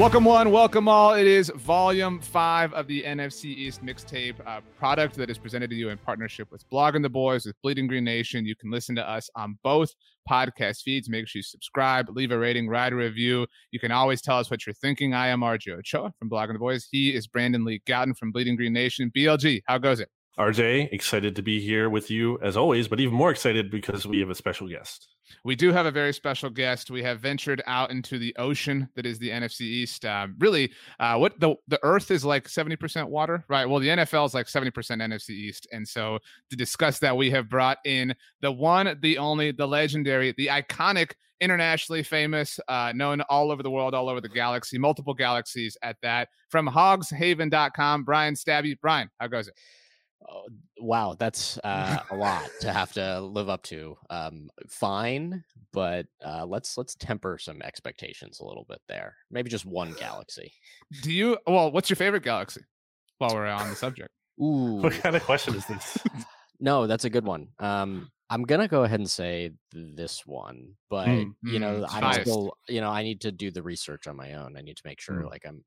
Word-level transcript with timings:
Welcome 0.00 0.24
one, 0.24 0.50
welcome 0.50 0.88
all. 0.88 1.12
It 1.12 1.26
is 1.26 1.52
volume 1.56 2.22
five 2.22 2.72
of 2.72 2.86
the 2.86 3.02
NFC 3.02 3.44
East 3.44 3.84
mixtape 3.84 4.34
uh, 4.46 4.62
product 4.78 5.14
that 5.16 5.28
is 5.28 5.36
presented 5.36 5.68
to 5.68 5.76
you 5.76 5.90
in 5.90 5.98
partnership 5.98 6.50
with 6.50 6.66
Blogging 6.70 7.02
the 7.02 7.10
Boys 7.10 7.44
with 7.44 7.54
Bleeding 7.60 7.86
Green 7.86 8.04
Nation. 8.04 8.46
You 8.46 8.56
can 8.56 8.70
listen 8.70 8.96
to 8.96 9.06
us 9.06 9.28
on 9.36 9.58
both 9.62 9.94
podcast 10.28 10.84
feeds. 10.84 11.10
Make 11.10 11.28
sure 11.28 11.40
you 11.40 11.42
subscribe, 11.42 12.08
leave 12.16 12.30
a 12.30 12.38
rating, 12.38 12.66
write 12.66 12.94
a 12.94 12.96
review. 12.96 13.46
You 13.72 13.78
can 13.78 13.92
always 13.92 14.22
tell 14.22 14.38
us 14.38 14.50
what 14.50 14.64
you're 14.64 14.72
thinking. 14.72 15.12
I 15.12 15.28
am 15.28 15.42
RJ 15.42 15.78
Ochoa 15.80 16.14
from 16.18 16.30
Blogging 16.30 16.54
the 16.54 16.60
Boys. 16.60 16.88
He 16.90 17.14
is 17.14 17.26
Brandon 17.26 17.66
Lee 17.66 17.82
Gowton 17.86 18.16
from 18.16 18.32
Bleeding 18.32 18.56
Green 18.56 18.72
Nation. 18.72 19.12
BLG, 19.14 19.60
how 19.66 19.76
goes 19.76 20.00
it? 20.00 20.08
RJ, 20.38 20.94
excited 20.94 21.36
to 21.36 21.42
be 21.42 21.60
here 21.60 21.90
with 21.90 22.10
you 22.10 22.38
as 22.40 22.56
always, 22.56 22.88
but 22.88 23.00
even 23.00 23.12
more 23.12 23.30
excited 23.30 23.70
because 23.70 24.06
we 24.06 24.20
have 24.20 24.30
a 24.30 24.34
special 24.34 24.66
guest. 24.66 25.08
We 25.44 25.56
do 25.56 25.72
have 25.72 25.86
a 25.86 25.90
very 25.90 26.12
special 26.12 26.50
guest. 26.50 26.90
We 26.90 27.02
have 27.02 27.20
ventured 27.20 27.62
out 27.66 27.90
into 27.90 28.18
the 28.18 28.34
ocean 28.36 28.88
that 28.94 29.06
is 29.06 29.18
the 29.18 29.30
NFC 29.30 29.62
East. 29.62 30.04
Uh, 30.04 30.28
really, 30.38 30.72
uh, 30.98 31.16
what 31.16 31.38
the 31.40 31.54
the 31.68 31.80
Earth 31.82 32.10
is 32.10 32.24
like 32.24 32.48
seventy 32.48 32.76
percent 32.76 33.08
water, 33.08 33.44
right? 33.48 33.68
Well, 33.68 33.80
the 33.80 33.88
NFL 33.88 34.26
is 34.26 34.34
like 34.34 34.48
seventy 34.48 34.70
percent 34.70 35.00
NFC 35.00 35.30
East, 35.30 35.66
and 35.72 35.86
so 35.86 36.18
to 36.50 36.56
discuss 36.56 36.98
that, 37.00 37.16
we 37.16 37.30
have 37.30 37.48
brought 37.48 37.78
in 37.84 38.14
the 38.40 38.52
one, 38.52 38.98
the 39.00 39.18
only, 39.18 39.52
the 39.52 39.66
legendary, 39.66 40.34
the 40.36 40.48
iconic, 40.48 41.12
internationally 41.40 42.02
famous, 42.02 42.60
uh, 42.68 42.92
known 42.94 43.20
all 43.22 43.50
over 43.50 43.62
the 43.62 43.70
world, 43.70 43.94
all 43.94 44.08
over 44.08 44.20
the 44.20 44.28
galaxy, 44.28 44.78
multiple 44.78 45.14
galaxies 45.14 45.76
at 45.82 45.96
that. 46.02 46.28
From 46.48 46.68
HogsHaven.com, 46.68 48.04
Bryan 48.04 48.34
Stabbe. 48.34 48.78
Bryan, 48.80 49.08
how 49.18 49.26
goes 49.28 49.48
it? 49.48 49.54
Oh, 50.28 50.46
wow, 50.78 51.16
that's 51.18 51.58
uh, 51.64 52.02
a 52.10 52.14
lot 52.14 52.50
to 52.60 52.72
have 52.72 52.92
to 52.92 53.20
live 53.20 53.48
up 53.48 53.62
to. 53.64 53.96
Um, 54.10 54.50
fine, 54.68 55.44
but 55.72 56.06
uh, 56.24 56.44
let's 56.46 56.76
let's 56.76 56.94
temper 56.94 57.38
some 57.38 57.62
expectations 57.62 58.40
a 58.40 58.44
little 58.44 58.64
bit 58.68 58.80
there. 58.86 59.16
Maybe 59.30 59.48
just 59.48 59.64
one 59.64 59.94
galaxy. 59.98 60.52
Do 61.02 61.10
you? 61.12 61.38
Well, 61.46 61.72
what's 61.72 61.88
your 61.88 61.96
favorite 61.96 62.22
galaxy? 62.22 62.60
While 63.18 63.34
we're 63.34 63.46
on 63.46 63.70
the 63.70 63.76
subject. 63.76 64.10
Ooh, 64.40 64.80
What 64.82 64.92
kind 64.94 65.16
of 65.16 65.22
question 65.24 65.54
is 65.54 65.66
this? 65.66 65.98
no, 66.60 66.86
that's 66.86 67.04
a 67.04 67.10
good 67.10 67.24
one. 67.24 67.48
Um, 67.58 68.10
I'm 68.28 68.44
gonna 68.44 68.68
go 68.68 68.84
ahead 68.84 69.00
and 69.00 69.10
say 69.10 69.52
this 69.72 70.24
one, 70.26 70.74
but 70.88 71.08
Mm, 71.08 71.34
you 71.42 71.58
know, 71.58 71.80
mm, 71.80 71.86
I'm 71.90 72.00
biased. 72.02 72.22
still, 72.22 72.56
you 72.68 72.80
know, 72.80 72.90
I 72.90 73.02
need 73.02 73.22
to 73.22 73.32
do 73.32 73.50
the 73.50 73.62
research 73.62 74.06
on 74.06 74.16
my 74.16 74.34
own. 74.34 74.56
I 74.56 74.60
need 74.60 74.76
to 74.76 74.82
make 74.84 75.00
sure, 75.00 75.22
Mm. 75.22 75.30
like, 75.30 75.44
I'm. 75.46 75.64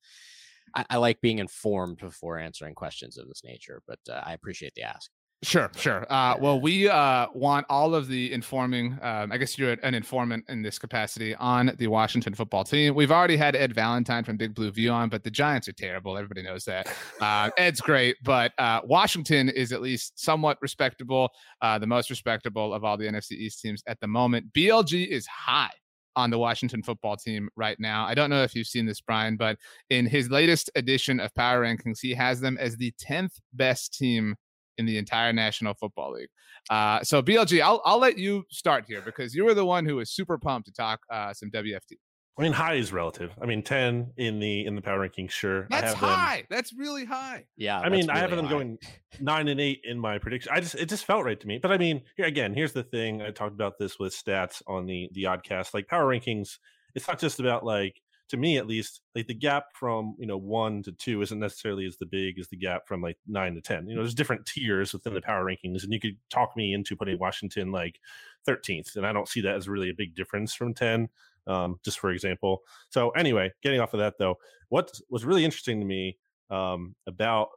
I, 0.76 0.86
I 0.92 0.98
like 0.98 1.22
being 1.22 1.40
informed 1.40 1.98
before 1.98 2.38
answering 2.38 2.76
questions 2.76 3.18
of 3.18 3.28
this 3.28 3.44
nature, 3.44 3.82
but 3.88 4.00
uh, 4.10 4.22
I 4.26 4.34
appreciate 4.34 4.74
the 4.76 4.84
ask. 4.84 5.10
Sure, 5.44 5.70
sure. 5.76 6.06
Uh, 6.10 6.38
well, 6.40 6.62
we 6.62 6.88
uh, 6.88 7.28
want 7.34 7.66
all 7.70 7.94
of 7.94 8.08
the 8.08 8.32
informing. 8.32 8.98
Um, 9.02 9.30
I 9.30 9.38
guess 9.38 9.58
you're 9.58 9.74
an 9.84 9.94
informant 9.94 10.46
in 10.48 10.62
this 10.62 10.80
capacity 10.80 11.36
on 11.36 11.74
the 11.78 11.88
Washington 11.88 12.34
football 12.34 12.64
team. 12.64 12.96
We've 12.96 13.12
already 13.12 13.36
had 13.36 13.54
Ed 13.54 13.76
Valentine 13.76 14.24
from 14.24 14.38
Big 14.38 14.56
Blue 14.56 14.72
View 14.72 14.90
on, 14.92 15.10
but 15.10 15.22
the 15.22 15.30
Giants 15.30 15.68
are 15.68 15.74
terrible. 15.74 16.18
Everybody 16.18 16.44
knows 16.44 16.64
that. 16.66 16.88
Uh, 17.20 17.50
Ed's 17.58 17.82
great, 17.82 18.16
but 18.24 18.54
uh, 18.58 18.82
Washington 18.86 19.50
is 19.50 19.74
at 19.74 19.82
least 19.82 20.18
somewhat 20.18 20.58
respectable, 20.62 21.30
uh, 21.62 21.78
the 21.78 21.88
most 21.88 22.10
respectable 22.10 22.74
of 22.74 22.86
all 22.86 22.96
the 22.96 23.06
NFC 23.06 23.34
East 23.34 23.60
teams 23.60 23.84
at 23.86 24.00
the 24.00 24.08
moment. 24.08 24.52
BLG 24.54 25.08
is 25.08 25.28
high 25.28 25.72
on 26.16 26.30
the 26.30 26.38
Washington 26.38 26.84
football 26.84 27.16
team 27.16 27.50
right 27.56 27.80
now. 27.80 28.06
I 28.06 28.14
don't 28.14 28.30
know 28.30 28.44
if 28.44 28.56
you've 28.56 28.68
seen 28.68 28.86
this, 28.86 29.02
Bryan, 29.02 29.38
but 29.38 29.58
in 29.90 30.06
his 30.06 30.30
latest 30.30 30.70
edition 30.76 31.20
of 31.20 31.34
Power 31.36 31.64
Rankings, 31.64 32.00
he 32.02 32.14
has 32.14 32.40
them 32.40 32.58
as 32.60 32.78
the 32.78 32.94
10th 33.02 33.40
best 33.54 33.94
team 33.94 34.36
in 34.78 34.86
the 34.86 34.98
entire 34.98 35.34
National 35.34 35.74
Football 35.74 36.14
League. 36.14 36.30
Uh, 36.70 37.04
so 37.04 37.22
BLG, 37.22 37.62
I'll 37.62 37.82
I'll 37.86 38.00
let 38.00 38.18
you 38.18 38.44
start 38.50 38.86
here 38.88 39.02
because 39.02 39.36
you 39.36 39.44
were 39.46 39.54
the 39.54 39.66
one 39.66 39.86
who 39.86 39.98
was 39.98 40.12
super 40.12 40.38
pumped 40.38 40.68
to 40.68 40.74
talk 40.74 41.00
uh, 41.12 41.34
some 41.34 41.52
WFT. 41.52 41.98
I 42.38 42.42
mean, 42.42 42.52
high 42.54 42.74
is 42.74 42.92
relative. 42.92 43.32
I 43.40 43.46
mean, 43.46 43.62
ten 43.62 44.12
in 44.18 44.40
the 44.40 44.66
in 44.66 44.76
the 44.76 44.82
power 44.82 45.00
ranking, 45.02 45.28
sure. 45.28 45.68
I 45.72 45.82
That's 45.82 45.94
have 45.94 46.02
them- 46.02 46.10
high. 46.10 46.44
That's 46.50 46.74
really 46.74 47.06
high. 47.06 47.46
Yeah, 47.58 47.80
I 47.80 47.90
mean, 47.90 48.08
that's 48.08 48.18
I 48.18 48.22
have 48.22 48.32
really 48.32 48.42
them 48.42 48.46
high. 48.48 48.52
going 48.54 48.78
nine 49.20 49.48
and 49.50 49.62
eight 49.62 49.82
in 49.84 50.00
my 50.00 50.18
prediction. 50.18 50.52
I 50.54 50.60
just 50.60 50.74
it 50.76 50.90
just 50.90 51.06
felt 51.06 51.26
right 51.26 51.40
to 51.40 51.48
me. 51.48 51.60
But 51.62 51.72
I 51.72 51.78
mean, 51.78 52.02
here 52.18 52.26
again, 52.26 52.56
here's 52.56 52.74
the 52.74 52.84
thing. 52.84 53.22
I 53.22 53.30
talked 53.30 53.54
about 53.54 53.78
this 53.78 54.00
with 54.00 54.14
stats 54.14 54.64
on 54.66 54.88
the 54.88 55.10
the 55.14 55.24
oddcast. 55.26 55.76
Like 55.76 55.88
power 55.88 56.06
rankings, 56.08 56.58
it's 56.96 57.08
not 57.08 57.20
just 57.20 57.40
about 57.40 57.64
like 57.64 58.02
to 58.30 58.38
me 58.38 58.58
at 58.58 58.66
least, 58.66 59.02
like 59.14 59.28
the 59.28 59.34
gap 59.36 59.66
from 59.76 60.16
you 60.18 60.26
know 60.26 60.38
one 60.38 60.82
to 60.84 60.92
two 60.94 61.22
isn't 61.22 61.40
necessarily 61.40 61.86
as 61.86 61.98
the 61.98 62.06
big 62.08 62.40
as 62.40 62.48
the 62.48 62.58
gap 62.58 62.88
from 62.88 63.00
like 63.04 63.18
nine 63.28 63.54
to 63.54 63.62
ten. 63.62 63.88
You 63.88 63.94
know, 63.96 64.02
there's 64.02 64.16
different 64.16 64.48
tiers 64.48 64.92
within 64.92 65.14
the 65.14 65.22
power 65.22 65.46
rankings, 65.46 65.84
and 65.84 65.94
you 65.94 66.00
could 66.00 66.18
talk 66.32 66.58
me 66.58 66.74
into 66.74 66.96
putting 66.96 67.20
Washington 67.20 67.72
like 67.72 68.00
13th, 68.48 68.96
and 68.96 69.06
I 69.06 69.14
don't 69.14 69.28
see 69.28 69.42
that 69.42 69.56
as 69.56 69.68
really 69.70 69.90
a 69.92 69.94
big 69.96 70.16
difference 70.16 70.54
from 70.56 70.74
10. 70.74 71.10
Um, 71.46 71.80
just 71.84 72.00
for 72.00 72.12
example. 72.12 72.62
So 72.90 73.10
anyway, 73.12 73.52
getting 73.62 73.82
off 73.82 73.94
of 73.94 74.00
that 74.00 74.16
though, 74.18 74.36
what 74.70 74.92
was 75.10 75.26
really 75.26 75.44
interesting 75.44 75.80
to 75.80 75.86
me 75.86 76.18
um, 76.50 76.96
about 77.08 77.50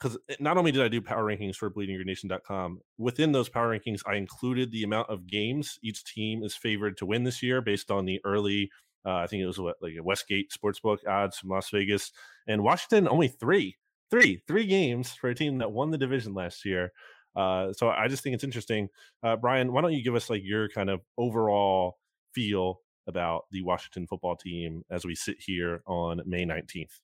because 0.00 0.16
not 0.38 0.56
only 0.56 0.72
did 0.72 0.82
I 0.82 0.88
do 0.88 1.02
power 1.02 1.24
rankings 1.24 1.56
for 1.56 1.70
bleedinggreennation.com, 1.70 2.80
within 2.96 3.32
those 3.32 3.48
power 3.48 3.76
rankings, 3.76 4.00
I 4.06 4.14
included 4.14 4.72
the 4.72 4.82
amount 4.82 5.10
of 5.10 5.26
games 5.26 5.78
each 5.82 6.04
team 6.04 6.42
is 6.42 6.54
favored 6.54 6.96
to 6.98 7.06
win 7.06 7.24
this 7.24 7.42
year 7.42 7.60
based 7.60 7.90
on 7.90 8.06
the 8.06 8.18
early, 8.24 8.70
uh, 9.04 9.16
I 9.16 9.26
think 9.26 9.42
it 9.42 9.46
was 9.46 9.58
what, 9.58 9.76
like 9.82 9.96
a 9.98 10.02
Westgate 10.02 10.52
Sportsbook 10.52 11.06
odds 11.06 11.38
from 11.38 11.50
Las 11.50 11.68
Vegas. 11.70 12.12
And 12.46 12.62
Washington, 12.62 13.08
only 13.08 13.28
three, 13.28 13.76
three, 14.10 14.42
three 14.48 14.66
games 14.66 15.12
for 15.12 15.28
a 15.28 15.34
team 15.34 15.58
that 15.58 15.72
won 15.72 15.90
the 15.90 15.98
division 15.98 16.32
last 16.32 16.64
year. 16.64 16.92
Uh, 17.36 17.72
so 17.74 17.90
I 17.90 18.08
just 18.08 18.22
think 18.22 18.34
it's 18.34 18.44
interesting. 18.44 18.88
Uh, 19.22 19.36
Bryan, 19.36 19.72
why 19.72 19.82
don't 19.82 19.92
you 19.92 20.02
give 20.02 20.14
us 20.14 20.30
like 20.30 20.42
your 20.42 20.68
kind 20.70 20.88
of 20.88 21.00
overall 21.18 21.98
feel 22.34 22.80
about 23.10 23.44
the 23.50 23.60
Washington 23.60 24.06
football 24.06 24.36
team 24.36 24.82
as 24.90 25.04
we 25.04 25.14
sit 25.14 25.36
here 25.38 25.82
on 25.86 26.22
May 26.24 26.46
19th? 26.46 27.00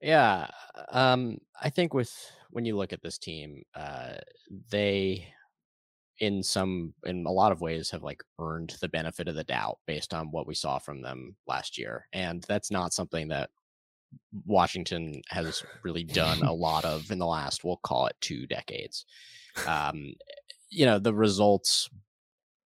Yeah, 0.00 0.48
um, 0.90 1.38
I 1.60 1.70
think 1.70 1.92
with 1.92 2.12
when 2.50 2.64
you 2.64 2.76
look 2.76 2.92
at 2.92 3.02
this 3.02 3.18
team, 3.18 3.62
uh, 3.74 4.18
they, 4.70 5.26
in 6.20 6.42
some, 6.42 6.94
in 7.04 7.26
a 7.26 7.32
lot 7.32 7.50
of 7.50 7.60
ways, 7.60 7.90
have 7.90 8.02
like 8.02 8.22
earned 8.38 8.76
the 8.80 8.88
benefit 8.88 9.26
of 9.26 9.34
the 9.34 9.44
doubt 9.44 9.78
based 9.86 10.14
on 10.14 10.30
what 10.30 10.46
we 10.46 10.54
saw 10.54 10.78
from 10.78 11.02
them 11.02 11.34
last 11.48 11.78
year, 11.78 12.06
and 12.12 12.44
that's 12.46 12.70
not 12.70 12.92
something 12.92 13.28
that 13.28 13.50
Washington 14.44 15.22
has 15.28 15.64
really 15.82 16.04
done 16.04 16.42
a 16.42 16.52
lot 16.52 16.84
of 16.84 17.10
in 17.10 17.18
the 17.18 17.26
last, 17.26 17.64
we'll 17.64 17.80
call 17.82 18.06
it 18.06 18.16
two 18.20 18.46
decades. 18.46 19.04
Um, 19.66 20.14
you 20.70 20.86
know, 20.86 20.98
the 20.98 21.14
results 21.14 21.88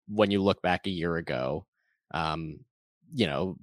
when 0.08 0.30
you 0.30 0.42
look 0.42 0.62
back 0.62 0.86
a 0.86 0.90
year 0.90 1.16
ago, 1.16 1.66
um, 2.12 2.60
you 3.12 3.26
know, 3.26 3.56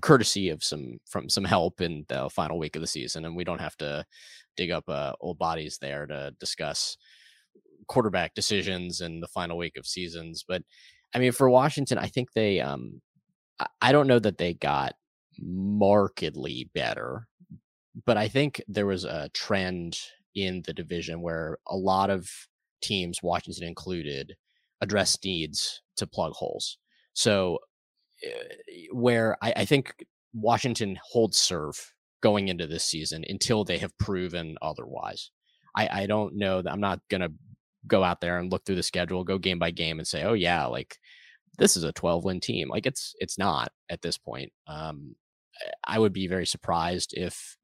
courtesy 0.00 0.50
of 0.50 0.62
some 0.64 0.98
from 1.08 1.28
some 1.28 1.44
help 1.44 1.80
in 1.80 2.04
the 2.08 2.28
final 2.30 2.58
week 2.58 2.76
of 2.76 2.82
the 2.82 2.86
season, 2.88 3.24
and 3.24 3.36
we 3.36 3.44
don't 3.44 3.60
have 3.60 3.76
to 3.78 4.04
dig 4.56 4.70
up 4.70 4.84
uh, 4.88 5.12
old 5.20 5.38
bodies 5.38 5.78
there 5.80 6.06
to 6.06 6.32
discuss 6.38 6.96
quarterback 7.88 8.34
decisions 8.34 9.00
in 9.00 9.20
the 9.20 9.28
final 9.28 9.56
week 9.56 9.76
of 9.76 9.86
seasons. 9.86 10.44
But 10.46 10.62
I 11.14 11.18
mean, 11.18 11.32
for 11.32 11.50
Washington, 11.50 11.98
I 11.98 12.06
think 12.06 12.32
they, 12.32 12.60
um, 12.60 13.00
I- 13.80 13.92
don't 13.92 14.06
know 14.06 14.20
that 14.20 14.38
they 14.38 14.54
got 14.54 14.94
markedly 15.38 16.70
better. 16.74 17.26
But 18.06 18.16
I 18.16 18.28
think 18.28 18.62
there 18.68 18.86
was 18.86 19.04
a 19.04 19.30
trend 19.34 19.98
in 20.34 20.62
the 20.66 20.72
division 20.72 21.22
where 21.22 21.58
a 21.66 21.76
lot 21.76 22.10
of 22.10 22.30
teams, 22.82 23.22
Washington 23.22 23.64
included, 23.66 24.36
addressed 24.80 25.24
needs 25.24 25.82
to 25.96 26.06
plug 26.06 26.32
holes. 26.32 26.78
So, 27.12 27.58
where 28.92 29.36
I, 29.42 29.52
I 29.56 29.64
think 29.64 30.04
Washington 30.32 30.98
holds 31.02 31.38
serve 31.38 31.92
going 32.22 32.48
into 32.48 32.66
this 32.66 32.84
season 32.84 33.24
until 33.28 33.64
they 33.64 33.78
have 33.78 33.96
proven 33.98 34.56
otherwise. 34.60 35.30
I, 35.76 36.02
I 36.02 36.06
don't 36.06 36.36
know 36.36 36.62
that 36.62 36.70
I'm 36.70 36.80
not 36.80 37.00
going 37.08 37.22
to 37.22 37.32
go 37.86 38.04
out 38.04 38.20
there 38.20 38.38
and 38.38 38.50
look 38.50 38.64
through 38.64 38.76
the 38.76 38.82
schedule, 38.82 39.24
go 39.24 39.38
game 39.38 39.58
by 39.58 39.70
game 39.70 39.98
and 39.98 40.06
say, 40.06 40.22
oh, 40.24 40.34
yeah, 40.34 40.66
like 40.66 40.98
this 41.58 41.76
is 41.76 41.84
a 41.84 41.92
12 41.92 42.24
win 42.24 42.40
team. 42.40 42.68
Like 42.68 42.86
it's, 42.86 43.14
it's 43.18 43.38
not 43.38 43.72
at 43.88 44.02
this 44.02 44.18
point. 44.18 44.52
Um, 44.66 45.14
I 45.84 45.98
would 45.98 46.12
be 46.12 46.26
very 46.26 46.46
surprised 46.46 47.14
if, 47.16 47.56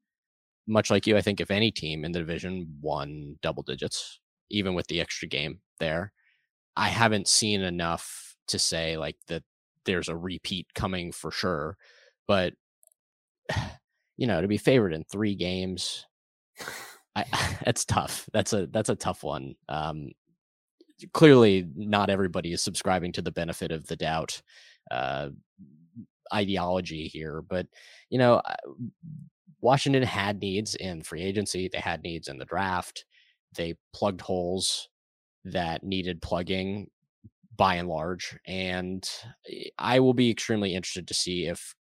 much 0.67 0.91
like 0.91 1.07
you, 1.07 1.15
I 1.15 1.21
think 1.21 1.39
if 1.39 1.51
any 1.51 1.71
team 1.71 2.03
in 2.03 2.11
the 2.11 2.19
division 2.19 2.77
won 2.81 3.37
double 3.41 3.63
digits, 3.63 4.19
even 4.49 4.73
with 4.73 4.87
the 4.87 4.99
extra 4.99 5.27
game 5.27 5.59
there, 5.79 6.11
I 6.75 6.89
haven't 6.89 7.27
seen 7.27 7.61
enough 7.61 8.35
to 8.49 8.59
say 8.59 8.97
like 8.97 9.15
that 9.27 9.43
there's 9.87 10.09
a 10.09 10.15
repeat 10.15 10.67
coming 10.75 11.11
for 11.11 11.31
sure. 11.31 11.77
But 12.27 12.53
you 14.17 14.27
know, 14.27 14.41
to 14.41 14.47
be 14.47 14.57
favored 14.57 14.93
in 14.93 15.03
three 15.03 15.33
games, 15.33 16.05
I, 17.15 17.25
that's 17.65 17.85
tough. 17.85 18.29
That's 18.31 18.53
a 18.53 18.67
that's 18.67 18.89
a 18.89 18.95
tough 18.95 19.23
one. 19.23 19.55
Um, 19.67 20.11
clearly, 21.13 21.67
not 21.75 22.11
everybody 22.11 22.53
is 22.53 22.61
subscribing 22.61 23.13
to 23.13 23.21
the 23.21 23.31
benefit 23.31 23.71
of 23.71 23.87
the 23.87 23.95
doubt 23.95 24.41
uh, 24.91 25.29
ideology 26.33 27.07
here, 27.07 27.41
but 27.41 27.67
you 28.09 28.19
know, 28.19 28.41
Washington 29.61 30.03
had 30.03 30.39
needs 30.39 30.75
in 30.75 31.01
free 31.01 31.21
agency. 31.21 31.69
They 31.71 31.79
had 31.79 32.03
needs 32.03 32.27
in 32.27 32.37
the 32.37 32.45
draft. 32.45 33.05
They 33.55 33.75
plugged 33.93 34.21
holes 34.21 34.89
that 35.45 35.83
needed 35.83 36.21
plugging 36.21 36.89
by 37.57 37.75
and 37.75 37.89
large. 37.89 38.37
And 38.45 39.07
eh, 39.51 39.69
I 39.77 39.99
will 39.99 40.13
be 40.13 40.29
extremely 40.29 40.75
interested 40.75 41.07
to 41.07 41.13
see 41.13 41.47
if 41.47 41.75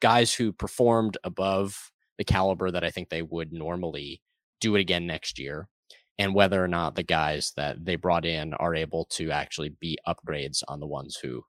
guys 0.00 0.34
who 0.34 0.52
performed 0.52 1.16
above 1.24 1.90
the 2.18 2.24
caliber 2.24 2.70
that 2.70 2.84
I 2.84 2.90
think 2.90 3.08
they 3.08 3.22
would 3.22 3.52
normally 3.52 4.20
do 4.60 4.76
it 4.76 4.80
again 4.80 5.06
next 5.06 5.38
year, 5.38 5.68
and 6.18 6.34
whether 6.34 6.62
or 6.62 6.68
not 6.68 6.94
the 6.94 7.02
guys 7.02 7.52
that 7.56 7.84
they 7.84 7.96
brought 7.96 8.24
in 8.24 8.54
are 8.54 8.74
able 8.74 9.06
to 9.06 9.30
actually 9.30 9.70
be 9.80 9.98
upgrades 10.06 10.62
on 10.68 10.80
the 10.80 10.86
ones 10.86 11.16
who 11.16 11.42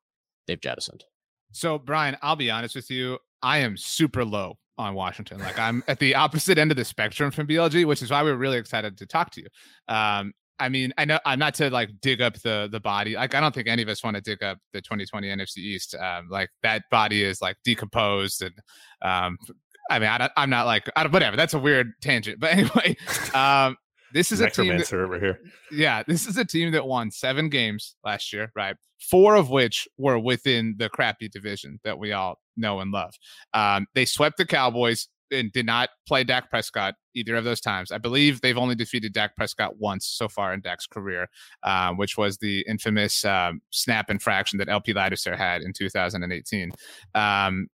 they've 0.48 0.62
jettisoned. 0.62 1.04
So, 1.52 1.78
Bryan, 1.78 2.18
I'll 2.22 2.36
be 2.36 2.52
honest 2.52 2.76
with 2.76 2.90
you. 2.90 3.20
I 3.42 3.60
am 3.60 3.78
super 3.78 4.26
low 4.26 4.58
on 4.78 4.96
Washington. 4.96 5.40
Like 5.40 5.60
I'm 5.60 5.84
at 5.88 6.00
the 6.00 6.16
opposite 6.16 6.58
end 6.58 6.72
of 6.72 6.78
the 6.78 6.86
spectrum 6.86 7.32
from 7.32 7.48
BLG, 7.48 7.86
which 7.86 8.02
is 8.02 8.12
why 8.12 8.24
we 8.24 8.32
are 8.32 8.36
really 8.36 8.58
excited 8.58 8.98
to 8.98 9.06
talk 9.06 9.32
to 9.32 9.42
you. 9.42 9.48
Um, 9.88 10.34
I 10.60 10.70
mean, 10.70 10.94
I 10.98 11.06
know 11.06 11.20
I'm 11.26 11.40
not 11.40 11.54
to 11.56 11.70
like 11.70 11.90
dig 12.02 12.22
up 12.22 12.40
the 12.42 12.70
the 12.72 12.80
body. 12.80 13.16
Like 13.16 13.36
I 13.36 13.42
don't 13.42 13.54
think 13.54 13.68
any 13.68 13.82
of 13.82 13.90
us 13.90 14.04
want 14.04 14.16
to 14.16 14.22
dig 14.22 14.42
up 14.42 14.58
the 14.74 14.82
2020 14.82 15.28
NFC 15.28 15.58
East. 15.58 15.96
Um, 15.96 16.28
like 16.30 16.50
that 16.64 16.84
body 16.90 17.24
is 17.24 17.42
like 17.42 17.58
decomposed 17.64 18.42
and 18.42 18.54
um, 19.02 19.38
I 19.90 20.00
mean, 20.00 20.10
I 20.10 20.30
am 20.38 20.50
not 20.50 20.66
like, 20.66 20.90
I 20.96 21.06
whatever. 21.08 21.38
That's 21.38 21.54
a 21.54 21.60
weird 21.60 21.94
tangent, 22.02 22.40
but 22.40 22.52
anyway, 22.52 22.96
um, 23.34 23.78
this 24.14 24.32
is 24.32 24.40
a 24.40 24.50
team 24.50 24.78
that, 24.78 24.92
over 24.94 25.20
here. 25.20 25.40
Yeah, 25.72 26.04
this 26.08 26.26
is 26.26 26.38
a 26.38 26.46
team 26.46 26.72
that 26.72 26.88
won 26.88 27.12
seven 27.12 27.50
games 27.50 27.96
last 28.04 28.32
year, 28.32 28.52
right? 28.56 28.76
Four 29.00 29.36
of 29.36 29.50
which 29.50 29.88
were 29.98 30.18
within 30.18 30.76
the 30.78 30.90
crappy 30.90 31.28
division 31.28 31.80
that 31.84 32.00
we 32.00 32.14
all 32.14 32.40
know 32.56 32.80
and 32.80 32.92
love. 32.92 33.14
Um, 33.54 33.88
they 33.94 34.06
swept 34.06 34.38
the 34.38 34.46
Cowboys 34.46 35.10
and 35.32 35.52
did 35.52 35.66
not 35.66 35.90
play 36.08 36.24
Dak 36.24 36.50
Prescott 36.50 36.96
either 37.16 37.36
of 37.36 37.44
those 37.44 37.62
times. 37.62 37.92
I 37.92 37.98
believe 37.98 38.42
they've 38.42 38.58
only 38.58 38.76
defeated 38.76 39.14
Dak 39.14 39.36
Prescott 39.36 39.78
once 39.78 40.06
so 40.08 40.28
far 40.28 40.54
in 40.54 40.62
Dak's 40.62 40.88
career, 40.88 41.28
uh, 41.64 41.94
which 41.94 42.18
was 42.18 42.38
the 42.38 42.66
infamous 42.68 43.26
um, 43.26 43.62
snap 43.72 44.10
infraction 44.10 44.60
that 44.60 44.70
LP 44.70 44.94
Ladouceur 44.94 45.38
had 45.38 45.62
in 45.62 45.74
2018. 45.74 46.72
Um, 47.14 47.68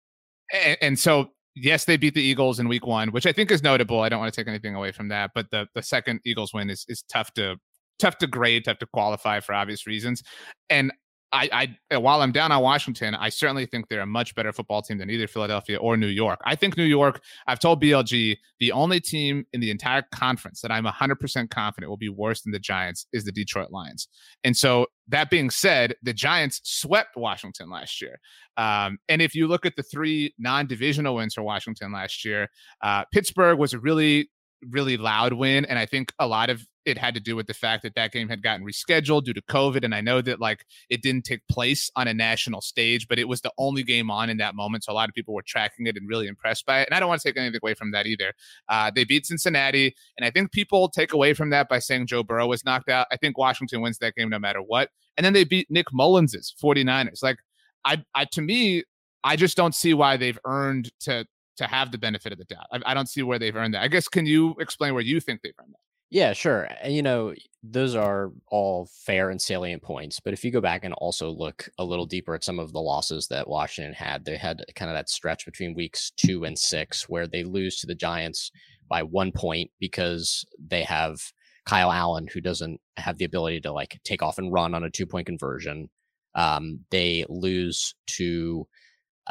and, 0.53 0.79
and, 0.81 0.99
so 0.99 1.31
yes, 1.55 1.85
they 1.85 1.97
beat 1.97 2.15
the 2.15 2.23
Eagles 2.23 2.59
in 2.59 2.69
week 2.69 2.87
one, 2.87 3.11
which 3.11 3.27
I 3.27 3.33
think 3.33 3.51
is 3.51 3.63
notable. 3.63 4.01
I 4.01 4.09
don't 4.09 4.21
want 4.21 4.33
to 4.33 4.41
take 4.41 4.49
anything 4.49 4.75
away 4.75 4.93
from 4.93 5.09
that, 5.09 5.31
but 5.35 5.51
the 5.51 5.67
the 5.75 5.83
second 5.83 6.21
Eagles 6.25 6.53
win 6.55 6.71
is 6.71 6.85
is 6.89 7.03
tough 7.03 7.33
to 7.35 7.57
tough 7.99 8.19
to 8.19 8.27
grade, 8.27 8.65
tough 8.65 8.79
to 8.79 8.87
qualify 8.87 9.41
for 9.41 9.55
obvious 9.55 9.87
reasons. 9.87 10.23
And 10.71 10.93
I, 11.33 11.77
I 11.91 11.99
while 11.99 12.23
I'm 12.23 12.33
down 12.33 12.53
on 12.53 12.63
Washington, 12.63 13.15
I 13.15 13.29
certainly 13.29 13.67
think 13.67 13.89
they're 13.89 14.01
a 14.01 14.07
much 14.07 14.35
better 14.35 14.53
football 14.53 14.83
team 14.83 14.99
than 14.99 15.11
either 15.11 15.27
Philadelphia 15.27 15.77
or 15.77 15.97
New 15.97 16.07
York. 16.07 16.41
I 16.45 16.55
think 16.55 16.77
New 16.77 16.85
York, 16.85 17.23
I've 17.47 17.59
told 17.59 17.83
BLG, 17.83 18.37
the 18.61 18.73
only 18.73 19.01
team 19.01 19.45
in 19.53 19.61
the 19.61 19.71
entire 19.71 20.03
conference 20.13 20.61
that 20.63 20.71
I'm 20.71 20.85
100% 20.85 21.51
confident 21.51 21.91
will 21.91 21.97
be 21.97 22.09
worse 22.09 22.43
than 22.43 22.53
the 22.53 22.59
Giants 22.59 23.07
is 23.13 23.25
the 23.25 23.33
Detroit 23.33 23.71
Lions. 23.71 24.09
And 24.45 24.57
so 24.57 24.87
that 25.09 25.31
being 25.31 25.51
said, 25.51 25.95
the 26.03 26.15
Giants 26.15 26.61
swept 26.65 27.17
Washington 27.17 27.71
last 27.71 28.01
year. 28.01 28.19
Um, 28.57 28.99
and 29.09 29.21
if 29.21 29.35
you 29.35 29.47
look 29.47 29.67
at 29.67 29.77
the 29.77 29.83
three 29.83 30.35
non-divisional 30.39 31.15
wins 31.15 31.35
for 31.35 31.43
Washington 31.43 31.93
last 31.93 32.25
year, 32.25 32.49
uh, 32.83 33.05
Pittsburgh 33.13 33.59
was 33.59 33.75
a 33.75 33.79
really 33.79 34.31
really 34.67 34.97
loud 34.97 35.33
win. 35.33 35.65
And 35.65 35.79
I 35.79 35.87
think 35.87 36.13
a 36.19 36.27
lot 36.27 36.51
of 36.51 36.65
it 36.89 36.99
had 36.99 37.15
to 37.15 37.21
do 37.21 37.37
with 37.37 37.47
the 37.47 37.55
fact 37.55 37.83
that 37.83 37.95
that 37.95 38.13
game 38.13 38.29
had 38.29 38.43
gotten 38.43 38.67
rescheduled 38.67 39.25
due 39.25 39.33
to 39.35 39.43
COVID. 39.43 39.85
And 39.85 39.95
I 39.95 40.01
know 40.01 40.21
that 40.23 40.41
like 40.41 40.65
it 40.89 41.03
didn't 41.03 41.25
take 41.25 41.47
place 41.49 41.91
on 41.95 42.09
a 42.09 42.15
national 42.15 42.61
stage, 42.61 43.07
but 43.07 43.19
it 43.19 43.29
was 43.29 43.41
the 43.43 43.53
only 43.59 43.83
game 43.83 44.11
on 44.11 44.31
in 44.31 44.39
that 44.39 44.55
moment. 44.55 44.85
So 44.85 44.93
a 44.93 44.95
lot 44.95 45.09
of 45.09 45.15
people 45.15 45.35
were 45.35 45.43
tracking 45.43 45.87
it 45.87 45.97
and 45.97 46.09
really 46.09 46.27
impressed 46.27 46.67
by 46.67 46.81
it. 46.81 46.89
And 46.89 46.95
I 46.95 47.01
don't 47.01 47.09
want 47.09 47.21
to 47.21 47.29
take 47.29 47.37
anything 47.37 47.61
away 47.63 47.75
from 47.75 47.91
that 47.93 48.07
either. 48.07 48.33
Uh, 48.69 48.91
they 48.95 49.05
beat 49.05 49.27
Cincinnati. 49.27 49.95
And 50.17 50.25
I 50.25 50.31
think 50.31 50.53
people 50.53 50.89
take 50.89 51.13
away 51.13 51.35
from 51.35 51.51
that 51.51 51.69
by 51.69 51.79
saying 51.79 52.07
Joe 52.07 52.23
Burrow 52.23 52.47
was 52.47 52.65
knocked 52.65 52.89
out. 52.89 53.07
I 53.13 53.17
think 53.17 53.39
Washington 53.39 53.81
wins 53.81 53.99
that 53.99 54.15
game 54.15 54.31
no 54.31 54.39
matter 54.39 54.63
what. 54.63 54.91
And 55.17 55.25
then 55.25 55.33
they 55.33 55.45
beat 55.45 55.71
Nick 55.71 55.93
Mullens's 55.93 56.55
49ers. 56.63 57.23
Like, 57.23 57.39
I, 57.85 58.03
I 58.15 58.25
to 58.27 58.41
me, 58.41 58.85
I 59.25 59.37
just 59.37 59.57
don't 59.57 59.75
see 59.75 59.95
why 59.95 60.17
they've 60.17 60.39
earned 60.45 60.91
to 61.01 61.27
to 61.59 61.67
have 61.67 61.91
the 61.91 61.99
benefit 61.99 62.33
of 62.33 62.39
the 62.39 62.45
doubt. 62.45 62.67
I, 62.73 62.81
I 62.87 62.95
don't 62.95 63.09
see 63.09 63.23
where 63.23 63.39
they've 63.39 63.55
earned 63.55 63.75
that. 63.75 63.83
I 63.83 63.89
guess 63.89 64.09
can 64.09 64.27
you 64.27 64.55
explain 64.61 64.95
where 64.95 65.03
you 65.03 65.21
think 65.21 65.43
they've 65.43 65.55
earned 65.61 65.75
that? 65.75 65.88
Yeah, 66.11 66.33
sure. 66.33 66.69
And 66.83 66.95
you 66.95 67.03
know, 67.03 67.35
those 67.63 67.95
are 67.95 68.33
all 68.51 68.89
fair 69.05 69.31
and 69.31 69.41
salient 69.41 69.83
points. 69.83 70.21
But 70.21 70.33
if 70.33 70.43
you 70.45 70.51
go 70.51 70.61
back 70.61 70.85
and 70.85 70.95
also 70.95 71.29
look 71.31 71.69
a 71.79 71.85
little 71.85 72.07
deeper 72.07 72.35
at 72.35 72.45
some 72.45 72.59
of 72.59 72.73
the 72.73 72.81
losses 72.81 73.27
that 73.29 73.49
Washington 73.49 73.93
had, 73.93 74.25
they 74.25 74.37
had 74.37 74.65
kind 74.75 74.91
of 74.91 74.95
that 74.97 75.11
stretch 75.11 75.45
between 75.45 75.75
weeks 75.75 76.11
two 76.17 76.45
and 76.45 76.59
six 76.59 77.09
where 77.09 77.27
they 77.27 77.45
lose 77.45 77.79
to 77.81 77.87
the 77.87 77.95
Giants 77.95 78.51
by 78.89 79.03
one 79.03 79.33
point 79.33 79.71
because 79.81 80.47
they 80.59 80.83
have 80.85 81.21
Kyle 81.67 81.93
Allen, 81.93 82.27
who 82.33 82.41
doesn't 82.41 82.81
have 82.97 83.19
the 83.19 83.27
ability 83.27 83.61
to 83.61 83.73
like 83.73 84.01
take 84.05 84.23
off 84.23 84.39
and 84.39 84.51
run 84.53 84.75
on 84.75 84.85
a 84.85 84.91
two 84.91 85.07
point 85.07 85.27
conversion. 85.27 85.91
Um, 86.35 86.81
they 86.91 87.27
lose 87.29 87.95
to 88.17 88.67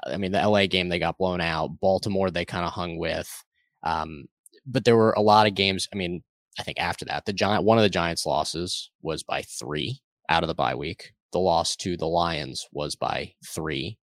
I 0.06 0.18
mean, 0.18 0.32
the 0.32 0.48
LA 0.48 0.68
game 0.68 0.90
they 0.90 1.00
got 1.00 1.18
blown 1.18 1.42
out. 1.42 1.80
Baltimore 1.80 2.30
they 2.32 2.46
kind 2.46 2.66
of 2.66 2.72
hung 2.74 2.98
with. 2.98 3.30
Um, 3.84 4.25
but 4.66 4.86
there 4.86 4.98
were 4.98 5.13
a 5.13 5.22
lot 5.22 5.48
of 5.48 5.56
games. 5.56 5.88
I 5.94 5.98
mean, 5.98 6.24
I 6.60 6.64
think 6.64 6.80
after 6.80 7.06
that, 7.06 7.26
the 7.26 7.34
giant 7.34 7.64
one 7.64 7.78
of 7.78 7.84
the 7.84 7.90
Giants' 7.90 8.26
losses 8.26 8.92
was 9.02 9.24
by 9.24 9.44
three 9.44 10.02
out 10.30 10.44
of 10.44 10.48
the 10.48 10.56
bye 10.56 10.76
week. 10.76 11.14
The 11.34 11.40
loss 11.40 11.76
to 11.78 11.98
the 11.98 12.08
Lions 12.08 12.68
was 12.72 12.96
by 12.96 13.34
three. 13.46 13.98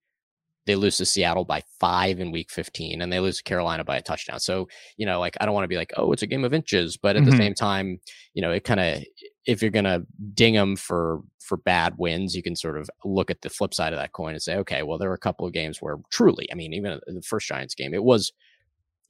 They 0.66 0.76
lose 0.76 0.96
to 0.96 1.04
Seattle 1.04 1.44
by 1.44 1.62
five 1.78 2.20
in 2.20 2.32
week 2.32 2.50
15, 2.50 3.02
and 3.02 3.12
they 3.12 3.20
lose 3.20 3.38
to 3.38 3.42
Carolina 3.42 3.84
by 3.84 3.96
a 3.96 4.02
touchdown. 4.02 4.40
So, 4.40 4.68
you 4.96 5.04
know, 5.04 5.20
like 5.20 5.36
I 5.40 5.44
don't 5.44 5.54
want 5.54 5.64
to 5.64 5.68
be 5.68 5.76
like, 5.76 5.92
oh, 5.96 6.12
it's 6.12 6.22
a 6.22 6.26
game 6.26 6.44
of 6.44 6.54
inches, 6.54 6.96
but 6.96 7.16
at 7.16 7.22
mm-hmm. 7.22 7.30
the 7.30 7.36
same 7.36 7.54
time, 7.54 8.00
you 8.32 8.40
know, 8.40 8.50
it 8.50 8.64
kind 8.64 8.80
of 8.80 9.04
if 9.46 9.60
you're 9.60 9.70
gonna 9.70 10.02
ding 10.32 10.54
them 10.54 10.76
for 10.76 11.20
for 11.40 11.58
bad 11.58 11.94
wins, 11.98 12.34
you 12.34 12.42
can 12.42 12.56
sort 12.56 12.78
of 12.78 12.88
look 13.04 13.30
at 13.30 13.42
the 13.42 13.50
flip 13.50 13.74
side 13.74 13.92
of 13.92 13.98
that 13.98 14.12
coin 14.12 14.32
and 14.32 14.42
say, 14.42 14.56
okay, 14.56 14.82
well, 14.82 14.96
there 14.96 15.08
were 15.10 15.14
a 15.14 15.18
couple 15.18 15.46
of 15.46 15.52
games 15.52 15.82
where 15.82 15.98
truly, 16.10 16.48
I 16.50 16.54
mean, 16.54 16.72
even 16.72 16.98
in 17.06 17.14
the 17.14 17.22
first 17.22 17.46
Giants 17.46 17.74
game, 17.74 17.92
it 17.92 18.02
was 18.02 18.32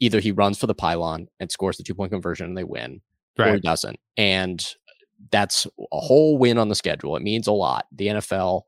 either 0.01 0.21
he 0.21 0.33
runs 0.33 0.59
for 0.59 0.67
the 0.67 0.75
pylon 0.75 1.29
and 1.39 1.51
scores 1.51 1.77
the 1.77 1.85
two 1.85 1.95
point 1.95 2.11
conversion 2.11 2.47
and 2.47 2.59
they 2.59 2.65
win, 2.65 3.01
right. 3.39 3.55
or 3.55 3.59
doesn't, 3.59 3.99
and 4.17 4.65
that's 5.31 5.67
a 5.67 6.01
whole 6.01 6.39
win 6.39 6.59
on 6.59 6.69
the 6.69 6.75
schedule. 6.75 7.17
It 7.17 7.23
means 7.23 7.47
a 7.47 7.53
lot. 7.53 7.87
The 7.93 8.09
NFL 8.09 8.63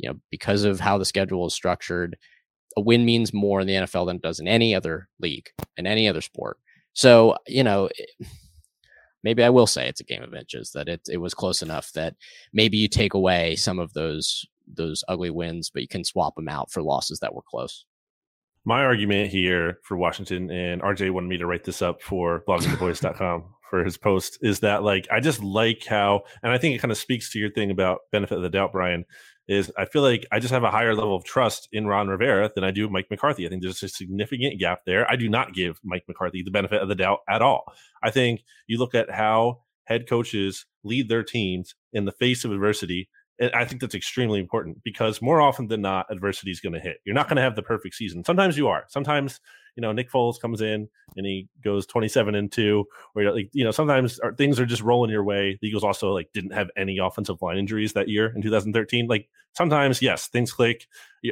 you 0.00 0.08
know, 0.08 0.18
because 0.30 0.64
of 0.64 0.80
how 0.80 0.98
the 0.98 1.04
schedule 1.04 1.46
is 1.46 1.54
structured, 1.54 2.16
a 2.76 2.80
win 2.80 3.04
means 3.04 3.34
more 3.34 3.60
in 3.60 3.66
the 3.66 3.74
NFL 3.74 4.06
than 4.06 4.16
it 4.16 4.22
does 4.22 4.40
in 4.40 4.48
any 4.48 4.74
other 4.74 5.08
league 5.20 5.50
in 5.76 5.86
any 5.86 6.08
other 6.08 6.20
sport. 6.20 6.58
So, 6.94 7.36
you 7.46 7.62
know, 7.62 7.88
eh, 7.98 8.24
maybe 9.22 9.44
I 9.44 9.50
will 9.50 9.66
say 9.66 9.88
it's 9.88 10.00
a 10.00 10.04
game 10.04 10.22
of 10.22 10.34
inches 10.34 10.72
that 10.72 10.88
it 10.88 11.02
it 11.08 11.18
was 11.18 11.34
close 11.34 11.62
enough 11.62 11.92
that 11.92 12.14
maybe 12.52 12.78
you 12.78 12.88
take 12.88 13.14
away 13.14 13.56
some 13.56 13.78
of 13.78 13.92
those 13.92 14.46
those 14.66 15.04
ugly 15.08 15.30
wins, 15.30 15.70
but 15.70 15.82
you 15.82 15.88
can 15.88 16.04
swap 16.04 16.36
them 16.36 16.48
out 16.48 16.70
for 16.70 16.82
losses 16.82 17.18
that 17.20 17.34
were 17.34 17.42
close. 17.42 17.84
My 18.64 18.84
argument 18.84 19.30
here 19.30 19.80
for 19.84 19.96
Washington 19.96 20.50
and 20.50 20.80
RJ 20.82 21.10
wanted 21.10 21.28
me 21.28 21.38
to 21.38 21.46
write 21.46 21.64
this 21.64 21.82
up 21.82 22.02
for 22.02 22.44
bloggingtheboys.com 22.46 23.44
for 23.70 23.84
his 23.84 23.96
post 23.96 24.38
is 24.42 24.60
that 24.60 24.82
like 24.82 25.06
I 25.10 25.20
just 25.20 25.42
like 25.42 25.84
how 25.86 26.22
and 26.42 26.52
I 26.52 26.58
think 26.58 26.74
it 26.74 26.80
kind 26.80 26.92
of 26.92 26.98
speaks 26.98 27.32
to 27.32 27.38
your 27.38 27.50
thing 27.50 27.70
about 27.70 28.00
benefit 28.12 28.36
of 28.36 28.42
the 28.42 28.50
doubt, 28.50 28.72
Bryan, 28.72 29.04
is 29.48 29.72
I 29.78 29.84
feel 29.84 30.02
like 30.02 30.26
I 30.30 30.40
just 30.40 30.52
have 30.52 30.64
a 30.64 30.70
higher 30.70 30.94
level 30.94 31.14
of 31.14 31.24
trust 31.24 31.68
in 31.72 31.86
Ron 31.86 32.08
Rivera 32.08 32.50
than 32.54 32.64
I 32.64 32.70
do 32.70 32.88
Mike 32.88 33.06
McCarthy. 33.10 33.46
I 33.46 33.48
think 33.48 33.62
there's 33.62 33.82
a 33.82 33.88
significant 33.88 34.58
gap 34.58 34.80
there. 34.84 35.10
I 35.10 35.16
do 35.16 35.28
not 35.28 35.54
give 35.54 35.78
Mike 35.84 36.04
McCarthy 36.08 36.42
the 36.42 36.50
benefit 36.50 36.82
of 36.82 36.88
the 36.88 36.94
doubt 36.94 37.20
at 37.28 37.42
all. 37.42 37.64
I 38.02 38.10
think 38.10 38.42
you 38.66 38.78
look 38.78 38.94
at 38.94 39.10
how 39.10 39.62
head 39.84 40.08
coaches 40.08 40.66
lead 40.84 41.08
their 41.08 41.22
teams 41.22 41.74
in 41.92 42.04
the 42.04 42.12
face 42.12 42.44
of 42.44 42.52
adversity 42.52 43.08
and 43.40 43.50
I 43.54 43.64
think 43.64 43.80
that's 43.80 43.94
extremely 43.94 44.38
important 44.38 44.84
because 44.84 45.22
more 45.22 45.40
often 45.40 45.66
than 45.68 45.80
not, 45.80 46.06
adversity 46.10 46.50
is 46.50 46.60
going 46.60 46.74
to 46.74 46.78
hit. 46.78 46.98
You're 47.06 47.14
not 47.14 47.26
going 47.26 47.36
to 47.36 47.42
have 47.42 47.56
the 47.56 47.62
perfect 47.62 47.94
season. 47.94 48.22
Sometimes 48.22 48.58
you 48.58 48.68
are. 48.68 48.84
Sometimes, 48.88 49.40
you 49.76 49.80
know, 49.80 49.92
Nick 49.92 50.10
Foles 50.10 50.40
comes 50.40 50.60
in 50.60 50.88
and 51.16 51.26
he 51.26 51.48
goes 51.62 51.86
27 51.86 52.34
and 52.34 52.50
two, 52.50 52.86
or 53.14 53.32
like, 53.32 53.50
you 53.52 53.64
know, 53.64 53.70
sometimes 53.70 54.20
things 54.36 54.60
are 54.60 54.66
just 54.66 54.82
rolling 54.82 55.10
your 55.10 55.24
way. 55.24 55.58
The 55.60 55.68
Eagles 55.68 55.84
also 55.84 56.12
like 56.12 56.30
didn't 56.32 56.52
have 56.52 56.70
any 56.76 56.98
offensive 56.98 57.40
line 57.42 57.58
injuries 57.58 57.92
that 57.94 58.08
year 58.08 58.32
in 58.34 58.42
2013. 58.42 59.06
Like 59.06 59.28
sometimes, 59.54 60.02
yes, 60.02 60.28
things 60.28 60.52
click. 60.52 60.86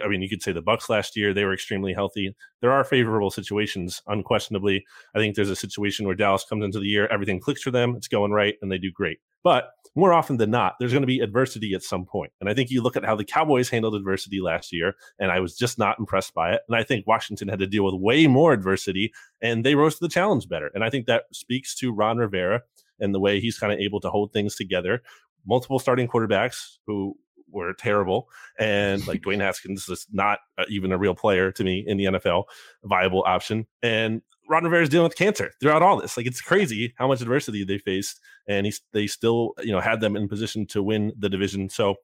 I 0.04 0.08
mean, 0.08 0.22
you 0.22 0.28
could 0.28 0.42
say 0.42 0.52
the 0.52 0.62
Bucs 0.62 0.88
last 0.88 1.16
year 1.16 1.32
they 1.32 1.44
were 1.44 1.54
extremely 1.54 1.94
healthy. 1.94 2.34
There 2.60 2.72
are 2.72 2.84
favorable 2.84 3.30
situations, 3.30 4.02
unquestionably. 4.06 4.84
I 5.14 5.18
think 5.18 5.34
there's 5.34 5.50
a 5.50 5.56
situation 5.56 6.06
where 6.06 6.14
Dallas 6.14 6.44
comes 6.44 6.64
into 6.64 6.78
the 6.78 6.86
year, 6.86 7.06
everything 7.08 7.40
clicks 7.40 7.62
for 7.62 7.70
them, 7.70 7.94
it's 7.96 8.08
going 8.08 8.32
right, 8.32 8.56
and 8.60 8.70
they 8.70 8.78
do 8.78 8.92
great. 8.92 9.18
But 9.42 9.70
more 9.94 10.12
often 10.12 10.36
than 10.36 10.50
not, 10.50 10.74
there's 10.78 10.92
going 10.92 11.02
to 11.02 11.06
be 11.06 11.20
adversity 11.20 11.74
at 11.74 11.82
some 11.82 12.04
point. 12.04 12.32
And 12.40 12.50
I 12.50 12.54
think 12.54 12.70
you 12.70 12.82
look 12.82 12.96
at 12.96 13.04
how 13.04 13.16
the 13.16 13.24
Cowboys 13.24 13.70
handled 13.70 13.94
adversity 13.94 14.40
last 14.40 14.72
year, 14.72 14.94
and 15.18 15.30
I 15.30 15.40
was 15.40 15.56
just 15.56 15.78
not 15.78 15.98
impressed 15.98 16.34
by 16.34 16.52
it. 16.52 16.60
And 16.68 16.76
I 16.76 16.82
think 16.82 17.06
Washington 17.06 17.48
had 17.48 17.58
to 17.60 17.66
deal 17.66 17.84
with 17.84 17.94
way 17.94 18.26
more 18.26 18.52
adversity, 18.52 19.12
and 19.40 19.64
they 19.64 19.74
rose 19.74 19.94
to 19.98 20.04
the 20.04 20.08
challenge 20.08 20.48
better. 20.48 20.70
And 20.74 20.84
I 20.84 20.90
think 20.90 21.06
that 21.06 21.24
speaks 21.32 21.74
to 21.76 21.92
Ron 21.92 22.18
Rivera 22.18 22.62
and 23.00 23.14
the 23.14 23.20
way 23.20 23.40
he's 23.40 23.58
kind 23.58 23.72
of 23.72 23.78
able 23.78 24.00
to 24.00 24.10
hold 24.10 24.32
things 24.32 24.54
together. 24.54 25.02
Multiple 25.46 25.78
starting 25.78 26.08
quarterbacks 26.08 26.76
who 26.86 27.16
were 27.50 27.72
terrible, 27.74 28.28
and 28.58 29.06
like 29.06 29.22
Dwayne 29.22 29.40
Haskins 29.42 29.88
is 29.88 30.06
not 30.12 30.40
uh, 30.58 30.64
even 30.68 30.92
a 30.92 30.98
real 30.98 31.14
player 31.14 31.52
to 31.52 31.64
me 31.64 31.84
in 31.86 31.96
the 31.96 32.04
NFL, 32.04 32.44
viable 32.84 33.24
option. 33.26 33.66
And 33.82 34.22
Ron 34.48 34.64
Rivera 34.64 34.82
is 34.82 34.88
dealing 34.88 35.04
with 35.04 35.16
cancer 35.16 35.52
throughout 35.60 35.82
all 35.82 36.00
this. 36.00 36.16
Like 36.16 36.26
it's 36.26 36.40
crazy 36.40 36.94
how 36.96 37.06
much 37.06 37.20
adversity 37.20 37.64
they 37.64 37.78
faced, 37.78 38.20
and 38.48 38.66
he's 38.66 38.80
they 38.92 39.06
still 39.06 39.54
you 39.62 39.72
know 39.72 39.80
had 39.80 40.00
them 40.00 40.16
in 40.16 40.28
position 40.28 40.66
to 40.66 40.82
win 40.82 41.12
the 41.18 41.28
division. 41.28 41.68
So 41.68 41.96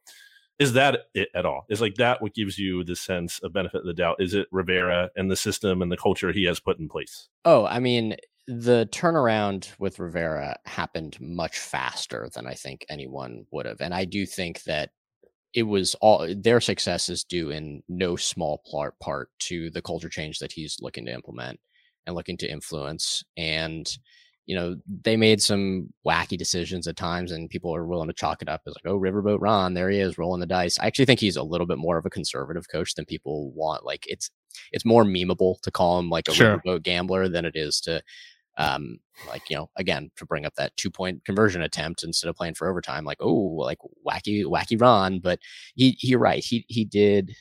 is 0.58 0.74
that 0.74 1.06
it 1.14 1.28
at 1.34 1.46
all? 1.46 1.64
Is 1.68 1.80
like 1.80 1.96
that 1.96 2.22
what 2.22 2.34
gives 2.34 2.58
you 2.58 2.84
the 2.84 2.96
sense 2.96 3.40
of 3.40 3.52
benefit 3.52 3.80
of 3.80 3.86
the 3.86 3.94
doubt? 3.94 4.16
Is 4.20 4.34
it 4.34 4.46
Rivera 4.52 5.10
and 5.16 5.30
the 5.30 5.36
system 5.36 5.82
and 5.82 5.90
the 5.90 5.96
culture 5.96 6.32
he 6.32 6.44
has 6.44 6.60
put 6.60 6.78
in 6.78 6.88
place? 6.88 7.28
Oh, 7.44 7.66
I 7.66 7.80
mean, 7.80 8.16
the 8.46 8.88
turnaround 8.92 9.68
with 9.78 9.98
Rivera 9.98 10.56
happened 10.66 11.18
much 11.20 11.58
faster 11.58 12.28
than 12.34 12.46
I 12.46 12.54
think 12.54 12.84
anyone 12.88 13.46
would 13.50 13.66
have, 13.66 13.80
and 13.80 13.94
I 13.94 14.04
do 14.04 14.26
think 14.26 14.62
that 14.64 14.90
it 15.54 15.62
was 15.62 15.94
all 16.00 16.26
their 16.36 16.60
success 16.60 17.08
is 17.08 17.24
due 17.24 17.50
in 17.50 17.82
no 17.88 18.16
small 18.16 18.60
part 18.70 18.98
part 18.98 19.30
to 19.38 19.70
the 19.70 19.82
culture 19.82 20.08
change 20.08 20.40
that 20.40 20.52
he's 20.52 20.78
looking 20.80 21.06
to 21.06 21.12
implement 21.12 21.60
and 22.06 22.16
looking 22.16 22.36
to 22.38 22.50
influence. 22.50 23.24
And, 23.36 23.88
you 24.46 24.56
know, 24.56 24.76
they 25.04 25.16
made 25.16 25.40
some 25.40 25.92
wacky 26.06 26.36
decisions 26.36 26.88
at 26.88 26.96
times 26.96 27.30
and 27.30 27.48
people 27.48 27.74
are 27.74 27.86
willing 27.86 28.08
to 28.08 28.14
chalk 28.14 28.42
it 28.42 28.48
up 28.48 28.62
as 28.66 28.74
like, 28.74 28.92
oh, 28.92 28.98
Riverboat 28.98 29.40
Ron, 29.40 29.74
there 29.74 29.88
he 29.88 30.00
is 30.00 30.18
rolling 30.18 30.40
the 30.40 30.46
dice. 30.46 30.78
I 30.78 30.86
actually 30.86 31.06
think 31.06 31.20
he's 31.20 31.36
a 31.36 31.42
little 31.42 31.66
bit 31.66 31.78
more 31.78 31.96
of 31.98 32.04
a 32.04 32.10
conservative 32.10 32.68
coach 32.68 32.94
than 32.94 33.04
people 33.06 33.52
want. 33.52 33.84
Like 33.84 34.04
it's 34.08 34.30
it's 34.72 34.84
more 34.84 35.04
memeable 35.04 35.60
to 35.62 35.70
call 35.70 35.98
him 36.00 36.10
like 36.10 36.28
a 36.28 36.32
sure. 36.32 36.58
riverboat 36.58 36.82
gambler 36.82 37.28
than 37.28 37.44
it 37.44 37.54
is 37.54 37.80
to 37.82 38.02
um 38.56 38.98
like 39.28 39.48
you 39.50 39.56
know 39.56 39.68
again 39.76 40.10
to 40.16 40.24
bring 40.26 40.44
up 40.46 40.54
that 40.54 40.76
two 40.76 40.90
point 40.90 41.24
conversion 41.24 41.62
attempt 41.62 42.02
instead 42.02 42.28
of 42.28 42.36
playing 42.36 42.54
for 42.54 42.68
overtime 42.68 43.04
like 43.04 43.18
oh 43.20 43.32
like 43.32 43.78
wacky 44.06 44.44
wacky 44.44 44.80
ron 44.80 45.18
but 45.18 45.38
he 45.74 45.96
you're 46.00 46.18
right 46.18 46.44
he 46.44 46.64
he 46.68 46.84
did 46.84 47.34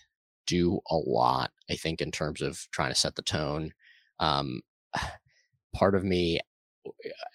do 0.47 0.79
a 0.89 0.95
lot 0.95 1.51
i 1.69 1.75
think 1.75 2.01
in 2.01 2.11
terms 2.11 2.41
of 2.41 2.67
trying 2.71 2.89
to 2.89 2.99
set 2.99 3.15
the 3.15 3.21
tone 3.21 3.71
um, 4.19 4.61
part 5.73 5.95
of 5.95 6.03
me, 6.03 6.39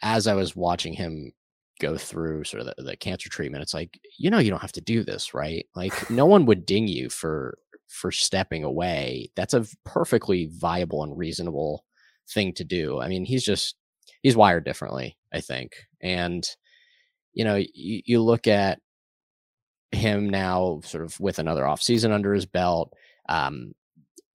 as 0.02 0.26
I 0.26 0.34
was 0.34 0.56
watching 0.56 0.92
him 0.92 1.32
go 1.80 1.96
through 1.96 2.44
sort 2.44 2.62
of 2.62 2.74
the, 2.76 2.82
the 2.82 2.96
cancer 2.96 3.28
treatment, 3.28 3.62
it's 3.62 3.74
like, 3.74 3.98
you 4.18 4.30
know, 4.30 4.38
you 4.38 4.50
don't 4.50 4.62
have 4.62 4.72
to 4.72 4.80
do 4.80 5.04
this, 5.04 5.34
right? 5.34 5.66
Like, 5.76 6.10
no 6.10 6.26
one 6.26 6.46
would 6.46 6.66
ding 6.66 6.88
you 6.88 7.10
for 7.10 7.58
for 7.88 8.12
stepping 8.12 8.64
away. 8.64 9.30
That's 9.34 9.54
a 9.54 9.66
perfectly 9.84 10.50
viable 10.52 11.02
and 11.02 11.16
reasonable 11.16 11.84
thing 12.30 12.54
to 12.54 12.64
do. 12.64 13.00
I 13.00 13.08
mean, 13.08 13.24
he's 13.24 13.44
just 13.44 13.76
he's 14.22 14.36
wired 14.36 14.64
differently, 14.64 15.16
I 15.32 15.40
think. 15.40 15.72
And 16.00 16.48
you 17.32 17.44
know, 17.44 17.56
you, 17.56 18.02
you 18.04 18.22
look 18.22 18.46
at 18.46 18.80
him 19.92 20.28
now 20.28 20.80
sort 20.84 21.04
of 21.04 21.18
with 21.20 21.38
another 21.38 21.66
off 21.66 21.82
season 21.82 22.12
under 22.12 22.34
his 22.34 22.46
belt. 22.46 22.92
Um, 23.28 23.72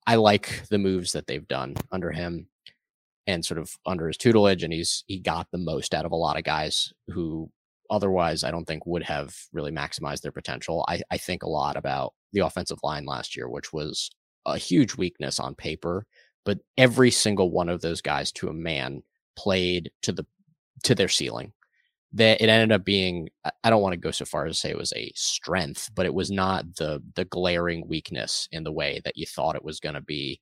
I 0.06 0.16
like 0.16 0.62
the 0.70 0.78
moves 0.78 1.12
that 1.12 1.26
they've 1.26 1.46
done 1.46 1.76
under 1.92 2.10
him 2.10 2.48
and 3.26 3.44
sort 3.44 3.58
of 3.58 3.74
under 3.86 4.06
his 4.06 4.18
tutelage 4.18 4.62
and 4.62 4.72
he's 4.72 5.04
he 5.06 5.18
got 5.18 5.48
the 5.50 5.58
most 5.58 5.94
out 5.94 6.04
of 6.04 6.12
a 6.12 6.16
lot 6.16 6.36
of 6.36 6.44
guys 6.44 6.92
who 7.08 7.50
otherwise 7.90 8.44
I 8.44 8.50
don't 8.50 8.66
think 8.66 8.86
would 8.86 9.04
have 9.04 9.34
really 9.52 9.70
maximized 9.70 10.22
their 10.22 10.32
potential. 10.32 10.84
I, 10.88 11.00
I 11.10 11.18
think 11.18 11.42
a 11.42 11.48
lot 11.48 11.76
about 11.76 12.14
the 12.32 12.40
offensive 12.40 12.78
line 12.82 13.06
last 13.06 13.36
year, 13.36 13.48
which 13.48 13.72
was 13.72 14.10
a 14.46 14.58
huge 14.58 14.96
weakness 14.96 15.38
on 15.38 15.54
paper, 15.54 16.06
but 16.44 16.58
every 16.76 17.10
single 17.10 17.50
one 17.50 17.68
of 17.68 17.80
those 17.80 18.00
guys 18.00 18.30
to 18.32 18.48
a 18.48 18.54
man 18.54 19.02
played 19.36 19.90
to 20.02 20.12
the 20.12 20.26
to 20.82 20.94
their 20.94 21.08
ceiling. 21.08 21.52
That 22.12 22.40
it 22.40 22.48
ended 22.48 22.70
up 22.70 22.84
being 22.84 23.28
i 23.64 23.70
don't 23.70 23.82
want 23.82 23.92
to 23.92 23.98
go 23.98 24.12
so 24.12 24.24
far 24.24 24.46
as 24.46 24.52
to 24.52 24.60
say 24.60 24.70
it 24.70 24.78
was 24.78 24.92
a 24.94 25.10
strength 25.16 25.90
but 25.96 26.06
it 26.06 26.14
was 26.14 26.30
not 26.30 26.76
the 26.76 27.02
the 27.16 27.24
glaring 27.24 27.88
weakness 27.88 28.48
in 28.52 28.62
the 28.62 28.70
way 28.70 29.00
that 29.04 29.16
you 29.16 29.26
thought 29.26 29.56
it 29.56 29.64
was 29.64 29.80
going 29.80 29.96
to 29.96 30.00
be 30.00 30.40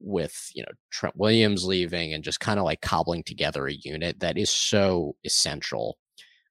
with 0.00 0.50
you 0.54 0.62
know 0.62 0.72
trent 0.90 1.14
williams 1.14 1.66
leaving 1.66 2.14
and 2.14 2.24
just 2.24 2.40
kind 2.40 2.58
of 2.58 2.64
like 2.64 2.80
cobbling 2.80 3.22
together 3.24 3.66
a 3.66 3.74
unit 3.74 4.20
that 4.20 4.38
is 4.38 4.48
so 4.48 5.14
essential 5.24 5.98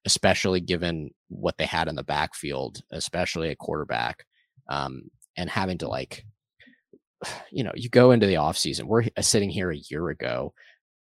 especially 0.05 0.61
given 0.61 1.09
what 1.29 1.57
they 1.57 1.65
had 1.65 1.87
in 1.87 1.95
the 1.95 2.03
backfield 2.03 2.81
especially 2.91 3.49
at 3.49 3.57
quarterback 3.57 4.25
um, 4.69 5.03
and 5.37 5.49
having 5.49 5.77
to 5.79 5.87
like 5.87 6.23
you 7.51 7.63
know 7.63 7.71
you 7.75 7.89
go 7.89 8.11
into 8.11 8.25
the 8.25 8.35
offseason 8.35 8.83
we're 8.83 9.05
sitting 9.19 9.49
here 9.49 9.71
a 9.71 9.77
year 9.77 10.09
ago 10.09 10.53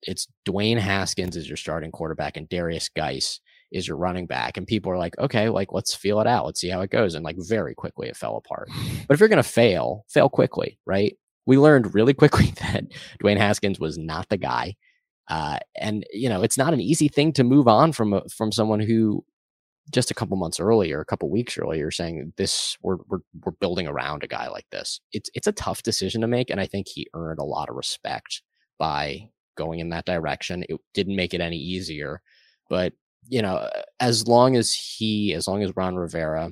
it's 0.03 0.27
Dwayne 0.47 0.79
Haskins 0.79 1.37
is 1.37 1.49
your 1.49 1.57
starting 1.57 1.91
quarterback 1.91 2.37
and 2.37 2.49
Derrius 2.49 2.93
Guice 2.95 3.41
is 3.71 3.87
your 3.87 3.97
running 3.97 4.27
back. 4.27 4.57
And 4.57 4.67
people 4.67 4.91
are 4.91 4.99
like, 4.99 5.17
okay, 5.19 5.49
like 5.49 5.73
let's 5.73 5.95
feel 5.95 6.21
it 6.21 6.27
out. 6.27 6.47
Let's 6.47 6.61
see 6.61 6.69
how 6.69 6.81
it 6.81 6.91
goes. 6.91 7.15
And 7.15 7.25
like 7.25 7.37
very 7.39 7.75
quickly 7.75 8.09
it 8.09 8.17
fell 8.17 8.37
apart. 8.37 8.69
But 9.07 9.15
if 9.15 9.21
you're 9.21 9.29
gonna 9.29 9.43
fail, 9.43 10.05
fail 10.09 10.29
quickly, 10.29 10.79
right? 10.87 11.17
We 11.47 11.59
learned 11.59 11.95
really 11.95 12.15
quickly 12.23 12.53
that 12.63 12.85
Dwayne 13.23 13.39
Haskins 13.39 13.81
was 13.81 13.99
not 13.99 14.29
the 14.29 14.37
guy. 14.37 14.77
Uh, 15.29 15.59
and 15.77 16.05
you 16.13 16.29
know, 16.29 16.43
it's 16.43 16.59
not 16.59 16.75
an 16.75 16.81
easy 16.81 17.09
thing 17.09 17.33
to 17.35 17.45
move 17.45 17.69
on 17.69 17.93
from 17.93 18.21
from 18.29 18.51
someone 18.51 18.81
who 18.81 19.25
just 19.91 20.11
a 20.11 20.15
couple 20.15 20.37
months 20.37 20.61
earlier, 20.61 21.01
a 21.01 21.05
couple 21.05 21.31
weeks 21.31 21.59
earlier, 21.59 21.91
saying 21.91 22.33
this 22.37 22.77
we're, 22.83 22.99
we're 23.09 23.21
we're 23.45 23.53
building 23.53 23.87
around 23.87 24.23
a 24.23 24.29
guy 24.29 24.49
like 24.49 24.67
this. 24.71 25.01
It's 25.13 25.31
it's 25.35 25.47
a 25.47 25.53
tough 25.53 25.83
decision 25.83 26.21
to 26.21 26.27
make, 26.27 26.51
and 26.51 26.61
I 26.61 26.67
think 26.67 26.89
he 26.89 27.09
earned 27.15 27.39
a 27.39 27.45
lot 27.45 27.69
of 27.69 27.77
respect 27.77 28.43
by 28.79 29.29
going 29.57 29.81
in 29.81 29.91
that 29.91 30.07
direction. 30.07 30.65
It 30.69 30.81
didn't 30.95 31.17
make 31.17 31.35
it 31.35 31.41
any 31.41 31.59
easier, 31.59 32.23
but 32.69 32.93
you 33.29 33.43
know, 33.43 33.69
as 34.01 34.27
long 34.27 34.57
as 34.57 34.73
he, 34.73 35.35
as 35.35 35.47
long 35.47 35.63
as 35.63 35.77
Ron 35.77 35.97
Rivera 35.97 36.51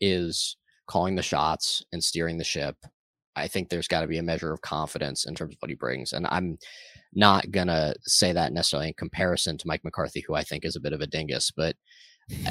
is 0.00 0.56
calling 0.86 1.16
the 1.16 1.22
shots 1.22 1.84
and 1.92 2.02
steering 2.02 2.38
the 2.38 2.44
ship, 2.44 2.76
I 3.34 3.48
think 3.48 3.68
there's 3.68 3.88
got 3.88 4.02
to 4.02 4.06
be 4.06 4.18
a 4.18 4.22
measure 4.22 4.52
of 4.52 4.60
confidence 4.62 5.26
in 5.26 5.34
terms 5.34 5.54
of 5.54 5.58
what 5.60 5.68
he 5.68 5.74
brings. 5.74 6.12
And 6.12 6.26
I'm 6.30 6.58
not 7.14 7.50
gonna 7.50 7.94
say 8.02 8.32
that 8.32 8.52
necessarily 8.52 8.88
in 8.88 8.94
comparison 8.94 9.58
to 9.58 9.66
Mike 9.66 9.84
McCarthy, 9.84 10.22
who 10.26 10.34
I 10.34 10.42
think 10.42 10.64
is 10.64 10.76
a 10.76 10.80
bit 10.80 10.92
of 10.92 11.00
a 11.00 11.06
dingus, 11.06 11.50
but 11.50 11.76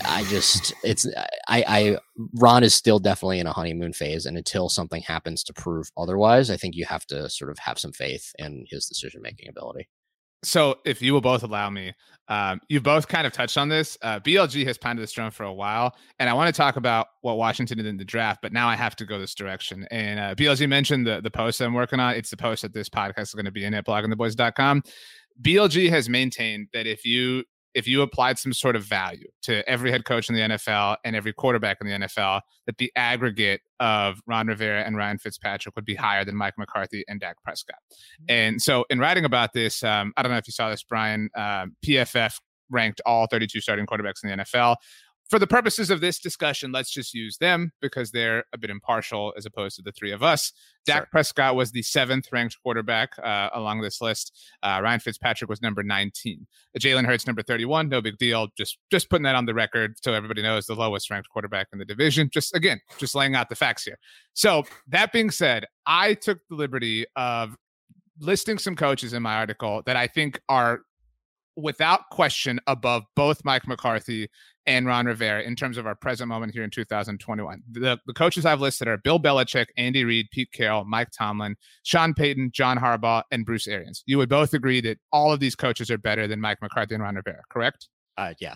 I 0.05 0.23
just 0.29 0.73
it's 0.83 1.05
I 1.49 1.63
I 1.67 1.97
Ron 2.35 2.63
is 2.63 2.73
still 2.73 2.99
definitely 2.99 3.39
in 3.39 3.47
a 3.47 3.51
honeymoon 3.51 3.91
phase, 3.91 4.25
and 4.25 4.37
until 4.37 4.69
something 4.69 5.01
happens 5.01 5.43
to 5.43 5.53
prove 5.53 5.91
otherwise, 5.97 6.49
I 6.49 6.57
think 6.57 6.75
you 6.75 6.85
have 6.85 7.05
to 7.07 7.29
sort 7.29 7.51
of 7.51 7.59
have 7.59 7.77
some 7.77 7.91
faith 7.91 8.31
in 8.39 8.65
his 8.69 8.85
decision 8.85 9.21
making 9.21 9.49
ability. 9.49 9.89
So, 10.43 10.75
if 10.85 11.01
you 11.01 11.11
will 11.11 11.21
both 11.21 11.43
allow 11.43 11.69
me, 11.69 11.91
um, 12.27 12.61
you 12.69 12.79
both 12.79 13.07
kind 13.07 13.25
of 13.27 13.33
touched 13.33 13.57
on 13.57 13.67
this. 13.67 13.97
Uh, 14.01 14.19
BLG 14.19 14.65
has 14.67 14.77
pounded 14.77 15.01
this 15.03 15.11
drum 15.11 15.31
for 15.31 15.43
a 15.43 15.53
while, 15.53 15.95
and 16.19 16.29
I 16.29 16.33
want 16.33 16.53
to 16.53 16.57
talk 16.57 16.77
about 16.77 17.07
what 17.21 17.37
Washington 17.37 17.77
did 17.77 17.85
in 17.87 17.97
the 17.97 18.05
draft. 18.05 18.41
But 18.41 18.53
now 18.53 18.69
I 18.69 18.75
have 18.75 18.95
to 18.97 19.05
go 19.05 19.19
this 19.19 19.35
direction. 19.35 19.87
And 19.91 20.19
uh, 20.19 20.35
BLG 20.35 20.69
mentioned 20.69 21.05
the 21.05 21.19
the 21.19 21.31
post 21.31 21.59
I'm 21.59 21.73
working 21.73 21.99
on. 21.99 22.15
It's 22.15 22.29
the 22.29 22.37
post 22.37 22.61
that 22.61 22.73
this 22.73 22.87
podcast 22.87 23.23
is 23.23 23.33
going 23.33 23.45
to 23.45 23.51
be 23.51 23.65
in 23.65 23.73
at 23.73 23.85
bloggingtheboys.com. 23.85 24.83
BLG 25.41 25.89
has 25.89 26.07
maintained 26.07 26.67
that 26.71 26.87
if 26.87 27.03
you 27.05 27.43
if 27.75 27.87
you 27.87 28.01
applied 28.01 28.39
some 28.39 28.53
sort 28.53 28.75
of 28.75 28.83
value 28.83 29.27
to 29.43 29.67
every 29.69 29.91
head 29.91 30.05
coach 30.05 30.29
in 30.29 30.35
the 30.35 30.41
NFL 30.41 30.95
and 31.03 31.15
every 31.15 31.33
quarterback 31.33 31.77
in 31.81 31.87
the 31.87 32.07
NFL, 32.07 32.41
that 32.65 32.77
the 32.77 32.91
aggregate 32.95 33.61
of 33.81 34.21
Ron 34.25 34.47
Rivera 34.47 34.83
and 34.83 34.95
Ryan 34.95 35.17
Fitzpatrick 35.17 35.75
would 35.75 35.85
be 35.85 35.95
higher 35.95 36.23
than 36.23 36.37
Mike 36.37 36.53
McCarthy 36.57 37.03
and 37.09 37.19
Dak 37.19 37.35
Prescott. 37.43 37.75
Mm-hmm. 37.91 38.25
And 38.29 38.61
so, 38.61 38.85
in 38.89 38.99
writing 38.99 39.25
about 39.25 39.51
this, 39.53 39.83
um, 39.83 40.13
I 40.15 40.23
don't 40.23 40.31
know 40.31 40.37
if 40.37 40.47
you 40.47 40.53
saw 40.53 40.69
this, 40.69 40.83
Bryan. 40.83 41.29
Uh, 41.35 41.67
PFF 41.85 42.39
ranked 42.71 43.01
all 43.05 43.27
32 43.27 43.59
starting 43.61 43.85
quarterbacks 43.85 44.23
in 44.23 44.29
the 44.29 44.43
NFL. 44.43 44.77
For 45.29 45.39
the 45.39 45.47
purposes 45.47 45.89
of 45.89 46.01
this 46.01 46.19
discussion, 46.19 46.71
let's 46.71 46.91
just 46.91 47.13
use 47.13 47.37
them 47.37 47.71
because 47.81 48.11
they're 48.11 48.43
a 48.53 48.57
bit 48.57 48.69
impartial 48.69 49.33
as 49.35 49.45
opposed 49.45 49.75
to 49.77 49.81
the 49.81 49.91
three 49.91 50.11
of 50.11 50.21
us. 50.21 50.51
Dak 50.85 50.97
sure. 50.97 51.07
Prescott 51.11 51.55
was 51.55 51.71
the 51.71 51.81
seventh 51.81 52.27
ranked 52.31 52.57
quarterback 52.61 53.09
uh, 53.23 53.49
along 53.53 53.81
this 53.81 54.01
list. 54.01 54.37
Uh, 54.61 54.79
Ryan 54.83 54.99
Fitzpatrick 54.99 55.49
was 55.49 55.63
number 55.63 55.81
19. 55.81 56.45
Jalen 56.79 57.05
Hurts 57.05 57.25
number 57.25 57.41
31. 57.41 57.89
No 57.89 58.01
big 58.01 58.17
deal. 58.19 58.49
Just 58.55 58.77
just 58.91 59.09
putting 59.09 59.23
that 59.23 59.35
on 59.35 59.45
the 59.45 59.53
record 59.53 59.95
so 60.01 60.13
everybody 60.13 60.43
knows 60.43 60.67
the 60.67 60.75
lowest 60.75 61.09
ranked 61.09 61.29
quarterback 61.29 61.67
in 61.73 61.79
the 61.79 61.85
division. 61.85 62.29
Just 62.31 62.55
again, 62.55 62.79
just 62.99 63.15
laying 63.15 63.35
out 63.35 63.49
the 63.49 63.55
facts 63.55 63.83
here. 63.83 63.97
So 64.33 64.63
that 64.89 65.11
being 65.11 65.31
said, 65.31 65.65
I 65.87 66.13
took 66.13 66.39
the 66.49 66.55
liberty 66.55 67.05
of 67.15 67.55
listing 68.19 68.59
some 68.59 68.75
coaches 68.75 69.13
in 69.13 69.23
my 69.23 69.35
article 69.35 69.81
that 69.87 69.95
I 69.95 70.05
think 70.07 70.39
are 70.49 70.81
without 71.55 72.09
question 72.11 72.59
above 72.67 73.03
both 73.15 73.43
Mike 73.45 73.67
McCarthy 73.67 74.29
and 74.67 74.85
Ron 74.85 75.05
Rivera 75.05 75.41
in 75.43 75.55
terms 75.55 75.77
of 75.77 75.85
our 75.85 75.95
present 75.95 76.27
moment 76.27 76.53
here 76.53 76.63
in 76.63 76.69
2021. 76.69 77.61
The, 77.71 77.99
the 78.05 78.13
coaches 78.13 78.45
I've 78.45 78.61
listed 78.61 78.87
are 78.87 78.97
Bill 78.97 79.19
Belichick, 79.19 79.67
Andy 79.77 80.03
Reid, 80.03 80.27
Pete 80.31 80.51
Carroll, 80.51 80.85
Mike 80.85 81.09
Tomlin, 81.11 81.55
Sean 81.83 82.13
Payton, 82.13 82.51
John 82.53 82.77
Harbaugh, 82.77 83.23
and 83.31 83.45
Bruce 83.45 83.67
Arians. 83.67 84.03
You 84.05 84.17
would 84.17 84.29
both 84.29 84.53
agree 84.53 84.81
that 84.81 84.97
all 85.11 85.31
of 85.31 85.39
these 85.39 85.55
coaches 85.55 85.91
are 85.91 85.97
better 85.97 86.27
than 86.27 86.41
Mike 86.41 86.61
McCarthy 86.61 86.95
and 86.95 87.03
Ron 87.03 87.15
Rivera, 87.15 87.41
correct? 87.49 87.89
Uh, 88.17 88.33
yeah. 88.39 88.55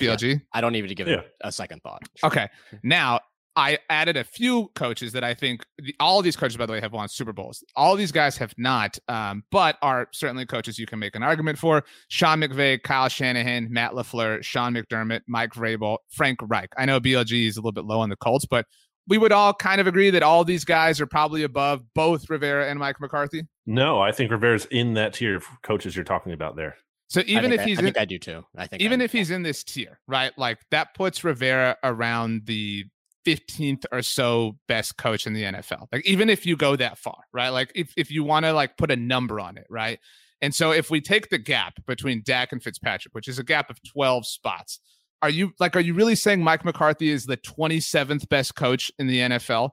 BLG? 0.00 0.32
Yeah. 0.32 0.38
I 0.52 0.60
don't 0.60 0.74
even 0.74 0.92
give 0.94 1.08
yeah. 1.08 1.20
it 1.20 1.32
a 1.42 1.52
second 1.52 1.82
thought. 1.82 2.02
Okay. 2.22 2.48
Now, 2.82 3.20
I 3.56 3.78
added 3.88 4.16
a 4.16 4.24
few 4.24 4.70
coaches 4.74 5.12
that 5.12 5.22
I 5.22 5.34
think 5.34 5.64
the, 5.78 5.94
all 6.00 6.18
of 6.18 6.24
these 6.24 6.36
coaches, 6.36 6.56
by 6.56 6.66
the 6.66 6.72
way, 6.72 6.80
have 6.80 6.92
won 6.92 7.08
Super 7.08 7.32
Bowls. 7.32 7.62
All 7.76 7.94
these 7.94 8.10
guys 8.12 8.36
have 8.38 8.52
not, 8.58 8.98
um, 9.08 9.44
but 9.50 9.76
are 9.80 10.08
certainly 10.12 10.44
coaches 10.44 10.78
you 10.78 10.86
can 10.86 10.98
make 10.98 11.14
an 11.14 11.22
argument 11.22 11.58
for. 11.58 11.84
Sean 12.08 12.40
McVay, 12.40 12.82
Kyle 12.82 13.08
Shanahan, 13.08 13.68
Matt 13.70 13.92
LaFleur, 13.92 14.42
Sean 14.42 14.74
McDermott, 14.74 15.20
Mike 15.28 15.52
Vrabel, 15.52 15.98
Frank 16.10 16.40
Reich. 16.42 16.72
I 16.76 16.84
know 16.84 17.00
BLG 17.00 17.46
is 17.46 17.56
a 17.56 17.60
little 17.60 17.72
bit 17.72 17.84
low 17.84 18.00
on 18.00 18.08
the 18.08 18.16
Colts, 18.16 18.44
but 18.44 18.66
we 19.06 19.18
would 19.18 19.32
all 19.32 19.52
kind 19.52 19.80
of 19.80 19.86
agree 19.86 20.10
that 20.10 20.22
all 20.22 20.44
these 20.44 20.64
guys 20.64 21.00
are 21.00 21.06
probably 21.06 21.42
above 21.42 21.82
both 21.94 22.28
Rivera 22.28 22.68
and 22.68 22.78
Mike 22.78 23.00
McCarthy. 23.00 23.46
No, 23.66 24.00
I 24.00 24.12
think 24.12 24.30
Rivera's 24.30 24.66
in 24.66 24.94
that 24.94 25.14
tier 25.14 25.36
of 25.36 25.44
coaches 25.62 25.94
you're 25.94 26.04
talking 26.04 26.32
about 26.32 26.56
there. 26.56 26.76
So 27.08 27.22
even 27.26 27.52
if 27.52 27.60
he's, 27.60 27.78
I, 27.78 27.82
I 27.82 27.84
think 27.84 27.98
I 27.98 28.04
do 28.06 28.18
too. 28.18 28.44
I 28.56 28.66
think 28.66 28.82
even 28.82 29.00
if 29.00 29.12
he's 29.12 29.30
in 29.30 29.42
this 29.42 29.62
tier, 29.62 30.00
right? 30.08 30.32
Like 30.38 30.58
that 30.70 30.94
puts 30.94 31.22
Rivera 31.22 31.76
around 31.84 32.46
the 32.46 32.86
15th 33.26 33.84
or 33.92 34.02
so 34.02 34.56
best 34.68 34.96
coach 34.96 35.26
in 35.26 35.32
the 35.32 35.44
NFL. 35.44 35.86
Like 35.92 36.06
even 36.06 36.28
if 36.30 36.46
you 36.46 36.56
go 36.56 36.76
that 36.76 36.98
far, 36.98 37.24
right? 37.32 37.50
Like 37.50 37.72
if 37.74 37.92
if 37.96 38.10
you 38.10 38.24
want 38.24 38.46
to 38.46 38.52
like 38.52 38.76
put 38.76 38.90
a 38.90 38.96
number 38.96 39.40
on 39.40 39.56
it, 39.56 39.66
right? 39.70 39.98
And 40.40 40.54
so 40.54 40.72
if 40.72 40.90
we 40.90 41.00
take 41.00 41.30
the 41.30 41.38
gap 41.38 41.74
between 41.86 42.22
Dak 42.24 42.52
and 42.52 42.62
Fitzpatrick, 42.62 43.14
which 43.14 43.28
is 43.28 43.38
a 43.38 43.44
gap 43.44 43.70
of 43.70 43.78
12 43.82 44.26
spots, 44.26 44.80
are 45.22 45.30
you 45.30 45.52
like 45.58 45.74
are 45.74 45.80
you 45.80 45.94
really 45.94 46.16
saying 46.16 46.42
Mike 46.42 46.64
McCarthy 46.64 47.08
is 47.08 47.24
the 47.24 47.38
27th 47.38 48.28
best 48.28 48.54
coach 48.54 48.90
in 48.98 49.06
the 49.06 49.20
NFL? 49.20 49.70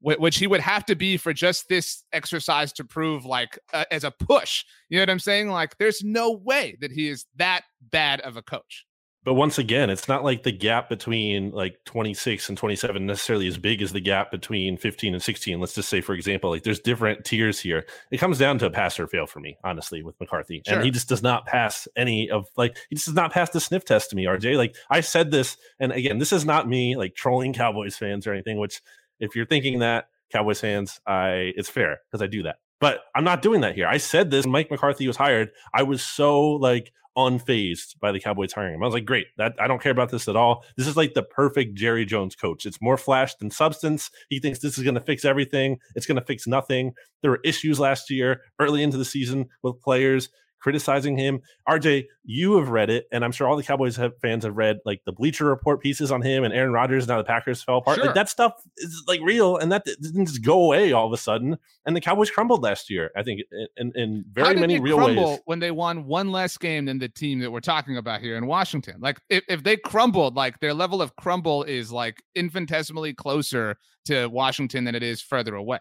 Which 0.00 0.36
he 0.36 0.46
would 0.46 0.60
have 0.60 0.84
to 0.86 0.94
be 0.94 1.16
for 1.16 1.32
just 1.32 1.68
this 1.68 2.04
exercise 2.12 2.74
to 2.74 2.84
prove 2.84 3.24
like 3.24 3.58
uh, 3.72 3.86
as 3.90 4.04
a 4.04 4.10
push. 4.10 4.64
You 4.90 4.98
know 4.98 5.02
what 5.02 5.10
I'm 5.10 5.18
saying? 5.18 5.48
Like 5.48 5.78
there's 5.78 6.02
no 6.04 6.32
way 6.32 6.76
that 6.82 6.92
he 6.92 7.08
is 7.08 7.24
that 7.36 7.62
bad 7.80 8.20
of 8.20 8.36
a 8.36 8.42
coach. 8.42 8.84
But 9.24 9.34
once 9.34 9.58
again, 9.58 9.88
it's 9.88 10.06
not 10.06 10.22
like 10.22 10.42
the 10.42 10.52
gap 10.52 10.90
between 10.90 11.50
like 11.50 11.78
26 11.86 12.50
and 12.50 12.58
27 12.58 13.06
necessarily 13.06 13.48
as 13.48 13.56
big 13.56 13.80
as 13.80 13.92
the 13.92 14.00
gap 14.00 14.30
between 14.30 14.76
15 14.76 15.14
and 15.14 15.22
16. 15.22 15.58
Let's 15.58 15.74
just 15.74 15.88
say, 15.88 16.02
for 16.02 16.14
example, 16.14 16.50
like 16.50 16.62
there's 16.62 16.80
different 16.80 17.24
tiers 17.24 17.58
here. 17.58 17.86
It 18.10 18.18
comes 18.18 18.38
down 18.38 18.58
to 18.58 18.66
a 18.66 18.70
pass 18.70 19.00
or 19.00 19.06
fail 19.06 19.26
for 19.26 19.40
me, 19.40 19.56
honestly, 19.64 20.02
with 20.02 20.20
McCarthy. 20.20 20.62
Sure. 20.66 20.76
And 20.76 20.84
he 20.84 20.90
just 20.90 21.08
does 21.08 21.22
not 21.22 21.46
pass 21.46 21.88
any 21.96 22.28
of 22.28 22.46
like 22.58 22.76
he 22.90 22.96
just 22.96 23.06
does 23.06 23.14
not 23.14 23.32
pass 23.32 23.48
the 23.48 23.60
sniff 23.60 23.86
test 23.86 24.10
to 24.10 24.16
me, 24.16 24.26
RJ. 24.26 24.58
Like 24.58 24.76
I 24.90 25.00
said 25.00 25.30
this, 25.30 25.56
and 25.80 25.90
again, 25.90 26.18
this 26.18 26.32
is 26.32 26.44
not 26.44 26.68
me 26.68 26.96
like 26.96 27.14
trolling 27.14 27.52
Cowboys 27.54 27.96
fans 27.96 28.26
or 28.26 28.32
anything, 28.34 28.58
which 28.58 28.82
if 29.20 29.34
you're 29.34 29.46
thinking 29.46 29.78
that 29.78 30.08
Cowboys 30.30 30.60
fans, 30.60 31.00
I 31.06 31.52
it's 31.56 31.70
fair 31.70 32.00
because 32.10 32.22
I 32.22 32.26
do 32.26 32.42
that. 32.42 32.56
But 32.78 33.00
I'm 33.14 33.24
not 33.24 33.40
doing 33.40 33.62
that 33.62 33.74
here. 33.74 33.86
I 33.86 33.96
said 33.96 34.30
this 34.30 34.46
Mike 34.46 34.70
McCarthy 34.70 35.06
was 35.06 35.16
hired. 35.16 35.50
I 35.72 35.84
was 35.84 36.04
so 36.04 36.42
like 36.42 36.92
unfazed 37.16 37.98
by 38.00 38.12
the 38.12 38.20
Cowboys 38.20 38.52
hiring 38.52 38.74
him. 38.74 38.82
I 38.82 38.86
was 38.86 38.94
like, 38.94 39.04
great, 39.04 39.26
that 39.36 39.54
I 39.58 39.66
don't 39.66 39.82
care 39.82 39.92
about 39.92 40.10
this 40.10 40.28
at 40.28 40.36
all. 40.36 40.64
This 40.76 40.86
is 40.86 40.96
like 40.96 41.14
the 41.14 41.22
perfect 41.22 41.74
Jerry 41.74 42.04
Jones 42.04 42.34
coach. 42.34 42.66
It's 42.66 42.82
more 42.82 42.96
flash 42.96 43.34
than 43.36 43.50
substance. 43.50 44.10
He 44.28 44.40
thinks 44.40 44.58
this 44.58 44.78
is 44.78 44.84
going 44.84 44.94
to 44.94 45.00
fix 45.00 45.24
everything. 45.24 45.78
It's 45.94 46.06
going 46.06 46.18
to 46.18 46.24
fix 46.24 46.46
nothing. 46.46 46.92
There 47.22 47.30
were 47.30 47.40
issues 47.44 47.80
last 47.80 48.10
year, 48.10 48.42
early 48.58 48.82
into 48.82 48.96
the 48.96 49.04
season 49.04 49.48
with 49.62 49.80
players 49.80 50.28
criticizing 50.64 51.18
him. 51.18 51.42
RJ, 51.68 52.06
you 52.24 52.56
have 52.56 52.70
read 52.70 52.88
it, 52.88 53.06
and 53.12 53.22
I'm 53.22 53.32
sure 53.32 53.46
all 53.46 53.54
the 53.54 53.62
Cowboys 53.62 53.96
have, 53.96 54.18
fans 54.22 54.44
have 54.44 54.56
read 54.56 54.78
like 54.86 55.02
the 55.04 55.12
Bleacher 55.12 55.44
Report 55.44 55.78
pieces 55.78 56.10
on 56.10 56.22
him 56.22 56.42
and 56.42 56.54
Aaron 56.54 56.72
Rodgers. 56.72 57.06
Now 57.06 57.18
the 57.18 57.24
Packers 57.24 57.62
fell 57.62 57.76
apart. 57.78 57.96
Sure. 57.96 58.06
Like 58.06 58.14
that 58.14 58.30
stuff 58.30 58.54
is 58.78 59.04
like 59.06 59.20
real, 59.22 59.58
and 59.58 59.70
that 59.70 59.84
didn't 59.84 60.24
just 60.24 60.42
go 60.42 60.64
away 60.64 60.92
all 60.92 61.06
of 61.06 61.12
a 61.12 61.18
sudden. 61.18 61.58
And 61.84 61.94
the 61.94 62.00
Cowboys 62.00 62.30
crumbled 62.30 62.62
last 62.62 62.88
year. 62.88 63.10
I 63.14 63.22
think 63.22 63.42
in, 63.76 63.92
in 63.94 64.24
very 64.32 64.58
many 64.58 64.80
real 64.80 64.96
ways. 64.96 65.38
When 65.44 65.58
they 65.58 65.70
won 65.70 66.06
one 66.06 66.32
less 66.32 66.56
game 66.56 66.86
than 66.86 66.98
the 66.98 67.10
team 67.10 67.40
that 67.40 67.52
we're 67.52 67.60
talking 67.60 67.98
about 67.98 68.22
here 68.22 68.38
in 68.38 68.46
Washington, 68.46 68.96
like 69.00 69.20
if, 69.28 69.44
if 69.50 69.64
they 69.64 69.76
crumbled, 69.76 70.34
like 70.34 70.60
their 70.60 70.72
level 70.72 71.02
of 71.02 71.14
crumble 71.16 71.62
is 71.64 71.92
like 71.92 72.22
infinitesimally 72.34 73.12
closer 73.12 73.76
to 74.06 74.28
Washington 74.28 74.84
than 74.84 74.94
it 74.94 75.02
is 75.02 75.20
further 75.20 75.56
away. 75.56 75.80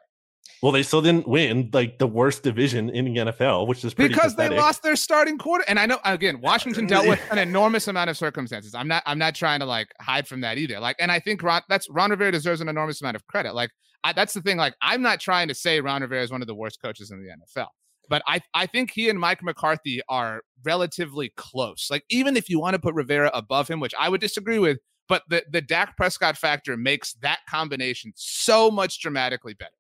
Well, 0.63 0.71
they 0.71 0.84
still 0.84 1.01
didn't 1.01 1.27
win 1.27 1.69
like 1.73 1.99
the 1.99 2.08
worst 2.08 2.41
division 2.41 2.89
in 2.89 3.06
the 3.06 3.19
NFL, 3.19 3.67
which 3.67 3.84
is 3.84 3.93
because 3.93 4.34
pathetic. 4.34 4.51
they 4.51 4.58
lost 4.58 4.82
their 4.82 4.95
starting 4.95 5.38
quarter. 5.38 5.65
And 5.67 5.77
I 5.77 5.86
know 5.86 5.99
again, 6.06 6.39
Washington 6.39 6.88
dealt 6.88 7.06
with 7.06 7.19
an 7.32 7.38
enormous 7.49 7.89
amount 7.89 8.10
of 8.10 8.17
circumstances. 8.17 8.73
I'm 8.73 8.88
not, 8.88 9.03
I'm 9.06 9.19
not 9.19 9.36
trying 9.36 9.60
to 9.60 9.65
like 9.65 9.89
hide 9.99 10.25
from 10.25 10.39
that 10.39 10.58
either. 10.58 10.79
Like, 10.79 10.95
and 10.99 11.12
I 11.12 11.19
think 11.19 11.43
Ron, 11.43 11.63
that's 11.67 11.89
Ron 11.89 12.12
Rivera 12.12 12.32
deserves 12.32 12.62
an 12.62 12.69
enormous 12.69 13.01
amount 13.01 13.17
of 13.17 13.27
credit. 13.27 13.53
Like, 13.53 13.71
I, 14.06 14.13
that's 14.13 14.34
the 14.34 14.41
thing. 14.41 14.56
Like, 14.56 14.75
I'm 14.82 15.01
not 15.01 15.19
trying 15.19 15.49
to 15.49 15.53
say 15.53 15.82
Ron 15.82 16.01
Rivera 16.01 16.23
is 16.23 16.32
one 16.32 16.41
of 16.41 16.47
the 16.47 16.56
worst 16.56 16.82
coaches 16.82 17.12
in 17.12 17.21
the 17.21 17.29
NFL, 17.29 17.67
but 18.10 18.21
I, 18.25 18.39
I 18.53 18.65
think 18.65 18.91
he 18.91 19.10
and 19.10 19.19
Mike 19.19 19.43
McCarthy 19.43 20.01
are 20.08 20.43
relatively 20.63 21.34
close. 21.36 21.88
Like, 21.91 22.06
even 22.10 22.38
if 22.38 22.49
you 22.49 22.60
want 22.60 22.75
to 22.75 22.79
put 22.79 22.95
Rivera 22.95 23.32
above 23.34 23.67
him, 23.67 23.82
which 23.82 23.93
I 23.99 24.08
would 24.08 24.21
disagree 24.21 24.60
with, 24.60 24.77
but 25.10 25.23
the 25.27 25.43
the 25.51 25.62
Dak 25.62 25.97
Prescott 25.97 26.38
factor 26.38 26.77
makes 26.77 27.13
that 27.15 27.39
combination 27.49 28.13
so 28.15 28.71
much 28.71 29.01
dramatically 29.01 29.53
better. 29.53 29.71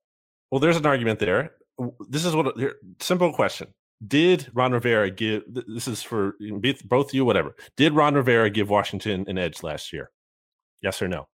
Well, 0.53 0.59
there's 0.59 0.77
an 0.77 0.85
argument 0.85 1.17
there. 1.17 1.49
This 2.09 2.25
is 2.25 2.35
what 2.35 2.55
here, 2.55 2.75
simple 2.99 3.33
question. 3.33 3.73
Did 4.07 4.51
Ron 4.53 4.71
Rivera 4.71 5.09
give 5.09 5.41
this 5.49 5.87
is 5.87 6.03
for 6.03 6.35
both 6.85 7.11
you, 7.11 7.25
whatever. 7.25 7.55
Did 7.75 7.93
Ron 7.93 8.13
Rivera 8.13 8.51
give 8.51 8.69
Washington 8.69 9.25
an 9.27 9.39
edge 9.39 9.63
last 9.63 9.91
year? 9.91 10.11
Yes 10.83 11.01
or 11.01 11.07
no? 11.07 11.27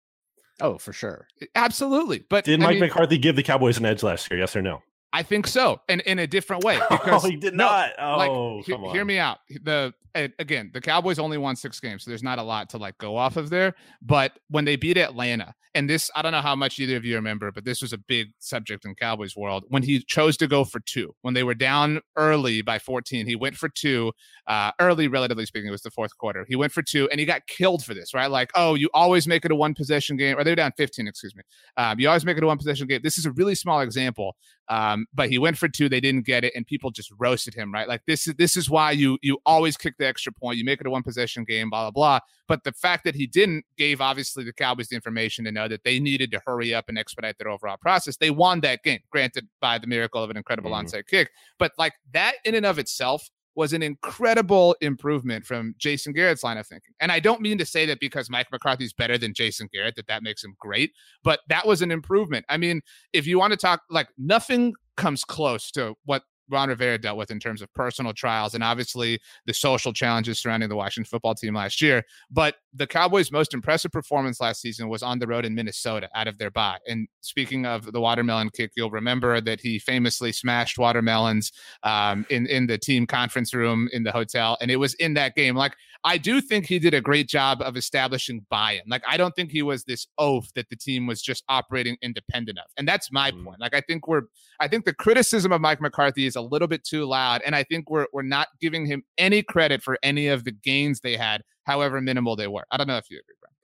Oh, 0.61 0.77
for 0.77 0.93
sure. 0.93 1.29
Absolutely. 1.55 2.25
But 2.29 2.45
did 2.45 2.61
I 2.61 2.65
Mike 2.65 2.73
mean, 2.73 2.81
McCarthy 2.81 3.17
give 3.17 3.37
the 3.37 3.43
Cowboys 3.43 3.79
an 3.79 3.87
edge 3.87 4.03
last 4.03 4.31
year? 4.31 4.39
Yes 4.39 4.55
or 4.55 4.61
no? 4.61 4.83
I 5.17 5.23
think 5.23 5.47
so, 5.47 5.81
and 5.89 6.03
in 6.03 6.19
a 6.19 6.27
different 6.27 6.63
way. 6.63 6.79
Because, 6.91 7.25
oh, 7.25 7.29
he 7.29 7.37
did 7.37 7.55
no, 7.55 7.67
not. 7.67 7.91
Oh, 7.99 8.17
like, 8.17 8.67
he, 8.67 8.91
hear 8.93 9.05
me 9.05 9.19
out. 9.19 9.39
The 9.63 9.95
again, 10.39 10.71
the 10.73 10.81
Cowboys 10.81 11.19
only 11.19 11.39
won 11.39 11.57
six 11.57 11.81
games, 11.81 12.05
so 12.05 12.11
there's 12.11 12.23
not 12.23 12.39
a 12.39 12.43
lot 12.43 12.71
to 12.71 12.79
like 12.79 12.99
go 12.99 13.17
off 13.17 13.37
of 13.37 13.51
there. 13.51 13.75
But 14.03 14.39
when 14.49 14.65
they 14.65 14.77
beat 14.77 14.97
Atlanta, 14.97 15.55
and 15.75 15.91
this 15.91 16.11
I 16.17 16.23
don't 16.23 16.33
know 16.33 16.41
how 16.41 16.57
much 16.57 16.79
either 16.79 16.97
of 16.97 17.05
you 17.05 17.17
remember, 17.17 17.53
but 17.53 17.65
this 17.65 17.83
was 17.83 17.93
a 17.93 17.99
big 17.99 18.29
subject 18.39 18.85
in 18.85 18.95
Cowboys 18.95 19.37
world 19.37 19.65
when 19.69 19.83
he 19.83 20.03
chose 20.03 20.37
to 20.39 20.47
go 20.47 20.65
for 20.65 20.81
two. 20.81 21.15
When 21.21 21.35
they 21.35 21.43
were 21.43 21.55
down 21.55 22.01
early 22.17 22.63
by 22.63 22.79
14, 22.79 23.27
he 23.27 23.37
went 23.37 23.57
for 23.57 23.69
two. 23.69 24.13
Uh, 24.47 24.73
early, 24.81 25.07
relatively 25.07 25.45
speaking, 25.45 25.69
it 25.69 25.73
was 25.73 25.83
the 25.83 25.91
fourth 25.91 26.17
quarter. 26.17 26.47
He 26.49 26.57
went 26.57 26.73
for 26.73 26.83
two, 26.83 27.09
and 27.11 27.21
he 27.21 27.27
got 27.27 27.47
killed 27.47 27.85
for 27.85 27.93
this, 27.93 28.15
right? 28.15 28.31
Like, 28.31 28.51
oh, 28.55 28.75
you 28.75 28.89
always 28.95 29.27
make 29.27 29.45
it 29.45 29.51
a 29.51 29.57
one 29.57 29.75
possession 29.75 30.17
game, 30.17 30.39
or 30.39 30.45
they're 30.45 30.57
down 30.57 30.73
15, 30.77 31.07
excuse 31.07 31.37
me. 31.37 31.43
Um, 31.77 32.01
you 32.01 32.09
always 32.09 32.25
make 32.25 32.39
it 32.39 32.43
a 32.43 32.47
one 32.47 32.59
possession 32.59 32.87
game. 32.87 33.01
This 33.03 33.19
is 33.19 33.27
a 33.27 33.33
really 33.33 33.55
small 33.55 33.81
example, 33.81 34.35
um, 34.69 35.07
but 35.15 35.29
he 35.31 35.39
went 35.39 35.57
for 35.59 35.69
two. 35.69 35.89
They 35.89 36.01
didn't 36.01 36.27
get 36.27 36.45
it, 36.45 36.53
and 36.57 36.67
people 36.67 36.91
just 36.91 37.13
roasted 37.19 37.55
him, 37.55 37.73
right? 37.73 37.89
Like 37.89 38.03
this 38.07 38.27
is 38.27 38.35
this 38.35 38.57
is 38.57 38.69
why 38.69 38.91
you 38.91 39.19
you 39.23 39.39
always 39.47 39.77
kick 39.77 39.95
the 39.99 40.07
extra 40.07 40.33
point. 40.33 40.59
You 40.59 40.65
make 40.65 40.81
it 40.81 40.87
a 40.87 40.91
one 40.91 41.03
possession 41.03 41.45
game, 41.45 41.71
blah 41.71 41.91
blah 41.91 41.91
blah. 41.91 42.21
But 42.49 42.65
the 42.65 42.73
fact 42.73 43.05
that 43.05 43.15
he 43.15 43.27
didn't 43.27 43.65
gave 43.77 44.01
obviously 44.01 44.45
the 44.45 44.53
Cowboys 44.53 44.89
the 44.89 44.97
information 44.97 45.45
to 45.45 45.53
know 45.53 45.69
that 45.69 45.85
they 45.85 45.99
needed 45.99 46.31
to 46.33 46.41
hurry 46.47 46.75
up 46.75 46.89
and 46.89 46.99
expedite 46.99 47.39
their 47.39 47.49
overall 47.49 47.77
process. 47.77 48.17
They 48.17 48.31
won 48.31 48.61
that 48.61 48.83
game, 48.83 49.01
granted 49.11 49.49
by 49.61 49.79
the 49.79 49.87
miracle 49.87 50.23
of 50.23 50.31
an 50.31 50.37
incredible 50.37 50.71
mm. 50.71 50.85
onside 50.85 51.07
kick. 51.07 51.31
But 51.59 51.73
like 51.79 51.95
that 52.13 52.35
in 52.45 52.55
and 52.55 52.67
of 52.67 52.79
itself 52.79 53.29
was 53.57 53.73
an 53.73 53.83
incredible 53.83 54.77
improvement 54.81 55.45
from 55.47 55.75
Jason 55.79 56.13
Garrett's 56.13 56.45
line 56.45 56.59
of 56.59 56.67
thinking. 56.67 56.93
And 57.01 57.11
I 57.11 57.21
don't 57.21 57.41
mean 57.41 57.59
to 57.59 57.67
say 57.67 57.87
that 57.87 58.01
because 58.01 58.31
Mike 58.31 58.49
McCarthy's 58.53 58.93
better 58.93 59.19
than 59.19 59.35
Jason 59.35 59.69
Garrett 59.73 59.97
that 59.97 60.07
that 60.07 60.23
makes 60.23 60.45
him 60.45 60.55
great, 60.61 60.93
but 61.25 61.41
that 61.49 61.67
was 61.67 61.83
an 61.83 61.91
improvement. 61.91 62.45
I 62.49 62.59
mean, 62.59 62.83
if 63.13 63.27
you 63.27 63.39
want 63.39 63.53
to 63.53 63.57
talk 63.57 63.83
like 63.91 64.09
nothing 64.19 64.75
comes 64.97 65.25
close 65.25 65.71
to 65.73 65.95
what 66.05 66.23
Ron 66.51 66.69
Rivera 66.69 66.99
dealt 66.99 67.19
with 67.19 67.31
in 67.31 67.41
terms 67.41 67.63
of 67.63 67.73
personal 67.75 68.13
trials 68.13 68.55
and 68.55 68.63
obviously 68.63 69.19
the 69.47 69.55
social 69.55 69.93
challenges 69.93 70.39
surrounding 70.39 70.69
the 70.69 70.77
Washington 70.77 71.09
football 71.09 71.35
team 71.35 71.55
last 71.55 71.81
year. 71.81 72.03
But 72.31 72.57
the 72.73 72.87
Cowboys' 72.87 73.33
most 73.33 73.55
impressive 73.55 73.91
performance 73.91 74.41
last 74.41 74.61
season 74.61 74.89
was 74.89 75.03
on 75.03 75.19
the 75.19 75.27
road 75.27 75.45
in 75.45 75.55
Minnesota 75.55 76.09
out 76.15 76.29
of 76.29 76.39
their 76.39 76.51
bye. 76.51 76.79
And 76.87 77.09
speaking 77.21 77.67
of 77.67 77.93
the 77.93 78.01
watermelon 78.01 78.51
kick, 78.51 78.73
you'll 78.77 78.91
remember 78.91 79.41
that 79.41 79.61
he 79.61 79.79
famously 79.79 80.33
smashed 80.33 80.79
watermelons 80.79 81.53
um, 81.83 82.27
in, 82.31 82.47
in 82.47 82.67
the 82.67 82.79
team 82.79 83.07
conference 83.07 83.55
room 83.55 83.89
in 83.93 84.03
the 84.03 84.13
hotel. 84.13 84.57
And 84.61 84.71
it 84.71 84.77
was 84.77 84.95
in 84.95 85.15
that 85.15 85.35
game. 85.35 85.57
Like, 85.57 85.75
I 86.07 86.19
do 86.19 86.41
think 86.41 86.67
he 86.67 86.79
did 86.79 86.95
a 86.95 87.01
great 87.01 87.29
job 87.29 87.61
of 87.61 87.77
establishing 87.77 88.47
buy-in. 88.49 88.83
Like 88.89 89.03
I 89.09 89.17
don't 89.17 89.35
think 89.35 89.51
he 89.51 89.63
was 89.63 89.83
this 89.85 90.07
oaf 90.19 90.47
that 90.55 90.71
the 90.71 90.77
team 90.77 91.09
was 91.09 91.21
just 91.21 91.43
operating 91.49 91.97
independent 92.01 92.59
of. 92.59 92.67
And 92.77 92.87
that's 92.87 93.11
my 93.11 93.33
mm. 93.33 93.45
point. 93.45 93.61
Like 93.61 93.75
I 93.75 93.81
think 93.81 94.07
we're 94.07 94.23
I 94.61 94.69
think 94.69 94.85
the 94.85 94.95
criticism 94.95 95.51
of 95.51 95.61
Mike 95.61 95.81
McCarthy 95.81 96.25
is 96.25 96.37
a 96.37 96.41
little 96.41 96.69
bit 96.69 96.85
too 96.85 97.07
loud 97.07 97.43
and 97.45 97.57
I 97.57 97.65
think 97.65 97.91
we're 97.91 98.07
we're 98.13 98.23
not 98.23 98.47
giving 98.61 98.87
him 98.87 99.03
any 99.19 99.43
credit 99.43 99.83
for 99.83 99.99
any 100.05 100.29
of 100.29 100.45
the 100.45 100.53
gains 100.53 101.01
they 101.01 101.17
had, 101.17 101.43
however 101.65 102.01
minimal 102.01 102.37
they 102.37 102.47
were. 102.47 102.65
I 102.71 102.77
don't 102.77 102.87
know 102.87 102.99
if 102.99 103.11
you 103.11 103.19
agree, 103.19 103.35
Bryan. 103.41 103.55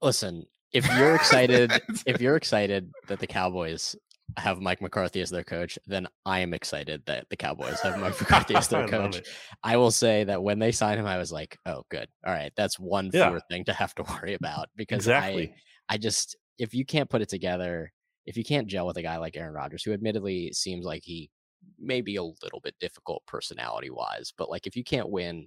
Listen, 0.00 0.46
if 0.72 0.86
you're 0.96 1.16
excited 1.16 1.72
if 2.06 2.20
you're 2.20 2.36
excited 2.36 2.88
that 3.08 3.18
the 3.18 3.26
Cowboys 3.26 3.96
have 4.36 4.60
Mike 4.60 4.80
McCarthy 4.80 5.20
as 5.20 5.30
their 5.30 5.44
coach, 5.44 5.78
then 5.86 6.08
I 6.26 6.40
am 6.40 6.54
excited 6.54 7.02
that 7.06 7.26
the 7.30 7.36
Cowboys 7.36 7.80
have 7.80 7.98
Mike 7.98 8.18
McCarthy 8.20 8.54
as 8.54 8.68
their 8.68 8.86
coach. 8.88 9.22
I, 9.62 9.74
I 9.74 9.76
will 9.76 9.90
say 9.90 10.24
that 10.24 10.42
when 10.42 10.58
they 10.58 10.72
signed 10.72 11.00
him, 11.00 11.06
I 11.06 11.18
was 11.18 11.32
like, 11.32 11.58
oh, 11.66 11.82
good. 11.90 12.08
All 12.26 12.32
right. 12.32 12.52
That's 12.56 12.78
one 12.78 13.10
yeah. 13.12 13.28
fewer 13.28 13.40
thing 13.50 13.64
to 13.64 13.72
have 13.72 13.94
to 13.96 14.02
worry 14.02 14.34
about 14.34 14.68
because 14.76 14.98
exactly. 14.98 15.54
I, 15.88 15.94
I 15.94 15.98
just, 15.98 16.36
if 16.58 16.74
you 16.74 16.84
can't 16.84 17.10
put 17.10 17.22
it 17.22 17.28
together, 17.28 17.92
if 18.26 18.36
you 18.36 18.44
can't 18.44 18.66
gel 18.66 18.86
with 18.86 18.96
a 18.96 19.02
guy 19.02 19.18
like 19.18 19.36
Aaron 19.36 19.54
Rodgers, 19.54 19.82
who 19.82 19.92
admittedly 19.92 20.52
seems 20.52 20.84
like 20.84 21.02
he 21.04 21.30
may 21.78 22.00
be 22.00 22.16
a 22.16 22.22
little 22.22 22.60
bit 22.62 22.74
difficult 22.80 23.22
personality 23.26 23.90
wise, 23.90 24.32
but 24.36 24.50
like 24.50 24.66
if 24.66 24.76
you 24.76 24.84
can't 24.84 25.10
win 25.10 25.46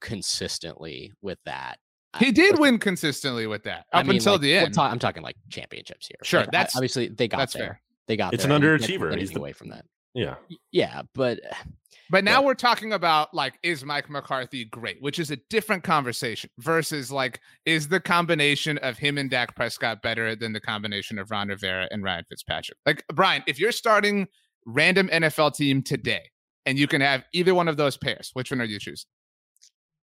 consistently 0.00 1.12
with 1.22 1.38
that, 1.44 1.78
he 2.18 2.32
did 2.32 2.58
win 2.58 2.78
consistently 2.78 3.46
with 3.46 3.64
that 3.64 3.80
up 3.80 3.86
I 3.92 4.02
mean, 4.02 4.16
until 4.16 4.34
like, 4.34 4.42
the 4.42 4.56
end. 4.56 4.74
Ta- 4.74 4.90
I'm 4.90 4.98
talking 4.98 5.22
like 5.22 5.36
championships 5.48 6.08
here. 6.08 6.16
Sure, 6.22 6.40
like, 6.40 6.50
that's 6.50 6.76
obviously 6.76 7.08
they 7.08 7.28
got 7.28 7.38
that's 7.38 7.52
there. 7.52 7.62
fair. 7.62 7.82
They 8.08 8.16
got 8.16 8.34
it's 8.34 8.44
there. 8.44 8.54
an 8.54 8.62
underachiever. 8.62 9.16
He's 9.18 9.34
away 9.34 9.52
from 9.52 9.70
that. 9.70 9.84
Yeah, 10.14 10.36
yeah, 10.72 11.02
but 11.14 11.40
but 12.10 12.24
now 12.24 12.40
yeah. 12.40 12.46
we're 12.46 12.54
talking 12.54 12.92
about 12.92 13.34
like 13.34 13.58
is 13.62 13.84
Mike 13.84 14.08
McCarthy 14.08 14.64
great, 14.64 15.00
which 15.00 15.18
is 15.18 15.30
a 15.30 15.36
different 15.50 15.82
conversation 15.84 16.50
versus 16.58 17.10
like 17.10 17.40
is 17.64 17.88
the 17.88 18.00
combination 18.00 18.78
of 18.78 18.96
him 18.96 19.18
and 19.18 19.30
Dak 19.30 19.54
Prescott 19.54 20.02
better 20.02 20.34
than 20.34 20.52
the 20.52 20.60
combination 20.60 21.18
of 21.18 21.30
Ron 21.30 21.48
Rivera 21.48 21.88
and 21.90 22.02
Ryan 22.02 22.24
Fitzpatrick? 22.28 22.78
Like 22.86 23.04
Bryan, 23.12 23.42
if 23.46 23.58
you're 23.60 23.72
starting 23.72 24.26
random 24.64 25.08
NFL 25.08 25.54
team 25.54 25.82
today 25.82 26.30
and 26.64 26.78
you 26.78 26.86
can 26.86 27.00
have 27.00 27.24
either 27.32 27.54
one 27.54 27.68
of 27.68 27.76
those 27.76 27.96
pairs, 27.96 28.30
which 28.32 28.50
one 28.50 28.60
are 28.60 28.64
you 28.64 28.78
choosing? 28.78 29.08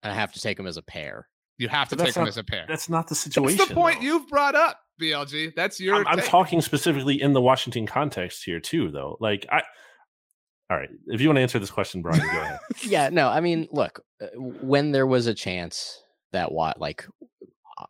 I 0.03 0.13
have 0.13 0.31
to 0.33 0.39
take 0.39 0.57
them 0.57 0.67
as 0.67 0.77
a 0.77 0.81
pair. 0.81 1.27
You 1.57 1.67
have 1.69 1.89
to 1.89 1.95
take 1.95 2.13
them 2.13 2.27
as 2.27 2.37
a 2.37 2.43
pair. 2.43 2.65
That's 2.67 2.87
not 2.87 3.07
the 3.07 3.15
situation. 3.15 3.57
That's 3.57 3.69
the 3.69 3.75
point 3.75 3.99
though. 3.99 4.05
you've 4.05 4.27
brought 4.27 4.55
up, 4.55 4.79
BLG. 4.99 5.55
That's 5.55 5.79
your. 5.79 5.95
I'm, 5.95 6.07
I'm, 6.07 6.19
talking 6.19 6.61
specifically 6.61 7.21
in 7.21 7.33
the 7.33 7.41
Washington 7.41 7.85
context 7.85 8.43
here 8.43 8.59
too, 8.59 8.91
though. 8.91 9.17
Like 9.19 9.45
I. 9.51 9.61
All 10.69 10.77
right, 10.77 10.89
if 11.07 11.21
you 11.21 11.29
want 11.29 11.37
to 11.37 11.41
answer 11.41 11.59
this 11.59 11.71
question, 11.71 12.01
Bryan, 12.01 12.19
go 12.19 12.41
ahead. 12.41 12.59
yeah, 12.83 13.07
no, 13.07 13.29
I 13.29 13.39
mean, 13.39 13.69
look, 13.71 14.01
uh, 14.21 14.27
when 14.35 14.91
there 14.91 15.07
was 15.07 15.25
a 15.25 15.33
chance 15.33 16.01
that 16.33 16.51
what 16.51 16.77
like 16.77 17.05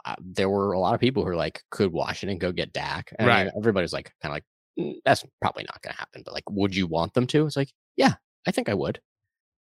uh, 0.06 0.16
there 0.20 0.50
were 0.50 0.74
a 0.74 0.80
lot 0.80 0.94
of 0.94 1.00
people 1.00 1.24
who 1.24 1.30
were 1.30 1.36
like, 1.36 1.64
could 1.70 1.92
Washington 1.92 2.38
go 2.38 2.52
get 2.52 2.74
Dak? 2.74 3.14
And 3.18 3.28
right. 3.28 3.40
I 3.40 3.44
mean, 3.46 3.54
everybody's 3.58 3.94
like, 3.94 4.14
kind 4.22 4.32
of 4.32 4.36
like, 4.36 4.44
mm, 4.80 4.96
that's 5.06 5.24
probably 5.42 5.64
not 5.64 5.82
going 5.82 5.94
to 5.94 6.00
happen. 6.00 6.22
But 6.26 6.34
like, 6.34 6.50
would 6.50 6.76
you 6.76 6.88
want 6.88 7.14
them 7.14 7.28
to? 7.28 7.46
It's 7.46 7.56
like, 7.56 7.72
yeah, 7.96 8.16
I 8.46 8.52
think 8.52 8.70
I 8.70 8.74
would. 8.74 9.00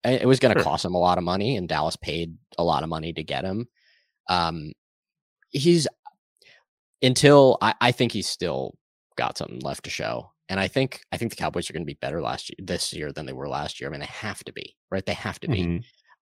It 0.03 0.27
was 0.27 0.39
going 0.39 0.53
to 0.53 0.59
sure. 0.59 0.63
cost 0.63 0.85
him 0.85 0.95
a 0.95 0.99
lot 0.99 1.19
of 1.19 1.23
money, 1.23 1.57
and 1.57 1.69
Dallas 1.69 1.95
paid 1.95 2.35
a 2.57 2.63
lot 2.63 2.81
of 2.81 2.89
money 2.89 3.13
to 3.13 3.23
get 3.23 3.43
him. 3.43 3.67
Um, 4.29 4.71
he's 5.49 5.87
until 7.01 7.57
I, 7.61 7.73
I 7.81 7.91
think 7.91 8.11
he's 8.11 8.29
still 8.29 8.75
got 9.17 9.37
something 9.37 9.59
left 9.59 9.83
to 9.85 9.89
show. 9.89 10.31
And 10.49 10.59
I 10.59 10.67
think 10.67 11.01
I 11.11 11.17
think 11.17 11.31
the 11.31 11.37
Cowboys 11.37 11.69
are 11.69 11.73
going 11.73 11.83
to 11.83 11.93
be 11.93 11.97
better 12.01 12.21
last 12.21 12.49
year 12.49 12.65
this 12.65 12.91
year 12.93 13.11
than 13.11 13.25
they 13.25 13.33
were 13.33 13.47
last 13.47 13.79
year. 13.79 13.89
I 13.89 13.91
mean, 13.91 14.01
they 14.01 14.07
have 14.07 14.43
to 14.43 14.53
be, 14.53 14.75
right? 14.89 15.05
They 15.05 15.13
have 15.13 15.39
to 15.41 15.47
be. 15.47 15.61
Mm-hmm. 15.61 15.77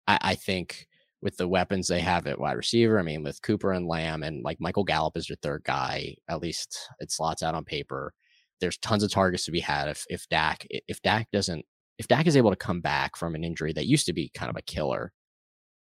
I, 0.08 0.20
I 0.22 0.36
think 0.36 0.88
with 1.22 1.38
the 1.38 1.48
weapons 1.48 1.88
they 1.88 2.00
have 2.00 2.28
at 2.28 2.40
wide 2.40 2.54
receiver, 2.54 3.00
I 3.00 3.04
mean, 3.04 3.24
with 3.24 3.42
Cooper 3.42 3.74
and 3.74 3.88
Lamb 3.88 4.24
and 4.24 4.44
like 4.44 4.58
Michael 4.60 4.84
Gallup 4.84 5.18
is 5.18 5.28
your 5.28 5.38
third 5.42 5.64
guy, 5.64 6.16
at 6.30 6.42
least 6.42 6.78
it 7.00 7.12
slots 7.12 7.44
out 7.44 7.56
on 7.56 7.66
paper. 7.66 8.14
There's 8.62 8.78
tons 8.78 9.04
of 9.04 9.12
targets 9.12 9.46
to 9.46 9.52
be 9.52 9.62
had 9.62 9.88
if 9.88 10.06
if 10.10 10.28
Dak 10.30 10.66
if 10.70 11.02
Dak 11.02 11.28
doesn't 11.32 11.66
if 11.98 12.08
Dak 12.08 12.28
is 12.28 12.38
able 12.38 12.52
to 12.52 12.56
come 12.56 12.82
back 12.82 13.18
from 13.18 13.36
an 13.36 13.44
injury 13.44 13.74
that 13.74 13.88
used 13.88 14.06
to 14.06 14.14
be 14.14 14.32
kind 14.34 14.50
of 14.50 14.56
a 14.56 14.62
killer, 14.62 15.12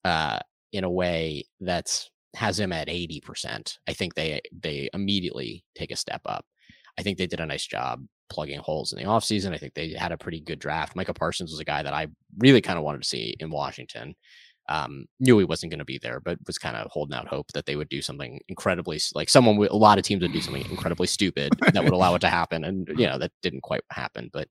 uh, 0.05 0.39
in 0.71 0.84
a 0.84 0.89
way 0.89 1.45
that's 1.60 2.12
has 2.35 2.59
him 2.59 2.71
at 2.71 2.87
80%, 2.87 3.77
I 3.87 3.93
think 3.93 4.13
they 4.13 4.41
they 4.51 4.89
immediately 4.93 5.63
take 5.75 5.91
a 5.91 5.95
step 5.95 6.21
up. 6.25 6.45
I 6.97 7.01
think 7.01 7.17
they 7.17 7.27
did 7.27 7.39
a 7.39 7.45
nice 7.45 7.65
job 7.65 8.05
plugging 8.29 8.59
holes 8.59 8.93
in 8.93 8.99
the 8.99 9.09
offseason. 9.09 9.53
I 9.53 9.57
think 9.57 9.73
they 9.73 9.93
had 9.93 10.11
a 10.11 10.17
pretty 10.17 10.41
good 10.41 10.59
draft. 10.59 10.95
Micah 10.95 11.13
Parsons 11.13 11.51
was 11.51 11.59
a 11.59 11.65
guy 11.65 11.83
that 11.83 11.93
I 11.93 12.07
really 12.37 12.61
kind 12.61 12.77
of 12.77 12.83
wanted 12.83 13.01
to 13.01 13.07
see 13.07 13.35
in 13.39 13.49
Washington. 13.49 14.15
Um, 14.67 15.05
knew 15.19 15.37
he 15.37 15.45
wasn't 15.45 15.71
going 15.71 15.79
to 15.79 15.85
be 15.85 15.99
there, 15.99 16.19
but 16.19 16.39
was 16.47 16.57
kind 16.57 16.75
of 16.75 16.89
holding 16.89 17.15
out 17.15 17.27
hope 17.27 17.51
that 17.53 17.67
they 17.67 17.75
would 17.75 17.89
do 17.89 18.01
something 18.01 18.39
incredibly 18.47 18.99
like 19.13 19.29
someone. 19.29 19.57
A 19.57 19.75
lot 19.75 19.99
of 19.99 20.03
teams 20.03 20.23
would 20.23 20.33
do 20.33 20.41
something 20.41 20.65
incredibly 20.71 21.05
stupid 21.05 21.53
that 21.73 21.83
would 21.83 21.93
allow 21.93 22.15
it 22.15 22.19
to 22.19 22.29
happen, 22.29 22.63
and 22.63 22.87
you 22.97 23.05
know 23.05 23.19
that 23.19 23.31
didn't 23.43 23.61
quite 23.61 23.83
happen. 23.91 24.31
But 24.33 24.47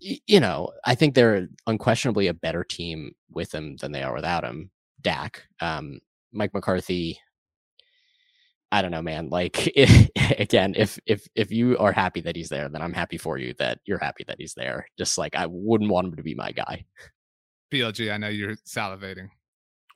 you 0.00 0.40
know, 0.40 0.72
I 0.84 0.94
think 0.94 1.14
they're 1.14 1.48
unquestionably 1.66 2.26
a 2.26 2.34
better 2.34 2.64
team 2.64 3.12
with 3.30 3.54
him 3.54 3.76
than 3.76 3.92
they 3.92 4.02
are 4.02 4.14
without 4.14 4.44
him. 4.44 4.70
Dak. 5.00 5.44
Um, 5.60 6.00
Mike 6.36 6.54
McCarthy. 6.54 7.18
I 8.72 8.82
don't 8.82 8.90
know, 8.90 9.02
man. 9.02 9.28
Like 9.30 9.66
if, 9.76 10.10
again, 10.38 10.74
if 10.76 10.98
if 11.06 11.26
if 11.34 11.50
you 11.50 11.78
are 11.78 11.92
happy 11.92 12.20
that 12.22 12.36
he's 12.36 12.48
there, 12.48 12.68
then 12.68 12.82
I'm 12.82 12.92
happy 12.92 13.18
for 13.18 13.38
you 13.38 13.54
that 13.58 13.80
you're 13.84 13.98
happy 13.98 14.24
that 14.24 14.36
he's 14.38 14.54
there. 14.54 14.86
Just 14.98 15.18
like 15.18 15.34
I 15.34 15.46
wouldn't 15.48 15.90
want 15.90 16.08
him 16.08 16.16
to 16.16 16.22
be 16.22 16.34
my 16.34 16.52
guy. 16.52 16.84
BLG, 17.72 18.12
I 18.12 18.16
know 18.16 18.28
you're 18.28 18.56
salivating. 18.56 19.28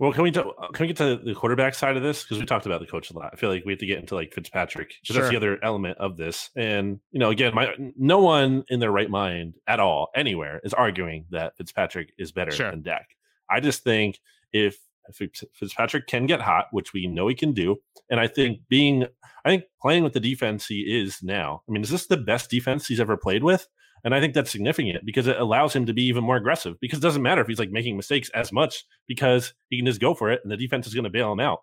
Well, 0.00 0.14
can 0.14 0.22
we 0.22 0.31
uh, 0.31 0.44
can 0.72 0.85
we 0.85 0.87
get 0.87 0.96
to 0.96 1.16
the 1.22 1.35
quarterback 1.35 1.74
side 1.74 1.94
of 1.98 2.03
this 2.03 2.22
because 2.22 2.38
we 2.38 2.46
talked 2.46 2.64
about 2.64 2.81
the 2.81 2.87
coach 2.87 3.11
a 3.11 3.18
lot. 3.18 3.31
I 3.35 3.37
feel 3.37 3.50
like 3.50 3.66
we 3.66 3.72
have 3.72 3.81
to 3.81 3.87
get 3.87 3.98
into 3.98 4.14
like 4.14 4.33
Fitzpatrick. 4.33 4.94
Sure. 5.03 5.16
That's 5.16 5.31
the 5.31 5.37
other 5.37 5.62
element 5.62 5.98
of 5.98 6.16
this. 6.16 6.48
And 6.57 7.00
you 7.11 7.20
know, 7.20 7.29
again, 7.29 7.55
my 7.55 7.74
no 7.98 8.20
one 8.20 8.64
in 8.70 8.81
their 8.81 8.90
right 8.90 9.11
mind 9.11 9.57
at 9.66 9.79
all 9.79 10.09
anywhere 10.14 10.62
is 10.64 10.72
arguing 10.72 11.26
that 11.33 11.55
Fitzpatrick 11.59 12.14
is 12.16 12.33
better 12.33 12.50
sure. 12.50 12.70
than 12.70 12.81
Dak. 12.81 13.11
I 13.50 13.61
just 13.61 13.85
think 13.85 14.20
if 14.55 14.79
Fitzpatrick 15.12 16.06
can 16.06 16.26
get 16.26 16.40
hot, 16.40 16.66
which 16.70 16.92
we 16.92 17.06
know 17.06 17.28
he 17.28 17.34
can 17.34 17.52
do, 17.52 17.80
and 18.10 18.20
I 18.20 18.26
think 18.26 18.60
being, 18.68 19.06
I 19.44 19.48
think 19.48 19.64
playing 19.80 20.04
with 20.04 20.12
the 20.12 20.20
defense 20.20 20.66
he 20.66 20.80
is 20.80 21.22
now. 21.22 21.62
I 21.68 21.72
mean, 21.72 21.82
is 21.82 21.90
this 21.90 22.06
the 22.06 22.16
best 22.16 22.50
defense 22.50 22.86
he's 22.86 23.00
ever 23.00 23.16
played 23.16 23.42
with? 23.42 23.66
And 24.02 24.14
I 24.14 24.20
think 24.20 24.34
that's 24.34 24.50
significant 24.50 25.04
because 25.04 25.26
it 25.26 25.38
allows 25.38 25.74
him 25.74 25.86
to 25.86 25.92
be 25.92 26.04
even 26.04 26.24
more 26.24 26.36
aggressive. 26.36 26.80
Because 26.80 26.98
it 26.98 27.02
doesn't 27.02 27.22
matter 27.22 27.42
if 27.42 27.48
he's 27.48 27.58
like 27.58 27.70
making 27.70 27.96
mistakes 27.96 28.30
as 28.30 28.50
much 28.50 28.84
because 29.06 29.52
he 29.68 29.76
can 29.76 29.86
just 29.86 30.00
go 30.00 30.14
for 30.14 30.30
it 30.30 30.40
and 30.42 30.50
the 30.50 30.56
defense 30.56 30.86
is 30.86 30.94
going 30.94 31.04
to 31.04 31.10
bail 31.10 31.32
him 31.32 31.40
out. 31.40 31.60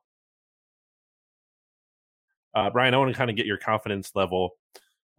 Uh, 2.53 2.69
Bryan, 2.69 2.93
I 2.93 2.97
want 2.97 3.11
to 3.11 3.17
kind 3.17 3.29
of 3.29 3.35
get 3.35 3.45
your 3.45 3.57
confidence 3.57 4.11
level 4.15 4.51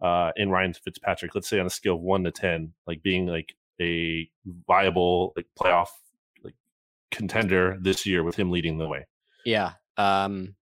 uh, 0.01 0.31
in 0.35 0.49
Ryan 0.49 0.73
Fitzpatrick. 0.73 1.35
Let's 1.35 1.49
say 1.49 1.59
on 1.59 1.65
a 1.65 1.69
scale 1.69 1.95
of 1.95 2.01
one 2.01 2.23
to 2.23 2.31
ten, 2.31 2.73
like 2.87 3.03
being 3.03 3.27
like 3.27 3.53
a 3.81 4.29
viable 4.67 5.33
like 5.35 5.47
playoff 5.59 5.87
contender 7.11 7.77
this 7.81 8.05
year 8.05 8.23
with 8.23 8.35
him 8.35 8.51
leading 8.51 8.77
the 8.77 8.87
way. 8.87 9.05
Yeah. 9.45 9.73
Um 9.97 10.55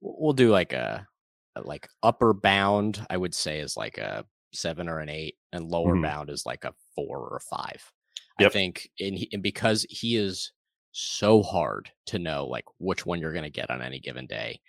we'll 0.00 0.34
do 0.34 0.50
like 0.50 0.72
a, 0.72 1.06
a 1.56 1.62
like 1.62 1.88
upper 2.02 2.34
bound 2.34 3.04
I 3.08 3.16
would 3.16 3.34
say 3.34 3.60
is 3.60 3.76
like 3.76 3.98
a 3.98 4.24
7 4.52 4.88
or 4.88 5.00
an 5.00 5.08
8 5.08 5.34
and 5.52 5.70
lower 5.70 5.94
mm-hmm. 5.94 6.02
bound 6.02 6.30
is 6.30 6.46
like 6.46 6.64
a 6.64 6.74
4 6.94 7.18
or 7.18 7.36
a 7.36 7.40
5. 7.40 7.92
Yep. 8.40 8.50
I 8.50 8.52
think 8.52 8.88
and, 9.00 9.16
he, 9.16 9.28
and 9.32 9.42
because 9.42 9.86
he 9.88 10.16
is 10.16 10.52
so 10.94 11.42
hard 11.42 11.90
to 12.06 12.18
know 12.18 12.46
like 12.46 12.64
which 12.78 13.04
one 13.04 13.20
you're 13.20 13.32
going 13.32 13.44
to 13.44 13.50
get 13.50 13.70
on 13.70 13.82
any 13.82 13.98
given 13.98 14.26
day. 14.26 14.60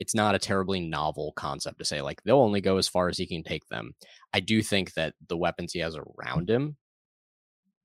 It's 0.00 0.14
not 0.14 0.34
a 0.34 0.40
terribly 0.40 0.80
novel 0.80 1.32
concept 1.36 1.78
to 1.78 1.84
say 1.84 2.00
like 2.00 2.22
they'll 2.22 2.40
only 2.40 2.60
go 2.60 2.78
as 2.78 2.88
far 2.88 3.08
as 3.08 3.18
he 3.18 3.26
can 3.26 3.44
take 3.44 3.66
them. 3.68 3.94
I 4.32 4.40
do 4.40 4.62
think 4.62 4.94
that 4.94 5.14
the 5.28 5.36
weapons 5.36 5.72
he 5.72 5.80
has 5.80 5.96
around 5.96 6.50
him 6.50 6.76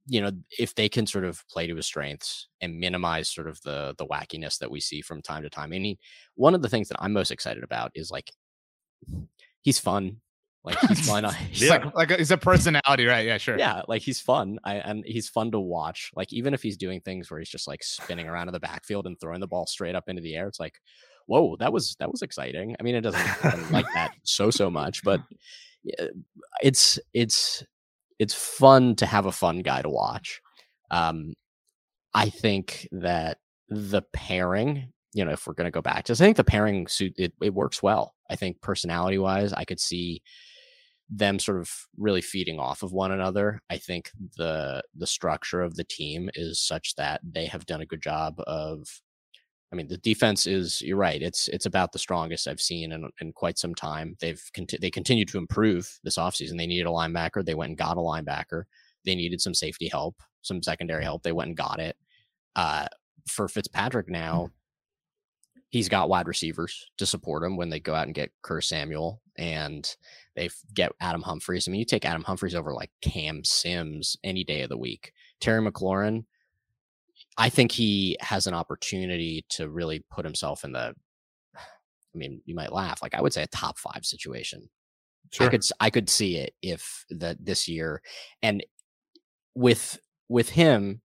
you 0.10 0.22
know 0.22 0.32
if 0.58 0.76
they 0.76 0.90
can 0.90 1.06
sort 1.06 1.24
of 1.24 1.44
play 1.50 1.68
to 1.68 1.76
his 1.76 1.86
strengths 1.86 2.48
and 2.62 2.80
minimize 2.80 3.30
sort 3.30 3.48
of 3.48 3.62
the 3.62 3.96
the 3.98 4.06
wackiness 4.08 4.58
that 4.58 4.72
we 4.72 4.80
see 4.80 5.02
from 5.02 5.22
time 5.22 5.44
to 5.44 5.50
time 5.50 5.72
and 5.72 5.86
he, 5.86 6.00
one 6.36 6.56
of 6.56 6.62
the 6.62 6.70
things 6.70 6.90
that 6.90 6.98
i'm 7.00 7.14
most 7.14 7.32
excited 7.32 7.64
about 7.64 7.92
is 7.96 8.12
like 8.12 8.32
he's 9.62 9.80
fun. 9.80 10.18
Like 10.64 10.78
he's 10.80 11.08
fun 11.08 11.24
uh, 11.24 11.32
he's 11.32 11.64
yeah. 11.64 11.70
like 11.70 11.96
like 11.96 12.12
uh, 12.12 12.18
he's 12.18 12.32
a 12.32 12.38
personality 12.38 13.06
right? 13.06 13.26
Yeah 13.26 13.38
sure. 13.38 13.58
Yeah 13.58 13.82
like 13.88 14.02
he's 14.02 14.20
fun. 14.20 14.60
I, 14.64 14.76
and 14.76 15.04
he's 15.06 15.30
fun 15.30 15.52
to 15.52 15.60
watch. 15.60 16.12
Like 16.16 16.34
even 16.34 16.54
if 16.54 16.62
he's 16.62 16.78
doing 16.78 17.02
things 17.02 17.32
where 17.32 17.40
he's 17.40 17.50
just 17.50 17.68
like 17.68 17.84
spinning 17.84 18.28
around 18.28 18.50
in 18.50 18.54
the 18.54 18.60
backfield 18.60 19.08
and 19.08 19.20
throwing 19.20 19.40
the 19.40 19.48
ball 19.48 19.66
straight 19.68 19.96
up 19.96 20.10
into 20.10 20.22
the 20.22 20.36
air 20.36 20.48
it's 20.48 20.60
like 20.60 20.80
whoa 21.28 21.56
that 21.58 21.72
was 21.72 21.96
that 22.00 22.12
was 22.12 22.22
exciting. 22.22 22.76
I 22.80 22.84
mean 22.84 22.96
it 22.96 23.02
doesn't 23.02 23.72
like 23.72 23.86
that 23.94 24.12
so 24.24 24.52
so 24.52 24.70
much 24.70 25.04
but 25.04 25.22
it's 26.62 27.00
it's 27.14 27.64
it's 28.20 28.34
fun 28.34 28.96
to 28.98 29.06
have 29.06 29.26
a 29.26 29.32
fun 29.32 29.60
guy 29.60 29.82
to 29.82 29.90
watch. 29.90 30.42
Um, 30.92 31.34
I 32.14 32.30
think 32.30 32.88
that 32.92 33.38
the 33.70 34.02
pairing, 34.14 34.92
you 35.14 35.24
know, 35.26 35.32
if 35.32 35.48
we're 35.48 35.54
going 35.54 35.66
to 35.66 35.72
go 35.72 35.82
back 35.82 36.06
to, 36.06 36.14
I 36.14 36.16
think 36.16 36.38
the 36.38 36.44
pairing 36.44 36.88
suit 36.88 37.14
it, 37.18 37.34
it 37.42 37.54
works 37.54 37.82
well. 37.82 38.16
I 38.30 38.36
think 38.36 38.62
personality 38.62 39.18
wise, 39.18 39.54
I 39.54 39.66
could 39.66 39.80
see 39.80 40.22
them 41.10 41.40
sort 41.40 41.60
of 41.60 41.72
really 41.98 42.22
feeding 42.22 42.60
off 42.60 42.84
of 42.84 42.92
one 42.92 43.12
another. 43.12 43.62
I 43.70 43.78
think 43.78 44.12
the 44.38 44.84
the 44.96 45.08
structure 45.08 45.62
of 45.62 45.76
the 45.76 45.84
team 45.84 46.30
is 46.36 46.60
such 46.60 46.96
that 46.96 47.22
they 47.24 47.46
have 47.46 47.66
done 47.66 47.82
a 47.82 47.86
good 47.86 48.02
job 48.02 48.36
of 48.46 49.02
I 49.72 49.76
mean, 49.76 49.88
the 49.88 49.98
defense 49.98 50.48
is 50.48 50.82
you're 50.82 50.98
right. 50.98 51.22
It's 51.22 51.48
it's 51.50 51.68
about 51.68 51.92
the 51.92 52.00
strongest 52.00 52.48
I've 52.48 52.62
seen 52.62 52.92
in, 52.92 53.10
in 53.22 53.34
quite 53.34 53.60
some 53.60 53.76
time. 53.76 54.16
They've 54.20 54.42
conti- 54.54 54.80
they 54.82 54.90
continue 54.90 55.26
to 55.26 55.38
improve 55.38 56.00
this 56.04 56.18
offseason. 56.18 56.58
They 56.58 56.66
needed 56.68 56.88
a 56.88 56.92
linebacker. 56.92 57.46
They 57.46 57.54
went 57.54 57.70
and 57.70 57.78
got 57.78 57.98
a 57.98 58.02
linebacker. 58.02 58.64
They 59.06 59.16
needed 59.16 59.42
some 59.42 59.54
safety 59.54 59.88
help, 59.88 60.16
some 60.42 60.64
secondary 60.64 61.04
help. 61.04 61.24
They 61.24 61.32
went 61.32 61.50
and 61.50 61.58
got 61.58 61.80
it. 61.80 61.96
Uh, 62.56 62.88
for 63.28 63.48
Fitzpatrick 63.48 64.10
now, 64.10 64.50
he's 65.70 65.88
got 65.88 66.10
wide 66.10 66.28
receivers 66.28 66.90
to 66.98 67.06
support 67.06 67.44
him 67.44 67.56
when 67.56 67.70
they 67.70 67.80
go 67.80 67.94
out 67.94 68.08
and 68.08 68.16
get 68.16 68.32
Curtis 68.42 68.70
Samuel 68.70 69.22
and 69.38 69.96
they 70.36 70.50
get 70.74 70.92
Adam 71.00 71.22
Humphries. 71.22 71.68
I 71.68 71.72
mean, 71.72 71.80
you 71.80 71.86
take 71.86 72.06
Adam 72.06 72.24
Humphries 72.24 72.56
over 72.56 72.74
like 72.74 72.92
Cam 73.02 73.44
Sims 73.44 74.18
any 74.24 74.44
day 74.44 74.62
of 74.62 74.70
the 74.70 74.78
week. 74.78 75.14
Terry 75.40 75.62
McLaurin, 75.62 76.26
I 77.40 77.50
think 77.50 77.72
he 77.72 78.18
has 78.20 78.46
an 78.46 78.54
opportunity 78.54 79.46
to 79.50 79.70
really 79.70 80.04
put 80.12 80.26
himself 80.26 80.64
in 80.64 80.74
the. 80.74 80.94
I 81.56 82.18
mean, 82.18 82.42
you 82.46 82.54
might 82.56 82.74
laugh. 82.74 83.02
Like 83.02 83.16
I 83.16 83.22
would 83.22 83.34
say, 83.34 83.44
a 83.44 83.48
top 83.48 83.80
five 83.80 84.06
situation. 84.06 84.70
Sure. 85.32 85.48
I 85.48 85.50
could 85.50 85.64
I 85.80 85.90
could 85.90 86.10
see 86.10 86.38
it 86.38 86.54
if 86.62 87.06
that 87.10 87.44
this 87.44 87.68
year, 87.68 88.02
and 88.42 88.64
with 89.56 90.00
with 90.28 90.50
him, 90.50 91.02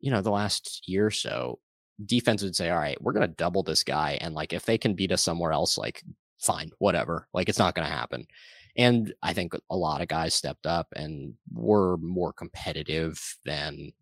you 0.00 0.10
know, 0.10 0.20
the 0.20 0.30
last 0.30 0.82
year 0.86 1.06
or 1.06 1.10
so, 1.10 1.58
defense 2.04 2.42
would 2.42 2.56
say, 2.56 2.70
all 2.70 2.78
right, 2.78 3.00
we're 3.00 3.12
going 3.12 3.28
to 3.28 3.34
double 3.34 3.62
this 3.62 3.84
guy. 3.84 4.18
And 4.20 4.34
like, 4.34 4.52
if 4.52 4.66
they 4.66 4.78
can 4.78 4.94
beat 4.94 5.12
us 5.12 5.22
somewhere 5.22 5.52
else, 5.52 5.78
like, 5.78 6.02
fine, 6.38 6.70
whatever. 6.78 7.28
Like, 7.32 7.48
it's 7.48 7.58
not 7.58 7.74
going 7.74 7.86
to 7.86 7.92
happen. 7.94 8.26
And 8.76 9.14
I 9.22 9.32
think 9.32 9.54
a 9.70 9.76
lot 9.76 10.00
of 10.00 10.08
guys 10.08 10.34
stepped 10.34 10.66
up 10.66 10.88
and 10.96 11.34
were 11.52 11.98
more 11.98 12.32
competitive 12.32 13.36
than 13.44 13.92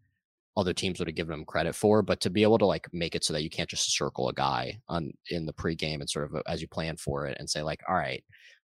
other 0.57 0.73
teams 0.73 0.99
would 0.99 1.09
have 1.09 1.15
given 1.15 1.33
them 1.33 1.45
credit 1.45 1.75
for. 1.75 2.03
But 2.03 2.21
to 2.21 2.31
be 2.31 2.43
able 2.43 2.59
to 2.59 2.67
like 2.67 2.87
make 2.93 3.15
it 3.15 3.25
so 3.25 3.33
that 3.33 3.43
you 3.43 3.51
can't 3.51 3.69
just 3.69 3.95
circle 3.95 4.29
a 4.29 4.35
guy 4.35 4.81
on 4.89 5.13
in 5.31 5.47
the 5.47 5.53
pregame 5.53 6.01
and 6.01 6.11
sort 6.11 6.27
of 6.27 6.37
uh, 6.37 6.43
as 6.47 6.61
you 6.61 6.69
plan 6.69 6.97
for 6.97 7.27
it 7.27 7.37
and 7.39 7.49
say, 7.49 7.63
like, 7.63 7.81
all 7.89 7.95
right, 7.95 8.25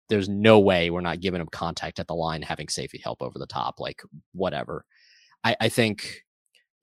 there's 0.09 0.29
no 0.29 0.59
way 0.59 0.89
we're 0.89 1.01
not 1.01 1.21
giving 1.21 1.41
him 1.41 1.47
contact 1.51 1.99
at 1.99 2.07
the 2.07 2.15
line, 2.15 2.41
having 2.41 2.67
safety 2.67 2.99
help 3.03 3.21
over 3.21 3.39
the 3.39 3.47
top, 3.47 3.79
like 3.79 4.01
whatever. 4.33 4.85
I, 5.43 5.55
I 5.61 5.69
think 5.69 6.23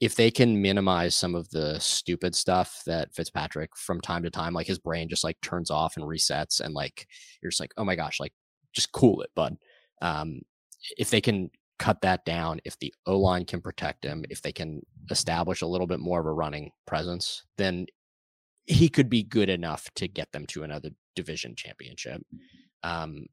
if 0.01 0.15
they 0.15 0.31
can 0.31 0.63
minimize 0.63 1.17
some 1.17 1.35
of 1.35 1.49
the 1.51 1.79
stupid 1.81 2.35
stuff 2.35 2.83
that 2.87 3.13
Fitzpatrick 3.15 3.77
from 3.77 4.01
time 4.01 4.23
to 4.23 4.31
time, 4.31 4.55
like 4.55 4.67
his 4.67 4.79
brain 4.79 5.09
just 5.09 5.25
like 5.25 5.41
turns 5.43 5.71
off 5.71 5.97
and 5.97 6.07
resets, 6.07 6.61
and 6.61 6.73
like 6.75 7.07
you're 7.43 7.51
just 7.51 7.61
like, 7.61 7.75
oh 7.77 7.85
my 7.85 7.97
gosh, 7.97 8.21
like 8.21 8.33
just 8.73 8.93
cool 8.93 9.23
it, 9.23 9.31
bud. 9.35 9.57
Um, 10.01 10.41
if 10.97 11.11
they 11.11 11.21
can 11.21 11.51
cut 11.79 12.01
that 12.03 12.25
down, 12.25 12.61
if 12.65 12.79
the 12.79 12.93
O 13.07 13.19
line 13.19 13.45
can 13.45 13.61
protect 13.61 14.05
him, 14.05 14.25
if 14.31 14.43
they 14.43 14.53
can 14.53 14.83
establish 15.11 15.63
a 15.63 15.67
little 15.67 15.87
bit 15.87 16.01
more 16.01 16.21
of 16.21 16.27
a 16.27 16.33
running 16.33 16.71
presence, 16.87 17.45
then 17.57 17.87
he 18.67 18.89
could 18.89 19.09
be 19.09 19.23
good 19.23 19.49
enough 19.49 19.89
to 19.95 20.07
get 20.07 20.31
them 20.33 20.47
to 20.47 20.63
another 20.63 20.91
division 21.17 21.55
championship. 21.57 22.23
Um, 22.83 23.27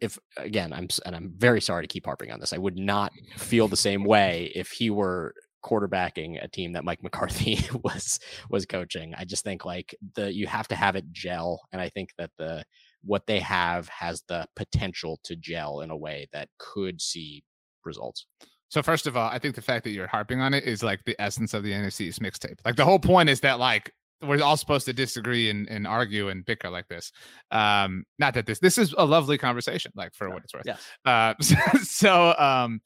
if 0.00 0.18
again, 0.36 0.72
I'm 0.72 0.88
and 1.06 1.14
I'm 1.14 1.32
very 1.36 1.60
sorry 1.60 1.82
to 1.82 1.92
keep 1.92 2.06
harping 2.06 2.30
on 2.30 2.40
this. 2.40 2.52
I 2.52 2.58
would 2.58 2.78
not 2.78 3.12
feel 3.36 3.68
the 3.68 3.76
same 3.76 4.04
way 4.04 4.50
if 4.54 4.70
he 4.70 4.90
were 4.90 5.34
quarterbacking 5.64 6.42
a 6.44 6.48
team 6.48 6.72
that 6.72 6.84
Mike 6.84 7.02
McCarthy 7.02 7.58
was 7.84 8.20
was 8.50 8.66
coaching. 8.66 9.14
I 9.16 9.24
just 9.24 9.44
think 9.44 9.64
like 9.64 9.94
the 10.14 10.32
you 10.32 10.46
have 10.46 10.68
to 10.68 10.76
have 10.76 10.96
it 10.96 11.10
gel, 11.12 11.60
and 11.72 11.80
I 11.80 11.88
think 11.88 12.10
that 12.18 12.30
the 12.38 12.64
what 13.04 13.26
they 13.26 13.40
have 13.40 13.88
has 13.88 14.22
the 14.28 14.46
potential 14.56 15.20
to 15.24 15.36
gel 15.36 15.80
in 15.80 15.90
a 15.90 15.96
way 15.96 16.28
that 16.32 16.48
could 16.58 17.00
see 17.00 17.44
results. 17.84 18.26
So 18.68 18.82
first 18.82 19.06
of 19.06 19.16
all, 19.16 19.28
I 19.30 19.38
think 19.38 19.54
the 19.54 19.62
fact 19.62 19.84
that 19.84 19.90
you're 19.90 20.06
harping 20.06 20.40
on 20.40 20.52
it 20.52 20.64
is 20.64 20.82
like 20.82 21.04
the 21.04 21.14
essence 21.20 21.54
of 21.54 21.62
the 21.62 21.72
NFC's 21.72 22.18
mixtape. 22.18 22.58
Like 22.64 22.76
the 22.76 22.84
whole 22.84 22.98
point 22.98 23.28
is 23.28 23.40
that 23.40 23.58
like 23.58 23.92
we're 24.22 24.42
all 24.42 24.56
supposed 24.56 24.86
to 24.86 24.92
disagree 24.92 25.50
and, 25.50 25.68
and 25.68 25.86
argue 25.86 26.28
and 26.28 26.44
bicker 26.44 26.70
like 26.70 26.88
this. 26.88 27.12
Um, 27.50 28.04
not 28.18 28.34
that 28.34 28.46
this 28.46 28.58
this 28.58 28.78
is 28.78 28.94
a 28.96 29.04
lovely 29.04 29.38
conversation, 29.38 29.92
like 29.94 30.14
for 30.14 30.30
what 30.30 30.42
it's 30.44 30.54
worth. 30.54 30.66
Yeah. 30.66 30.76
Uh, 31.04 31.34
so, 31.40 31.56
so 31.82 32.34
um, 32.38 32.80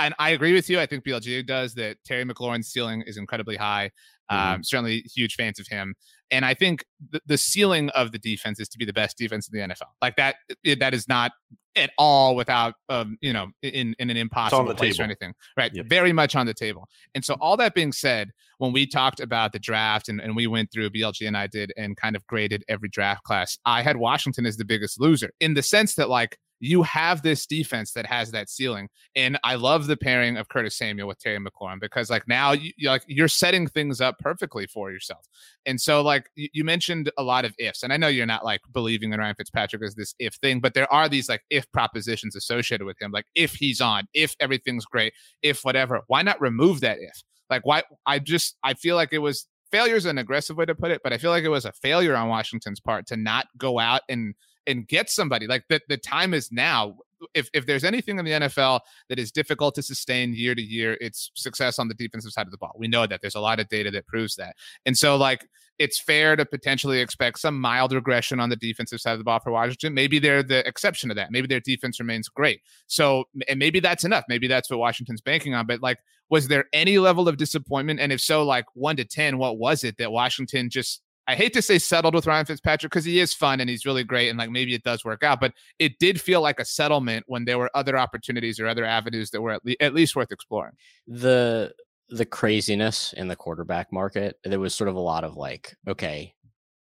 and 0.00 0.14
I 0.18 0.30
agree 0.30 0.52
with 0.52 0.68
you. 0.68 0.80
I 0.80 0.86
think 0.86 1.04
BLG 1.04 1.46
does 1.46 1.74
that. 1.74 1.96
Terry 2.04 2.24
McLaurin's 2.24 2.68
ceiling 2.68 3.02
is 3.06 3.16
incredibly 3.16 3.56
high. 3.56 3.90
Mm-hmm. 4.30 4.54
Um, 4.54 4.64
certainly 4.64 5.04
huge 5.14 5.34
fans 5.34 5.58
of 5.58 5.66
him. 5.66 5.94
And 6.30 6.44
I 6.44 6.54
think 6.54 6.84
the, 7.10 7.20
the 7.26 7.38
ceiling 7.38 7.88
of 7.90 8.12
the 8.12 8.18
defense 8.18 8.60
is 8.60 8.68
to 8.68 8.78
be 8.78 8.84
the 8.84 8.92
best 8.92 9.18
defense 9.18 9.48
in 9.48 9.58
the 9.58 9.66
NFL. 9.66 9.88
Like 10.00 10.16
that, 10.16 10.36
it, 10.62 10.78
that 10.78 10.94
is 10.94 11.08
not 11.08 11.32
at 11.76 11.90
all 11.98 12.36
without, 12.36 12.74
um, 12.88 13.18
you 13.20 13.32
know, 13.32 13.48
in, 13.62 13.94
in 13.98 14.10
an 14.10 14.16
impossible 14.16 14.74
place 14.74 14.96
table. 14.96 15.02
or 15.02 15.04
anything. 15.04 15.34
Right. 15.56 15.72
Yep. 15.74 15.86
Very 15.86 16.12
much 16.12 16.36
on 16.36 16.46
the 16.46 16.54
table. 16.54 16.86
And 17.14 17.24
so 17.24 17.36
all 17.40 17.56
that 17.56 17.74
being 17.74 17.92
said, 17.92 18.30
when 18.58 18.72
we 18.72 18.86
talked 18.86 19.20
about 19.20 19.52
the 19.52 19.58
draft 19.58 20.08
and, 20.08 20.20
and 20.20 20.36
we 20.36 20.46
went 20.46 20.70
through 20.72 20.90
BLG 20.90 21.26
and 21.26 21.36
I 21.36 21.46
did 21.46 21.72
and 21.76 21.96
kind 21.96 22.14
of 22.14 22.26
graded 22.26 22.62
every 22.68 22.88
draft 22.88 23.24
class, 23.24 23.58
I 23.64 23.82
had 23.82 23.96
Washington 23.96 24.46
as 24.46 24.56
the 24.56 24.64
biggest 24.64 25.00
loser 25.00 25.30
in 25.40 25.54
the 25.54 25.62
sense 25.62 25.94
that 25.94 26.08
like 26.08 26.38
you 26.60 26.82
have 26.82 27.22
this 27.22 27.46
defense 27.46 27.92
that 27.92 28.06
has 28.06 28.30
that 28.30 28.50
ceiling. 28.50 28.88
And 29.16 29.38
I 29.42 29.54
love 29.54 29.86
the 29.86 29.96
pairing 29.96 30.36
of 30.36 30.48
Curtis 30.48 30.76
Samuel 30.76 31.08
with 31.08 31.18
Terry 31.18 31.38
McLaurin 31.38 31.80
because 31.80 32.10
like 32.10 32.28
now 32.28 32.52
you 32.52 32.72
like 32.84 33.02
you're 33.06 33.28
setting 33.28 33.66
things 33.66 34.00
up 34.00 34.18
perfectly 34.18 34.66
for 34.66 34.92
yourself. 34.92 35.26
And 35.66 35.80
so 35.80 36.02
like 36.02 36.26
you, 36.36 36.48
you 36.52 36.64
mentioned 36.64 37.10
a 37.16 37.22
lot 37.22 37.44
of 37.44 37.54
ifs, 37.58 37.82
and 37.82 37.92
I 37.92 37.96
know 37.96 38.08
you're 38.08 38.26
not 38.26 38.44
like 38.44 38.60
believing 38.72 39.12
in 39.12 39.20
Ryan 39.20 39.34
Fitzpatrick 39.34 39.82
as 39.82 39.94
this 39.94 40.14
if 40.18 40.34
thing, 40.34 40.60
but 40.60 40.74
there 40.74 40.92
are 40.92 41.08
these 41.08 41.28
like 41.28 41.42
if 41.50 41.70
propositions 41.72 42.36
associated 42.36 42.84
with 42.84 43.00
him, 43.00 43.10
like 43.10 43.26
if 43.34 43.54
he's 43.54 43.80
on, 43.80 44.06
if 44.12 44.36
everything's 44.38 44.84
great, 44.84 45.14
if 45.42 45.62
whatever. 45.62 46.02
Why 46.08 46.22
not 46.22 46.40
remove 46.40 46.82
that 46.82 46.98
if? 47.00 47.22
Like 47.48 47.64
why? 47.64 47.82
I 48.06 48.18
just 48.18 48.56
I 48.62 48.74
feel 48.74 48.96
like 48.96 49.12
it 49.12 49.18
was 49.18 49.46
failure 49.70 49.96
is 49.96 50.04
an 50.04 50.18
aggressive 50.18 50.56
way 50.56 50.66
to 50.66 50.74
put 50.74 50.90
it, 50.90 51.00
but 51.02 51.12
I 51.12 51.18
feel 51.18 51.30
like 51.30 51.44
it 51.44 51.48
was 51.48 51.64
a 51.64 51.72
failure 51.72 52.16
on 52.16 52.28
Washington's 52.28 52.80
part 52.80 53.06
to 53.06 53.16
not 53.16 53.46
go 53.56 53.78
out 53.78 54.02
and 54.08 54.34
and 54.70 54.86
get 54.86 55.10
somebody. 55.10 55.46
Like 55.46 55.64
the, 55.68 55.80
the 55.88 55.96
time 55.96 56.34
is 56.34 56.50
now. 56.50 56.96
If 57.34 57.50
if 57.52 57.66
there's 57.66 57.84
anything 57.84 58.18
in 58.18 58.24
the 58.24 58.30
NFL 58.30 58.80
that 59.10 59.18
is 59.18 59.30
difficult 59.30 59.74
to 59.74 59.82
sustain 59.82 60.32
year 60.32 60.54
to 60.54 60.62
year, 60.62 60.96
it's 61.02 61.30
success 61.34 61.78
on 61.78 61.86
the 61.86 61.94
defensive 61.94 62.32
side 62.32 62.46
of 62.46 62.50
the 62.50 62.56
ball. 62.56 62.72
We 62.78 62.88
know 62.88 63.06
that. 63.06 63.20
There's 63.20 63.34
a 63.34 63.40
lot 63.40 63.60
of 63.60 63.68
data 63.68 63.90
that 63.90 64.06
proves 64.06 64.36
that. 64.36 64.56
And 64.86 64.96
so 64.96 65.16
like 65.16 65.46
it's 65.80 65.98
fair 65.98 66.36
to 66.36 66.44
potentially 66.44 67.00
expect 67.00 67.38
some 67.38 67.58
mild 67.58 67.92
regression 67.92 68.38
on 68.38 68.50
the 68.50 68.56
defensive 68.56 69.00
side 69.00 69.12
of 69.12 69.18
the 69.18 69.24
ball 69.24 69.40
for 69.40 69.50
Washington. 69.50 69.94
Maybe 69.94 70.18
they're 70.18 70.42
the 70.42 70.66
exception 70.68 71.08
to 71.08 71.14
that. 71.14 71.30
Maybe 71.30 71.46
their 71.46 71.60
defense 71.60 71.98
remains 71.98 72.28
great. 72.28 72.60
So, 72.86 73.24
and 73.48 73.58
maybe 73.58 73.80
that's 73.80 74.04
enough. 74.04 74.24
Maybe 74.28 74.46
that's 74.46 74.70
what 74.70 74.78
Washington's 74.78 75.22
banking 75.22 75.54
on. 75.54 75.66
But 75.66 75.80
like, 75.80 75.98
was 76.28 76.48
there 76.48 76.66
any 76.74 76.98
level 76.98 77.28
of 77.28 77.38
disappointment? 77.38 77.98
And 77.98 78.12
if 78.12 78.20
so, 78.20 78.44
like 78.44 78.66
one 78.74 78.96
to 78.96 79.06
10, 79.06 79.38
what 79.38 79.58
was 79.58 79.82
it 79.82 79.96
that 79.96 80.12
Washington 80.12 80.68
just 80.68 81.00
I 81.26 81.34
hate 81.34 81.52
to 81.52 81.62
say 81.62 81.78
settled 81.78 82.14
with 82.14 82.26
Ryan 82.26 82.46
Fitzpatrick 82.46 82.90
because 82.90 83.04
he 83.04 83.20
is 83.20 83.32
fun 83.32 83.60
and 83.60 83.70
he's 83.70 83.86
really 83.86 84.02
great 84.04 84.30
and 84.30 84.38
like 84.38 84.50
maybe 84.50 84.74
it 84.74 84.82
does 84.82 85.04
work 85.04 85.22
out, 85.22 85.40
but 85.40 85.52
it 85.78 85.98
did 85.98 86.20
feel 86.20 86.40
like 86.40 86.58
a 86.58 86.64
settlement 86.64 87.24
when 87.28 87.44
there 87.44 87.58
were 87.58 87.70
other 87.74 87.96
opportunities 87.96 88.58
or 88.58 88.66
other 88.66 88.84
avenues 88.84 89.30
that 89.30 89.40
were 89.40 89.52
at, 89.52 89.64
le- 89.64 89.76
at 89.80 89.94
least 89.94 90.16
worth 90.16 90.32
exploring. 90.32 90.72
The 91.06 91.72
the 92.08 92.26
craziness 92.26 93.12
in 93.12 93.28
the 93.28 93.36
quarterback 93.36 93.92
market, 93.92 94.36
there 94.42 94.58
was 94.58 94.74
sort 94.74 94.88
of 94.88 94.96
a 94.96 95.00
lot 95.00 95.22
of 95.22 95.36
like, 95.36 95.76
okay, 95.86 96.34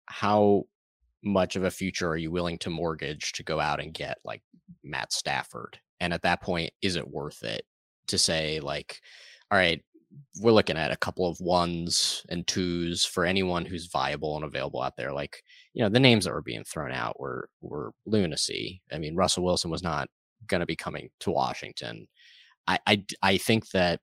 how 0.06 0.64
much 1.22 1.54
of 1.54 1.64
a 1.64 1.70
future 1.70 2.08
are 2.08 2.16
you 2.16 2.30
willing 2.30 2.56
to 2.58 2.70
mortgage 2.70 3.32
to 3.32 3.42
go 3.42 3.60
out 3.60 3.80
and 3.80 3.92
get 3.92 4.18
like 4.24 4.42
Matt 4.82 5.12
Stafford? 5.12 5.78
And 6.00 6.14
at 6.14 6.22
that 6.22 6.42
point, 6.42 6.72
is 6.80 6.96
it 6.96 7.10
worth 7.10 7.42
it 7.42 7.66
to 8.06 8.16
say 8.16 8.60
like, 8.60 9.00
all 9.50 9.58
right, 9.58 9.82
we're 10.40 10.52
looking 10.52 10.76
at 10.76 10.90
a 10.90 10.96
couple 10.96 11.28
of 11.28 11.40
ones 11.40 12.24
and 12.28 12.46
twos 12.46 13.04
for 13.04 13.24
anyone 13.24 13.64
who's 13.64 13.86
viable 13.86 14.36
and 14.36 14.44
available 14.44 14.80
out 14.80 14.96
there. 14.96 15.12
Like, 15.12 15.42
you 15.74 15.82
know, 15.82 15.88
the 15.88 16.00
names 16.00 16.24
that 16.24 16.32
were 16.32 16.42
being 16.42 16.64
thrown 16.64 16.92
out 16.92 17.18
were 17.20 17.48
were 17.60 17.92
lunacy. 18.06 18.82
I 18.92 18.98
mean, 18.98 19.16
Russell 19.16 19.44
Wilson 19.44 19.70
was 19.70 19.82
not 19.82 20.08
going 20.46 20.60
to 20.60 20.66
be 20.66 20.76
coming 20.76 21.10
to 21.20 21.30
Washington. 21.30 22.06
I, 22.66 22.78
I 22.86 23.04
I 23.22 23.38
think 23.38 23.70
that 23.70 24.00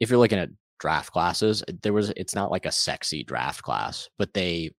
if 0.00 0.10
you're 0.10 0.18
looking 0.18 0.38
at 0.38 0.50
draft 0.78 1.12
classes, 1.12 1.62
there 1.82 1.92
was 1.92 2.10
it's 2.10 2.34
not 2.34 2.50
like 2.50 2.66
a 2.66 2.72
sexy 2.72 3.24
draft 3.24 3.62
class, 3.62 4.08
but 4.18 4.32
they 4.34 4.72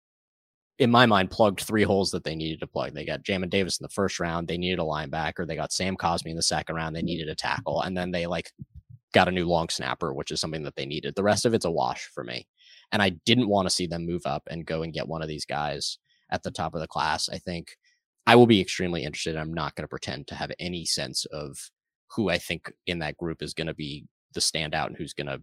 in 0.79 0.91
my 0.91 1.07
mind, 1.07 1.31
plugged 1.31 1.61
three 1.61 1.83
holes 1.83 2.11
that 2.13 2.23
they 2.23 2.37
needed 2.37 2.61
to 2.61 2.67
plug. 2.67 2.95
They 2.95 3.05
got 3.05 3.25
Jamin 3.25 3.51
Davis 3.51 3.81
in 3.81 3.85
the 3.85 3.89
first 3.89 4.21
round. 4.21 4.47
They 4.47 4.59
needed 4.59 4.79
a 4.79 4.83
linebacker. 4.83 5.47
They 5.47 5.57
got 5.57 5.73
Sam 5.73 5.97
Cosmi 5.97 6.31
in 6.31 6.37
the 6.37 6.43
second 6.43 6.77
round. 6.77 6.95
They 6.95 7.01
mm-hmm. 7.01 7.07
needed 7.07 7.29
a 7.29 7.35
tackle. 7.35 7.83
And 7.83 7.97
then 7.97 8.13
they 8.13 8.27
like 8.27 8.53
got 9.18 9.26
a 9.26 9.33
new 9.33 9.48
long 9.48 9.68
snapper, 9.68 10.14
which 10.14 10.31
is 10.31 10.40
something 10.40 10.62
that 10.62 10.76
they 10.76 10.87
needed. 10.87 11.16
The 11.16 11.24
rest 11.24 11.44
of 11.44 11.52
it's 11.52 11.64
a 11.64 11.70
wash 11.72 12.09
for 12.14 12.22
me. 12.22 12.46
And 12.92 13.02
I 13.02 13.11
didn't 13.26 13.48
want 13.48 13.66
to 13.68 13.74
see 13.74 13.88
them 13.88 14.07
move 14.07 14.22
up 14.24 14.44
and 14.48 14.64
go 14.64 14.83
and 14.85 14.92
get 14.92 15.09
one 15.09 15.22
of 15.22 15.28
these 15.28 15.44
guys 15.44 15.98
at 16.31 16.44
the 16.44 16.52
top 16.52 16.72
of 16.72 16.81
the 16.81 16.87
class. 16.87 17.28
I 17.28 17.38
think 17.38 17.76
I 18.28 18.37
will 18.37 18.46
be 18.46 18.61
extremely 18.61 19.02
interested. 19.02 19.37
I'm 19.37 19.52
not 19.52 19.74
going 19.74 19.83
to 19.83 19.88
pretend 19.88 20.28
to 20.28 20.37
have 20.37 20.52
any 20.61 20.85
sense 20.85 21.24
of 21.33 21.59
who 22.14 22.31
I 22.31 22.38
think 22.38 22.70
in 22.87 23.00
that 23.00 23.16
group 23.16 23.42
is 23.42 23.54
going 23.54 23.66
to 23.66 23.74
be 23.74 24.04
the 24.35 24.40
standout 24.40 24.87
and 24.87 24.96
who's 24.96 25.14
going 25.14 25.26
to 25.26 25.40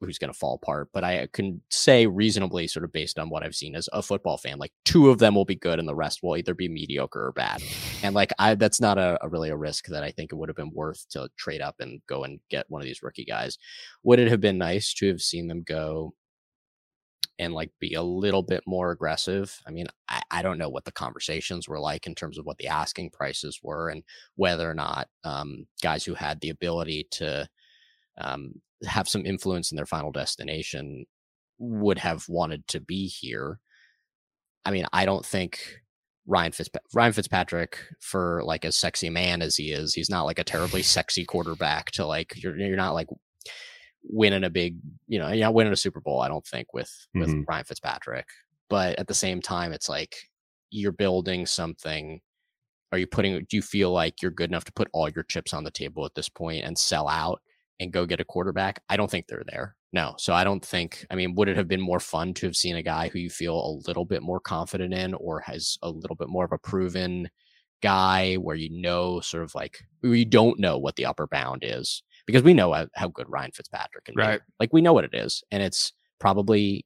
who's 0.00 0.18
going 0.18 0.32
to 0.32 0.38
fall 0.38 0.54
apart. 0.54 0.88
But 0.92 1.04
I 1.04 1.28
can 1.32 1.60
say 1.70 2.06
reasonably, 2.06 2.66
sort 2.66 2.84
of 2.84 2.92
based 2.92 3.18
on 3.18 3.30
what 3.30 3.42
I've 3.42 3.54
seen 3.54 3.74
as 3.74 3.88
a 3.92 4.02
football 4.02 4.36
fan, 4.36 4.58
like 4.58 4.72
two 4.84 5.10
of 5.10 5.18
them 5.18 5.34
will 5.34 5.44
be 5.44 5.56
good, 5.56 5.78
and 5.78 5.88
the 5.88 5.94
rest 5.94 6.20
will 6.22 6.36
either 6.36 6.54
be 6.54 6.68
mediocre 6.68 7.26
or 7.26 7.32
bad. 7.32 7.62
And 8.02 8.14
like 8.14 8.32
I, 8.38 8.54
that's 8.54 8.80
not 8.80 8.98
a, 8.98 9.18
a 9.22 9.28
really 9.28 9.50
a 9.50 9.56
risk 9.56 9.86
that 9.86 10.04
I 10.04 10.10
think 10.10 10.32
it 10.32 10.36
would 10.36 10.48
have 10.48 10.56
been 10.56 10.72
worth 10.72 11.08
to 11.10 11.28
trade 11.36 11.60
up 11.60 11.76
and 11.80 12.00
go 12.08 12.24
and 12.24 12.40
get 12.50 12.66
one 12.68 12.80
of 12.80 12.86
these 12.86 13.02
rookie 13.02 13.24
guys. 13.24 13.58
Would 14.04 14.20
it 14.20 14.28
have 14.28 14.40
been 14.40 14.58
nice 14.58 14.94
to 14.94 15.08
have 15.08 15.20
seen 15.20 15.48
them 15.48 15.62
go? 15.62 16.14
and 17.40 17.54
like 17.54 17.70
be 17.78 17.94
a 17.94 18.02
little 18.02 18.42
bit 18.42 18.62
more 18.66 18.90
aggressive. 18.90 19.60
I 19.66 19.70
mean, 19.70 19.86
I, 20.08 20.22
I, 20.30 20.42
don't 20.42 20.58
know 20.58 20.68
what 20.68 20.84
the 20.84 20.92
conversations 20.92 21.68
were 21.68 21.78
like 21.78 22.06
in 22.06 22.14
terms 22.14 22.36
of 22.36 22.44
what 22.44 22.58
the 22.58 22.66
asking 22.66 23.10
prices 23.10 23.60
were 23.62 23.90
and 23.90 24.02
whether 24.34 24.68
or 24.68 24.74
not 24.74 25.08
um, 25.22 25.66
guys 25.80 26.04
who 26.04 26.14
had 26.14 26.40
the 26.40 26.50
ability 26.50 27.06
to 27.12 27.48
um, 28.20 28.54
have 28.86 29.08
some 29.08 29.26
influence 29.26 29.70
in 29.70 29.76
their 29.76 29.86
final 29.86 30.12
destination 30.12 31.06
would 31.58 31.98
have 31.98 32.24
wanted 32.28 32.66
to 32.68 32.80
be 32.80 33.06
here. 33.06 33.58
I 34.64 34.70
mean, 34.70 34.86
I 34.92 35.04
don't 35.04 35.24
think 35.24 35.80
Ryan, 36.26 36.52
Fitzpa- 36.52 36.80
Ryan 36.94 37.12
Fitzpatrick, 37.12 37.78
for 38.00 38.42
like 38.44 38.64
as 38.64 38.76
sexy 38.76 39.10
man 39.10 39.42
as 39.42 39.56
he 39.56 39.72
is, 39.72 39.94
he's 39.94 40.10
not 40.10 40.24
like 40.24 40.38
a 40.38 40.44
terribly 40.44 40.82
sexy 40.96 41.24
quarterback 41.24 41.90
to 41.92 42.06
like 42.06 42.42
you're 42.42 42.56
you're 42.56 42.76
not 42.76 42.94
like 42.94 43.08
winning 44.04 44.44
a 44.44 44.50
big, 44.50 44.76
you 45.06 45.18
know, 45.18 45.28
you're 45.28 45.46
not 45.46 45.54
winning 45.54 45.72
a 45.72 45.76
Super 45.76 46.00
Bowl. 46.00 46.20
I 46.20 46.28
don't 46.28 46.46
think 46.46 46.72
with 46.72 46.92
with 47.14 47.28
mm-hmm. 47.28 47.42
Ryan 47.48 47.64
Fitzpatrick, 47.64 48.26
but 48.68 48.98
at 48.98 49.08
the 49.08 49.14
same 49.14 49.40
time, 49.40 49.72
it's 49.72 49.88
like 49.88 50.16
you're 50.70 50.92
building 50.92 51.46
something. 51.46 52.20
Are 52.92 52.98
you 52.98 53.06
putting? 53.06 53.38
Do 53.48 53.56
you 53.56 53.62
feel 53.62 53.90
like 53.90 54.22
you're 54.22 54.30
good 54.30 54.50
enough 54.50 54.64
to 54.64 54.72
put 54.72 54.88
all 54.92 55.08
your 55.08 55.24
chips 55.24 55.52
on 55.52 55.64
the 55.64 55.70
table 55.70 56.04
at 56.04 56.14
this 56.14 56.28
point 56.28 56.64
and 56.64 56.78
sell 56.78 57.08
out? 57.08 57.40
And 57.80 57.92
go 57.92 58.06
get 58.06 58.20
a 58.20 58.24
quarterback, 58.24 58.82
I 58.88 58.96
don't 58.96 59.10
think 59.10 59.26
they're 59.26 59.44
there. 59.50 59.76
No. 59.92 60.14
So 60.18 60.34
I 60.34 60.44
don't 60.44 60.64
think, 60.64 61.06
I 61.10 61.14
mean, 61.14 61.34
would 61.34 61.48
it 61.48 61.56
have 61.56 61.68
been 61.68 61.80
more 61.80 62.00
fun 62.00 62.34
to 62.34 62.46
have 62.46 62.56
seen 62.56 62.76
a 62.76 62.82
guy 62.82 63.08
who 63.08 63.18
you 63.18 63.30
feel 63.30 63.54
a 63.54 63.78
little 63.86 64.04
bit 64.04 64.22
more 64.22 64.40
confident 64.40 64.92
in 64.92 65.14
or 65.14 65.40
has 65.40 65.78
a 65.82 65.88
little 65.88 66.16
bit 66.16 66.28
more 66.28 66.44
of 66.44 66.52
a 66.52 66.58
proven 66.58 67.30
guy 67.80 68.34
where 68.34 68.56
you 68.56 68.68
know, 68.70 69.20
sort 69.20 69.44
of 69.44 69.54
like, 69.54 69.78
you 70.02 70.24
don't 70.24 70.58
know 70.58 70.76
what 70.76 70.96
the 70.96 71.06
upper 71.06 71.26
bound 71.26 71.62
is 71.64 72.02
because 72.26 72.42
we 72.42 72.52
know 72.52 72.86
how, 72.94 73.08
good 73.08 73.26
Ryan 73.28 73.52
Fitzpatrick 73.52 74.04
can 74.04 74.14
right. 74.16 74.40
be. 74.40 74.52
Like 74.60 74.72
we 74.72 74.82
know 74.82 74.92
what 74.92 75.04
it 75.04 75.14
is. 75.14 75.42
And 75.50 75.62
it's 75.62 75.92
probably, 76.18 76.84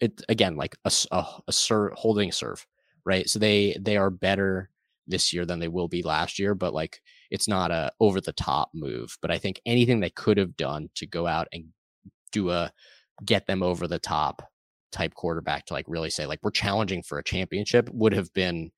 it 0.00 0.22
again, 0.28 0.56
like 0.56 0.76
a, 0.84 0.92
a, 1.12 1.26
a 1.46 1.52
serve, 1.52 1.92
holding 1.92 2.32
serve, 2.32 2.66
right? 3.04 3.28
So 3.28 3.38
they, 3.38 3.76
they 3.78 3.98
are 3.98 4.10
better 4.10 4.70
this 5.06 5.32
year 5.32 5.44
than 5.44 5.60
they 5.60 5.68
will 5.68 5.88
be 5.88 6.02
last 6.02 6.38
year, 6.38 6.54
but 6.54 6.74
like 6.74 7.02
it's 7.30 7.48
not 7.48 7.70
a 7.70 7.92
over 8.00 8.20
the 8.20 8.32
top 8.32 8.70
move. 8.74 9.16
But 9.22 9.30
I 9.30 9.38
think 9.38 9.60
anything 9.64 10.00
they 10.00 10.10
could 10.10 10.38
have 10.38 10.56
done 10.56 10.90
to 10.96 11.06
go 11.06 11.26
out 11.26 11.48
and 11.52 11.66
do 12.32 12.50
a 12.50 12.72
get 13.24 13.46
them 13.46 13.62
over 13.62 13.86
the 13.86 13.98
top 13.98 14.42
type 14.92 15.14
quarterback 15.14 15.66
to 15.66 15.74
like 15.74 15.84
really 15.88 16.10
say 16.10 16.26
like 16.26 16.40
we're 16.42 16.50
challenging 16.50 17.02
for 17.02 17.18
a 17.18 17.24
championship 17.24 17.88
would 17.92 18.12
have 18.12 18.32
been 18.32 18.70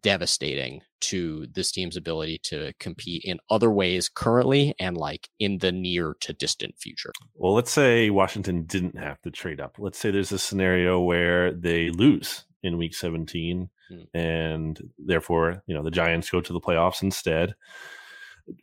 devastating 0.00 0.80
to 1.00 1.46
this 1.54 1.70
team's 1.70 1.96
ability 1.96 2.38
to 2.42 2.72
compete 2.80 3.22
in 3.24 3.38
other 3.50 3.70
ways 3.70 4.08
currently 4.08 4.74
and 4.80 4.96
like 4.96 5.28
in 5.38 5.58
the 5.58 5.70
near 5.70 6.16
to 6.20 6.32
distant 6.32 6.76
future. 6.78 7.12
Well, 7.34 7.54
let's 7.54 7.70
say 7.70 8.10
Washington 8.10 8.64
didn't 8.64 8.98
have 8.98 9.20
to 9.22 9.30
trade 9.30 9.60
up. 9.60 9.76
Let's 9.78 9.98
say 9.98 10.10
there's 10.10 10.32
a 10.32 10.38
scenario 10.38 11.00
where 11.00 11.52
they 11.52 11.90
lose 11.90 12.44
in 12.62 12.78
week 12.78 12.94
17 12.94 13.68
hmm. 13.88 13.96
and 14.14 14.80
therefore, 14.98 15.62
you 15.66 15.74
know, 15.74 15.82
the 15.82 15.90
Giants 15.90 16.30
go 16.30 16.40
to 16.40 16.52
the 16.52 16.60
playoffs 16.60 17.02
instead. 17.02 17.54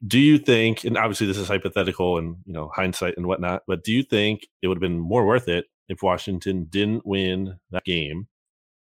Do 0.07 0.19
you 0.19 0.37
think, 0.37 0.83
and 0.83 0.97
obviously 0.97 1.27
this 1.27 1.37
is 1.37 1.47
hypothetical 1.47 2.17
and, 2.17 2.37
you 2.45 2.53
know, 2.53 2.71
hindsight 2.73 3.17
and 3.17 3.27
whatnot, 3.27 3.63
but 3.67 3.83
do 3.83 3.91
you 3.91 4.03
think 4.03 4.47
it 4.61 4.67
would 4.67 4.77
have 4.77 4.81
been 4.81 4.99
more 4.99 5.25
worth 5.25 5.47
it 5.47 5.65
if 5.89 6.01
Washington 6.01 6.65
didn't 6.69 7.05
win 7.05 7.59
that 7.71 7.83
game 7.83 8.27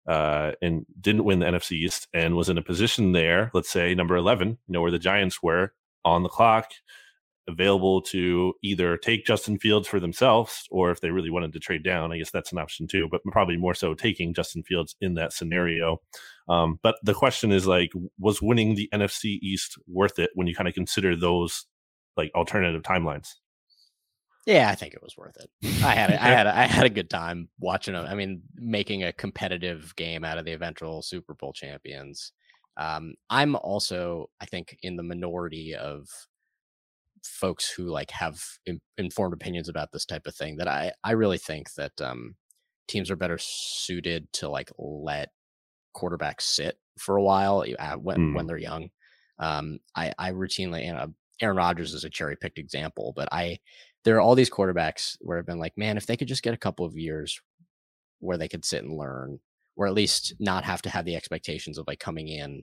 uh, 0.07 0.53
and 0.61 0.85
didn't 1.01 1.25
win 1.25 1.39
the 1.39 1.47
NFC 1.47 1.73
East 1.73 2.09
and 2.13 2.37
was 2.37 2.49
in 2.49 2.59
a 2.59 2.63
position 2.63 3.13
there, 3.13 3.51
let's 3.55 3.71
say 3.71 3.95
number 3.95 4.17
11, 4.17 4.49
you 4.49 4.57
know, 4.69 4.83
where 4.83 4.91
the 4.91 4.99
Giants 4.99 5.43
were 5.43 5.73
on 6.05 6.23
the 6.23 6.29
clock, 6.29 6.71
available 7.51 8.01
to 8.03 8.55
either 8.63 8.97
take 8.97 9.25
Justin 9.25 9.59
Fields 9.59 9.87
for 9.89 10.01
themselves 10.01 10.67
or 10.71 10.91
if 10.91 11.01
they 11.01 11.11
really 11.11 11.31
wanted 11.31 11.53
to 11.53 11.61
trade 11.61 11.83
down, 11.83 12.13
I 12.13 12.19
guess 12.19 12.31
that's 12.31 12.53
an 12.53 12.59
option 12.59 12.87
too, 12.87 13.09
but 13.11 13.23
probably 13.25 13.57
more 13.57 13.75
so 13.75 13.95
taking 13.95 14.35
Justin 14.35 14.63
Fields 14.63 14.97
in 15.01 15.15
that 15.15 15.33
scenario. 15.33 16.01
Um, 16.49 16.79
but 16.83 16.97
the 17.03 17.15
question 17.15 17.53
is 17.53 17.67
like, 17.67 17.91
was 18.19 18.43
winning 18.43 18.75
the 18.75 18.89
NFC 18.93 19.39
East 19.43 19.79
worth 19.87 20.19
it 20.19 20.31
when 20.35 20.47
you 20.47 20.55
kind 20.55 20.69
of 20.69 20.75
consider 20.75 21.17
those 21.17 21.67
like 22.17 22.31
alternative 22.35 22.83
timelines? 22.83 23.35
Yeah, 24.47 24.69
I 24.71 24.75
think 24.75 24.95
it 24.95 25.03
was 25.03 25.17
worth 25.17 25.37
it. 25.37 25.51
I 25.85 25.95
had 25.95 26.11
a, 26.11 26.23
I 26.23 26.27
had 26.37 26.47
a, 26.47 26.59
I 26.59 26.63
had 26.63 26.87
a 26.87 26.91
good 26.91 27.11
time 27.11 27.49
watching 27.59 27.95
them. 27.95 28.07
I 28.07 28.15
mean, 28.15 28.43
making 28.55 29.05
a 29.05 29.13
competitive 29.13 29.95
game 29.97 30.25
out 30.25 30.39
of 30.39 30.45
the 30.45 30.53
eventual 30.53 31.03
Super 31.03 31.35
Bowl 31.35 31.53
champions. 31.53 32.33
Um, 32.77 33.15
I'm 33.29 33.57
also, 33.57 34.31
I 34.41 34.47
think, 34.47 34.77
in 34.83 34.97
the 34.97 35.03
minority 35.03 35.75
of 35.75 36.09
folks 37.25 37.71
who 37.71 37.85
like 37.85 38.11
have 38.11 38.41
in, 38.67 38.81
informed 38.99 39.35
opinions 39.35 39.69
about 39.69 39.93
this 39.93 40.07
type 40.07 40.27
of 40.27 40.35
thing 40.35 40.57
that 40.57 40.69
I 40.69 40.93
I 41.05 41.13
really 41.13 41.39
think 41.39 41.73
that 41.75 42.01
um, 42.01 42.37
teams 42.89 43.11
are 43.11 43.17
better 43.17 43.39
suited 43.39 44.33
to 44.35 44.49
like 44.49 44.71
let 44.79 45.31
quarterbacks 45.97 46.43
sit 46.43 46.79
for 46.99 47.17
a 47.17 47.23
while 47.23 47.65
uh, 47.79 47.95
when 47.95 48.19
mm. 48.19 48.35
when 48.35 48.47
they're 48.47 48.59
young. 48.59 48.91
Um, 49.39 49.79
I 49.97 50.13
I 50.19 50.33
routinely 50.33 50.87
you 50.87 50.93
know 50.93 51.15
Aaron 51.41 51.57
Rodgers 51.57 51.95
is 51.95 52.05
a 52.05 52.11
cherry 52.11 52.37
picked 52.37 52.59
example, 52.59 53.13
but 53.17 53.29
I 53.33 53.59
there 54.05 54.17
are 54.17 54.21
all 54.21 54.35
these 54.35 54.51
quarterbacks 54.51 55.17
where 55.21 55.39
I've 55.39 55.47
been 55.47 55.59
like, 55.59 55.77
man, 55.77 55.97
if 55.97 56.07
they 56.07 56.17
could 56.17 56.29
just 56.29 56.43
get 56.43 56.55
a 56.55 56.59
couple 56.59 56.87
of 56.87 56.97
years 56.97 57.41
where 58.21 58.39
they 58.39 58.49
could 58.49 58.65
sit 58.65 58.83
and 58.83 58.97
learn, 58.97 59.41
or 59.77 59.87
at 59.87 59.95
least 59.95 60.35
not 60.39 60.65
have 60.65 60.83
to 60.83 60.91
have 60.91 61.05
the 61.05 61.17
expectations 61.17 61.79
of 61.79 61.87
like 61.87 62.01
coming 62.01 62.29
in 62.29 62.63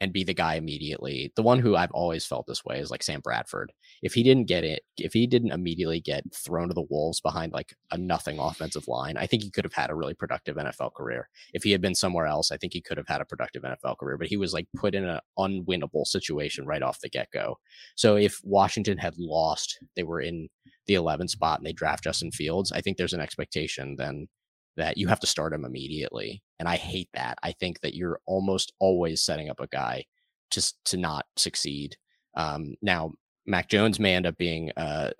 and 0.00 0.12
be 0.12 0.24
the 0.24 0.34
guy 0.34 0.56
immediately. 0.56 1.32
The 1.36 1.42
one 1.42 1.58
who 1.58 1.74
I've 1.74 1.90
always 1.92 2.26
felt 2.26 2.46
this 2.46 2.64
way 2.64 2.78
is 2.78 2.90
like 2.90 3.02
Sam 3.02 3.20
Bradford. 3.20 3.72
If 4.02 4.14
he 4.14 4.22
didn't 4.22 4.48
get 4.48 4.64
it, 4.64 4.82
if 4.98 5.12
he 5.12 5.26
didn't 5.26 5.52
immediately 5.52 6.00
get 6.00 6.24
thrown 6.34 6.68
to 6.68 6.74
the 6.74 6.86
wolves 6.90 7.20
behind 7.20 7.52
like 7.52 7.74
a 7.90 7.96
nothing 7.96 8.38
offensive 8.38 8.88
line, 8.88 9.16
I 9.16 9.26
think 9.26 9.42
he 9.42 9.50
could 9.50 9.64
have 9.64 9.72
had 9.72 9.90
a 9.90 9.94
really 9.94 10.14
productive 10.14 10.56
NFL 10.56 10.94
career. 10.94 11.28
If 11.54 11.62
he 11.62 11.72
had 11.72 11.80
been 11.80 11.94
somewhere 11.94 12.26
else, 12.26 12.52
I 12.52 12.56
think 12.56 12.72
he 12.72 12.82
could 12.82 12.98
have 12.98 13.08
had 13.08 13.20
a 13.20 13.26
productive 13.26 13.62
NFL 13.62 13.98
career, 13.98 14.18
but 14.18 14.28
he 14.28 14.36
was 14.36 14.52
like 14.52 14.68
put 14.76 14.94
in 14.94 15.04
an 15.04 15.20
unwinnable 15.38 16.06
situation 16.06 16.66
right 16.66 16.82
off 16.82 17.00
the 17.00 17.08
get-go. 17.08 17.58
So 17.94 18.16
if 18.16 18.40
Washington 18.44 18.98
had 18.98 19.14
lost, 19.18 19.78
they 19.94 20.02
were 20.02 20.20
in 20.20 20.48
the 20.86 20.94
11 20.94 21.28
spot 21.28 21.58
and 21.58 21.66
they 21.66 21.72
draft 21.72 22.04
Justin 22.04 22.30
Fields, 22.30 22.70
I 22.70 22.80
think 22.80 22.96
there's 22.96 23.12
an 23.12 23.20
expectation 23.20 23.96
then 23.98 24.28
that 24.76 24.98
you 24.98 25.08
have 25.08 25.20
to 25.20 25.26
start 25.26 25.52
him 25.52 25.64
immediately. 25.64 26.42
And 26.58 26.68
I 26.68 26.76
hate 26.76 27.08
that. 27.14 27.38
I 27.42 27.52
think 27.52 27.80
that 27.80 27.94
you're 27.94 28.20
almost 28.26 28.72
always 28.78 29.22
setting 29.22 29.48
up 29.48 29.60
a 29.60 29.66
guy 29.68 30.04
to 30.50 30.72
to 30.84 30.96
not 30.96 31.26
succeed. 31.36 31.96
Um, 32.34 32.76
now, 32.82 33.12
Mac 33.46 33.68
Jones 33.68 33.98
may 33.98 34.14
end 34.14 34.26
up 34.26 34.36
being 34.36 34.70
a, 34.76 35.12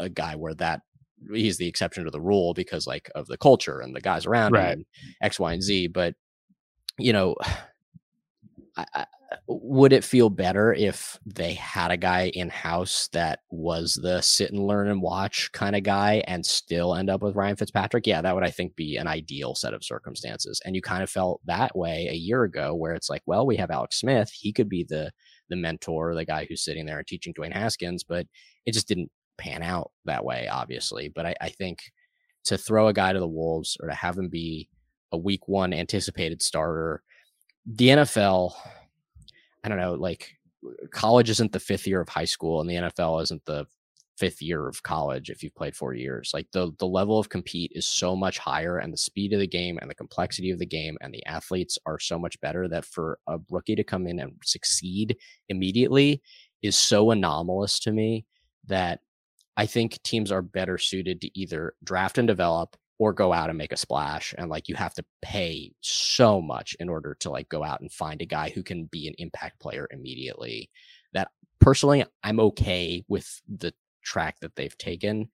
a 0.00 0.08
guy 0.08 0.34
where 0.34 0.54
that 0.54 0.80
he's 1.32 1.56
the 1.56 1.68
exception 1.68 2.04
to 2.04 2.10
the 2.10 2.20
rule 2.20 2.54
because 2.54 2.86
like 2.86 3.10
of 3.14 3.26
the 3.26 3.38
culture 3.38 3.80
and 3.80 3.94
the 3.94 4.00
guys 4.00 4.26
around 4.26 4.52
right. 4.52 4.78
him, 4.78 4.86
X, 5.22 5.38
Y, 5.38 5.52
and 5.52 5.62
Z. 5.62 5.88
But 5.88 6.14
you 6.98 7.12
know, 7.12 7.36
I, 8.76 9.06
would 9.46 9.92
it 9.92 10.04
feel 10.04 10.30
better 10.30 10.72
if 10.72 11.18
they 11.26 11.54
had 11.54 11.90
a 11.90 11.96
guy 11.96 12.30
in 12.34 12.48
house 12.48 13.08
that 13.12 13.40
was 13.50 13.94
the 13.94 14.20
sit 14.20 14.50
and 14.52 14.66
learn 14.66 14.88
and 14.88 15.02
watch 15.02 15.50
kind 15.52 15.76
of 15.76 15.82
guy 15.82 16.22
and 16.26 16.44
still 16.44 16.94
end 16.94 17.10
up 17.10 17.22
with 17.22 17.36
Ryan 17.36 17.56
Fitzpatrick? 17.56 18.06
Yeah, 18.06 18.22
that 18.22 18.34
would 18.34 18.44
I 18.44 18.50
think 18.50 18.76
be 18.76 18.96
an 18.96 19.06
ideal 19.06 19.54
set 19.54 19.74
of 19.74 19.84
circumstances. 19.84 20.60
And 20.64 20.74
you 20.74 20.82
kind 20.82 21.02
of 21.02 21.10
felt 21.10 21.40
that 21.46 21.76
way 21.76 22.08
a 22.10 22.14
year 22.14 22.44
ago 22.44 22.74
where 22.74 22.94
it's 22.94 23.10
like, 23.10 23.22
well, 23.26 23.46
we 23.46 23.56
have 23.56 23.70
Alex 23.70 24.00
Smith, 24.00 24.30
he 24.30 24.52
could 24.52 24.68
be 24.68 24.84
the 24.88 25.10
the 25.50 25.56
mentor, 25.56 26.14
the 26.14 26.24
guy 26.24 26.46
who's 26.48 26.64
sitting 26.64 26.86
there 26.86 26.98
and 26.98 27.06
teaching 27.06 27.34
Dwayne 27.34 27.52
Haskins, 27.52 28.02
but 28.02 28.26
it 28.64 28.72
just 28.72 28.88
didn't 28.88 29.10
pan 29.36 29.62
out 29.62 29.90
that 30.06 30.24
way, 30.24 30.48
obviously. 30.48 31.08
But 31.08 31.26
I, 31.26 31.34
I 31.40 31.48
think 31.50 31.80
to 32.44 32.58
throw 32.58 32.88
a 32.88 32.92
guy 32.92 33.12
to 33.12 33.20
the 33.20 33.28
wolves 33.28 33.76
or 33.80 33.88
to 33.88 33.94
have 33.94 34.16
him 34.16 34.28
be 34.28 34.68
a 35.12 35.18
week 35.18 35.48
one 35.48 35.72
anticipated 35.72 36.42
starter, 36.42 37.02
the 37.66 37.88
NFL 37.88 38.52
I 39.64 39.68
don't 39.68 39.78
know, 39.78 39.94
like 39.94 40.36
college 40.92 41.30
isn't 41.30 41.52
the 41.52 41.60
fifth 41.60 41.86
year 41.86 42.00
of 42.00 42.08
high 42.08 42.26
school 42.26 42.60
and 42.60 42.68
the 42.68 42.74
NFL 42.74 43.22
isn't 43.22 43.44
the 43.46 43.66
fifth 44.16 44.40
year 44.40 44.68
of 44.68 44.82
college 44.82 45.30
if 45.30 45.42
you've 45.42 45.54
played 45.54 45.74
four 45.74 45.94
years. 45.94 46.30
Like 46.32 46.46
the 46.52 46.70
the 46.78 46.86
level 46.86 47.18
of 47.18 47.28
compete 47.28 47.72
is 47.74 47.86
so 47.86 48.14
much 48.14 48.38
higher 48.38 48.78
and 48.78 48.92
the 48.92 48.98
speed 48.98 49.32
of 49.32 49.40
the 49.40 49.46
game 49.46 49.78
and 49.80 49.90
the 49.90 49.94
complexity 49.94 50.50
of 50.50 50.58
the 50.58 50.66
game 50.66 50.96
and 51.00 51.12
the 51.12 51.24
athletes 51.26 51.78
are 51.86 51.98
so 51.98 52.18
much 52.18 52.40
better 52.40 52.68
that 52.68 52.84
for 52.84 53.18
a 53.26 53.38
rookie 53.50 53.74
to 53.74 53.84
come 53.84 54.06
in 54.06 54.20
and 54.20 54.34
succeed 54.44 55.16
immediately 55.48 56.22
is 56.62 56.76
so 56.76 57.10
anomalous 57.10 57.80
to 57.80 57.92
me 57.92 58.24
that 58.66 59.00
I 59.56 59.66
think 59.66 60.02
teams 60.02 60.30
are 60.32 60.42
better 60.42 60.78
suited 60.78 61.20
to 61.20 61.38
either 61.38 61.74
draft 61.82 62.18
and 62.18 62.26
develop 62.26 62.76
or 63.04 63.12
go 63.12 63.34
out 63.34 63.50
and 63.50 63.58
make 63.58 63.72
a 63.72 63.76
splash 63.76 64.34
and 64.38 64.48
like 64.48 64.66
you 64.66 64.74
have 64.74 64.94
to 64.94 65.04
pay 65.20 65.70
so 65.82 66.40
much 66.40 66.74
in 66.80 66.88
order 66.88 67.14
to 67.20 67.30
like 67.30 67.48
go 67.50 67.62
out 67.62 67.80
and 67.82 67.92
find 67.92 68.22
a 68.22 68.26
guy 68.26 68.48
who 68.48 68.62
can 68.62 68.86
be 68.86 69.06
an 69.06 69.14
impact 69.18 69.60
player 69.60 69.86
immediately 69.90 70.70
that 71.12 71.28
personally 71.60 72.02
i'm 72.22 72.40
okay 72.40 73.04
with 73.06 73.42
the 73.58 73.74
track 74.02 74.40
that 74.40 74.56
they've 74.56 74.78
taken 74.78 75.28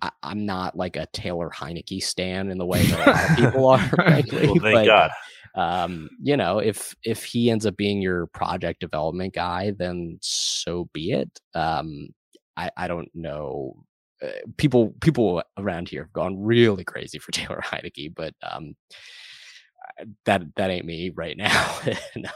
I, 0.00 0.10
am 0.22 0.46
not 0.46 0.76
like 0.76 0.94
a 0.94 1.06
Taylor 1.12 1.50
Heinicke 1.50 2.00
stan 2.00 2.52
in 2.52 2.58
the 2.58 2.66
way 2.66 2.84
that 2.84 3.04
a 3.04 3.10
lot 3.10 3.30
of 3.30 3.36
people 3.36 3.66
are. 3.70 3.78
Frankly, 3.88 4.46
well, 4.46 4.54
thank 4.54 4.74
but, 4.74 4.86
God. 4.86 5.10
Um, 5.56 6.08
you 6.22 6.36
know, 6.36 6.60
if 6.60 6.94
if 7.02 7.24
he 7.24 7.50
ends 7.50 7.66
up 7.66 7.76
being 7.76 8.00
your 8.00 8.26
project 8.28 8.78
development 8.78 9.34
guy, 9.34 9.72
then 9.76 10.18
so 10.20 10.88
be 10.92 11.10
it. 11.10 11.40
Um, 11.54 12.10
I 12.56 12.70
I 12.76 12.86
don't 12.86 13.10
know. 13.12 13.74
Uh, 14.22 14.30
people 14.56 14.94
people 15.00 15.42
around 15.56 15.88
here 15.88 16.02
have 16.02 16.12
gone 16.12 16.42
really 16.42 16.84
crazy 16.84 17.18
for 17.18 17.32
Taylor 17.32 17.62
Heinicke, 17.64 18.14
but 18.14 18.34
um, 18.42 18.74
that 20.24 20.42
that 20.56 20.70
ain't 20.70 20.86
me 20.86 21.10
right 21.10 21.36
now. 21.36 21.78
no. 22.16 22.30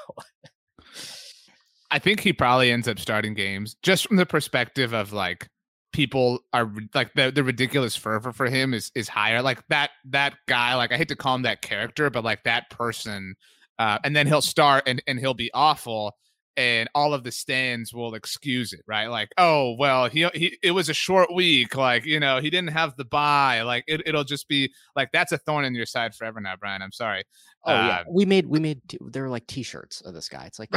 I 1.90 1.98
think 1.98 2.20
he 2.20 2.32
probably 2.32 2.70
ends 2.70 2.88
up 2.88 2.98
starting 2.98 3.34
games 3.34 3.76
just 3.82 4.06
from 4.06 4.16
the 4.16 4.24
perspective 4.24 4.94
of 4.94 5.12
like 5.12 5.48
people 5.92 6.40
are 6.52 6.72
like 6.94 7.12
the, 7.14 7.30
the 7.30 7.44
ridiculous 7.44 7.94
fervor 7.94 8.32
for 8.32 8.46
him 8.46 8.72
is 8.74 8.90
is 8.94 9.08
higher. 9.08 9.42
Like 9.42 9.62
that 9.68 9.90
that 10.06 10.34
guy, 10.48 10.74
like 10.74 10.92
I 10.92 10.96
hate 10.96 11.08
to 11.08 11.16
call 11.16 11.34
him 11.34 11.42
that 11.42 11.62
character, 11.62 12.10
but 12.10 12.24
like 12.24 12.44
that 12.44 12.70
person, 12.70 13.34
uh, 13.78 13.98
and 14.04 14.16
then 14.16 14.26
he'll 14.26 14.40
start 14.40 14.84
and, 14.86 15.02
and 15.06 15.18
he'll 15.18 15.34
be 15.34 15.50
awful 15.52 16.16
and 16.56 16.88
all 16.94 17.14
of 17.14 17.24
the 17.24 17.32
stands 17.32 17.94
will 17.94 18.14
excuse 18.14 18.72
it, 18.72 18.80
right? 18.86 19.06
Like, 19.06 19.30
oh 19.38 19.74
well, 19.78 20.08
he 20.08 20.28
he 20.34 20.58
it 20.62 20.72
was 20.72 20.88
a 20.88 20.94
short 20.94 21.32
week, 21.32 21.76
like 21.76 22.04
you 22.04 22.20
know 22.20 22.40
he 22.40 22.50
didn't 22.50 22.72
have 22.72 22.96
the 22.96 23.04
bye, 23.04 23.62
like 23.62 23.84
it, 23.86 24.02
it'll 24.06 24.24
just 24.24 24.48
be 24.48 24.72
like 24.94 25.10
that's 25.12 25.32
a 25.32 25.38
thorn 25.38 25.64
in 25.64 25.74
your 25.74 25.86
side 25.86 26.14
forever 26.14 26.40
now, 26.40 26.56
Bryan. 26.56 26.82
I'm 26.82 26.92
sorry. 26.92 27.24
Oh 27.64 27.72
uh, 27.72 27.86
yeah, 27.86 28.02
we 28.08 28.24
made 28.24 28.46
we 28.46 28.60
made 28.60 28.80
there 29.00 29.22
were 29.22 29.28
like 29.28 29.46
T-shirts 29.46 30.00
of 30.02 30.14
this 30.14 30.28
guy. 30.28 30.44
It's 30.46 30.58
like 30.58 30.68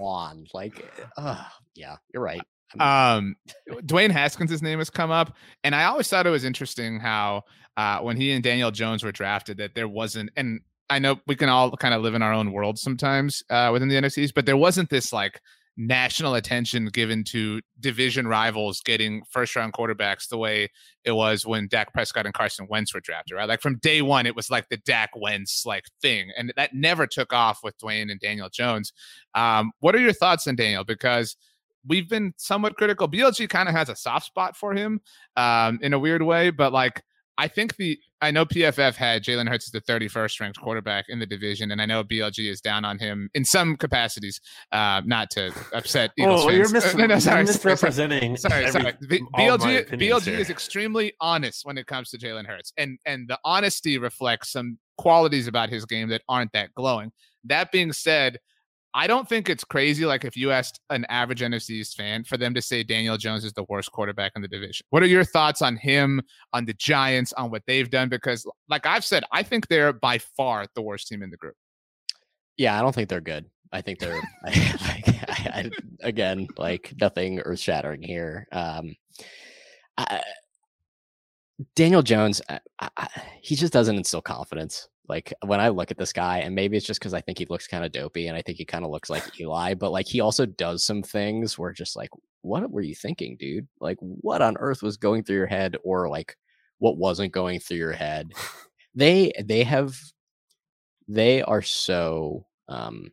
on, 0.00 0.46
like, 0.54 0.84
uh, 1.16 1.44
yeah, 1.74 1.96
you're 2.12 2.22
right. 2.22 2.42
um, 2.80 3.36
Dwayne 3.68 4.10
Haskins' 4.10 4.62
name 4.62 4.78
has 4.78 4.90
come 4.90 5.10
up, 5.10 5.36
and 5.64 5.74
I 5.74 5.84
always 5.84 6.08
thought 6.08 6.26
it 6.26 6.30
was 6.30 6.44
interesting 6.44 7.00
how 7.00 7.44
uh, 7.76 8.00
when 8.00 8.16
he 8.16 8.32
and 8.32 8.42
Daniel 8.42 8.70
Jones 8.70 9.02
were 9.04 9.12
drafted, 9.12 9.58
that 9.58 9.74
there 9.74 9.88
wasn't 9.88 10.30
and 10.36 10.60
I 10.88 10.98
know 10.98 11.20
we 11.26 11.36
can 11.36 11.48
all 11.48 11.76
kind 11.76 11.94
of 11.94 12.02
live 12.02 12.14
in 12.14 12.22
our 12.22 12.32
own 12.32 12.52
world 12.52 12.78
sometimes 12.78 13.42
uh, 13.50 13.70
within 13.72 13.88
the 13.88 13.96
NFCs, 13.96 14.32
but 14.34 14.46
there 14.46 14.56
wasn't 14.56 14.90
this 14.90 15.12
like 15.12 15.40
national 15.76 16.34
attention 16.34 16.86
given 16.86 17.22
to 17.22 17.60
division 17.80 18.26
rivals 18.26 18.80
getting 18.80 19.22
first 19.30 19.54
round 19.54 19.74
quarterbacks 19.74 20.28
the 20.28 20.38
way 20.38 20.70
it 21.04 21.12
was 21.12 21.44
when 21.44 21.68
Dak 21.68 21.92
Prescott 21.92 22.24
and 22.24 22.34
Carson 22.34 22.66
Wentz 22.70 22.94
were 22.94 23.00
drafted, 23.00 23.36
right? 23.36 23.48
Like 23.48 23.60
from 23.60 23.76
day 23.78 24.00
one, 24.00 24.26
it 24.26 24.34
was 24.34 24.50
like 24.50 24.68
the 24.70 24.78
Dak 24.78 25.10
Wentz 25.14 25.66
like 25.66 25.84
thing. 26.00 26.30
And 26.36 26.52
that 26.56 26.74
never 26.74 27.06
took 27.06 27.32
off 27.32 27.60
with 27.62 27.76
Dwayne 27.78 28.10
and 28.10 28.20
Daniel 28.20 28.48
Jones. 28.48 28.92
Um, 29.34 29.72
what 29.80 29.94
are 29.94 30.00
your 30.00 30.14
thoughts 30.14 30.46
on 30.46 30.56
Daniel? 30.56 30.84
Because 30.84 31.36
we've 31.86 32.08
been 32.08 32.32
somewhat 32.38 32.76
critical. 32.76 33.08
BLG 33.08 33.48
kind 33.48 33.68
of 33.68 33.74
has 33.74 33.88
a 33.88 33.96
soft 33.96 34.26
spot 34.26 34.56
for 34.56 34.72
him 34.72 35.00
um, 35.36 35.78
in 35.82 35.92
a 35.92 35.98
weird 35.98 36.22
way, 36.22 36.50
but 36.50 36.72
like 36.72 37.02
I 37.38 37.48
think 37.48 37.76
the 37.76 37.98
I 38.22 38.30
know 38.30 38.46
PFF 38.46 38.94
had 38.94 39.22
Jalen 39.22 39.48
Hurts 39.48 39.68
as 39.68 39.72
the 39.72 39.80
31st 39.80 40.40
ranked 40.40 40.60
quarterback 40.60 41.06
in 41.08 41.18
the 41.18 41.26
division, 41.26 41.70
and 41.70 41.82
I 41.82 41.86
know 41.86 42.02
BLG 42.02 42.50
is 42.50 42.62
down 42.62 42.84
on 42.84 42.98
him 42.98 43.28
in 43.34 43.44
some 43.44 43.76
capacities. 43.76 44.40
Uh, 44.72 45.02
not 45.04 45.30
to 45.30 45.52
upset 45.74 46.12
Eagles 46.18 46.44
oh, 46.44 46.48
fans. 46.48 46.58
You're, 46.58 46.70
mis- 46.70 46.94
no, 46.96 47.06
no, 47.06 47.18
sorry, 47.18 47.40
you're 47.40 47.46
misrepresenting. 47.46 48.36
Sorry, 48.36 48.70
sorry. 48.70 48.84
sorry. 48.84 48.94
BLG 49.34 49.88
BLG 49.90 50.24
here. 50.24 50.38
is 50.38 50.48
extremely 50.48 51.12
honest 51.20 51.66
when 51.66 51.76
it 51.76 51.86
comes 51.86 52.10
to 52.10 52.18
Jalen 52.18 52.46
Hurts, 52.46 52.72
and 52.78 52.98
and 53.04 53.28
the 53.28 53.38
honesty 53.44 53.98
reflects 53.98 54.52
some 54.52 54.78
qualities 54.96 55.46
about 55.46 55.68
his 55.68 55.84
game 55.84 56.08
that 56.08 56.22
aren't 56.28 56.52
that 56.52 56.74
glowing. 56.74 57.12
That 57.44 57.70
being 57.70 57.92
said, 57.92 58.38
I 58.96 59.06
don't 59.06 59.28
think 59.28 59.50
it's 59.50 59.62
crazy. 59.62 60.06
Like 60.06 60.24
if 60.24 60.38
you 60.38 60.50
asked 60.50 60.80
an 60.88 61.04
average 61.10 61.42
NFC 61.42 61.70
East 61.72 61.98
fan 61.98 62.24
for 62.24 62.38
them 62.38 62.54
to 62.54 62.62
say 62.62 62.82
Daniel 62.82 63.18
Jones 63.18 63.44
is 63.44 63.52
the 63.52 63.66
worst 63.68 63.92
quarterback 63.92 64.32
in 64.36 64.40
the 64.40 64.48
division. 64.48 64.86
What 64.88 65.02
are 65.02 65.06
your 65.06 65.22
thoughts 65.22 65.60
on 65.60 65.76
him, 65.76 66.22
on 66.54 66.64
the 66.64 66.72
Giants, 66.72 67.34
on 67.34 67.50
what 67.50 67.62
they've 67.66 67.90
done? 67.90 68.08
Because, 68.08 68.46
like 68.70 68.86
I've 68.86 69.04
said, 69.04 69.22
I 69.32 69.42
think 69.42 69.68
they're 69.68 69.92
by 69.92 70.16
far 70.16 70.64
the 70.74 70.80
worst 70.80 71.08
team 71.08 71.22
in 71.22 71.28
the 71.28 71.36
group. 71.36 71.54
Yeah, 72.56 72.78
I 72.78 72.80
don't 72.80 72.94
think 72.94 73.10
they're 73.10 73.20
good. 73.20 73.44
I 73.70 73.82
think 73.82 73.98
they're 73.98 74.18
I, 74.44 74.80
I, 75.28 75.70
again 76.00 76.48
like 76.56 76.94
nothing 76.98 77.40
earth 77.40 77.60
shattering 77.60 78.02
here. 78.02 78.46
Um, 78.50 78.96
Daniel 81.74 82.02
Jones, 82.02 82.40
he 83.42 83.56
just 83.56 83.74
doesn't 83.74 83.96
instill 83.96 84.22
confidence. 84.22 84.88
Like 85.08 85.32
when 85.44 85.60
I 85.60 85.68
look 85.68 85.90
at 85.90 85.98
this 85.98 86.12
guy, 86.12 86.38
and 86.38 86.54
maybe 86.54 86.76
it's 86.76 86.86
just 86.86 87.00
because 87.00 87.14
I 87.14 87.20
think 87.20 87.38
he 87.38 87.46
looks 87.48 87.66
kind 87.66 87.84
of 87.84 87.92
dopey 87.92 88.26
and 88.26 88.36
I 88.36 88.42
think 88.42 88.58
he 88.58 88.64
kind 88.64 88.84
of 88.84 88.90
looks 88.90 89.10
like 89.10 89.40
Eli, 89.40 89.74
but 89.74 89.92
like 89.92 90.06
he 90.06 90.20
also 90.20 90.46
does 90.46 90.84
some 90.84 91.02
things 91.02 91.58
where 91.58 91.72
just 91.72 91.96
like, 91.96 92.10
what 92.42 92.70
were 92.70 92.82
you 92.82 92.94
thinking, 92.94 93.36
dude? 93.38 93.68
Like, 93.80 93.98
what 94.00 94.42
on 94.42 94.56
earth 94.58 94.82
was 94.82 94.96
going 94.96 95.24
through 95.24 95.36
your 95.36 95.46
head, 95.46 95.76
or 95.84 96.08
like 96.08 96.36
what 96.78 96.98
wasn't 96.98 97.32
going 97.32 97.60
through 97.60 97.78
your 97.78 97.92
head? 97.92 98.32
They 98.98 99.30
they 99.44 99.62
have 99.62 99.94
they 101.06 101.42
are 101.42 101.60
so 101.60 102.46
um 102.68 103.12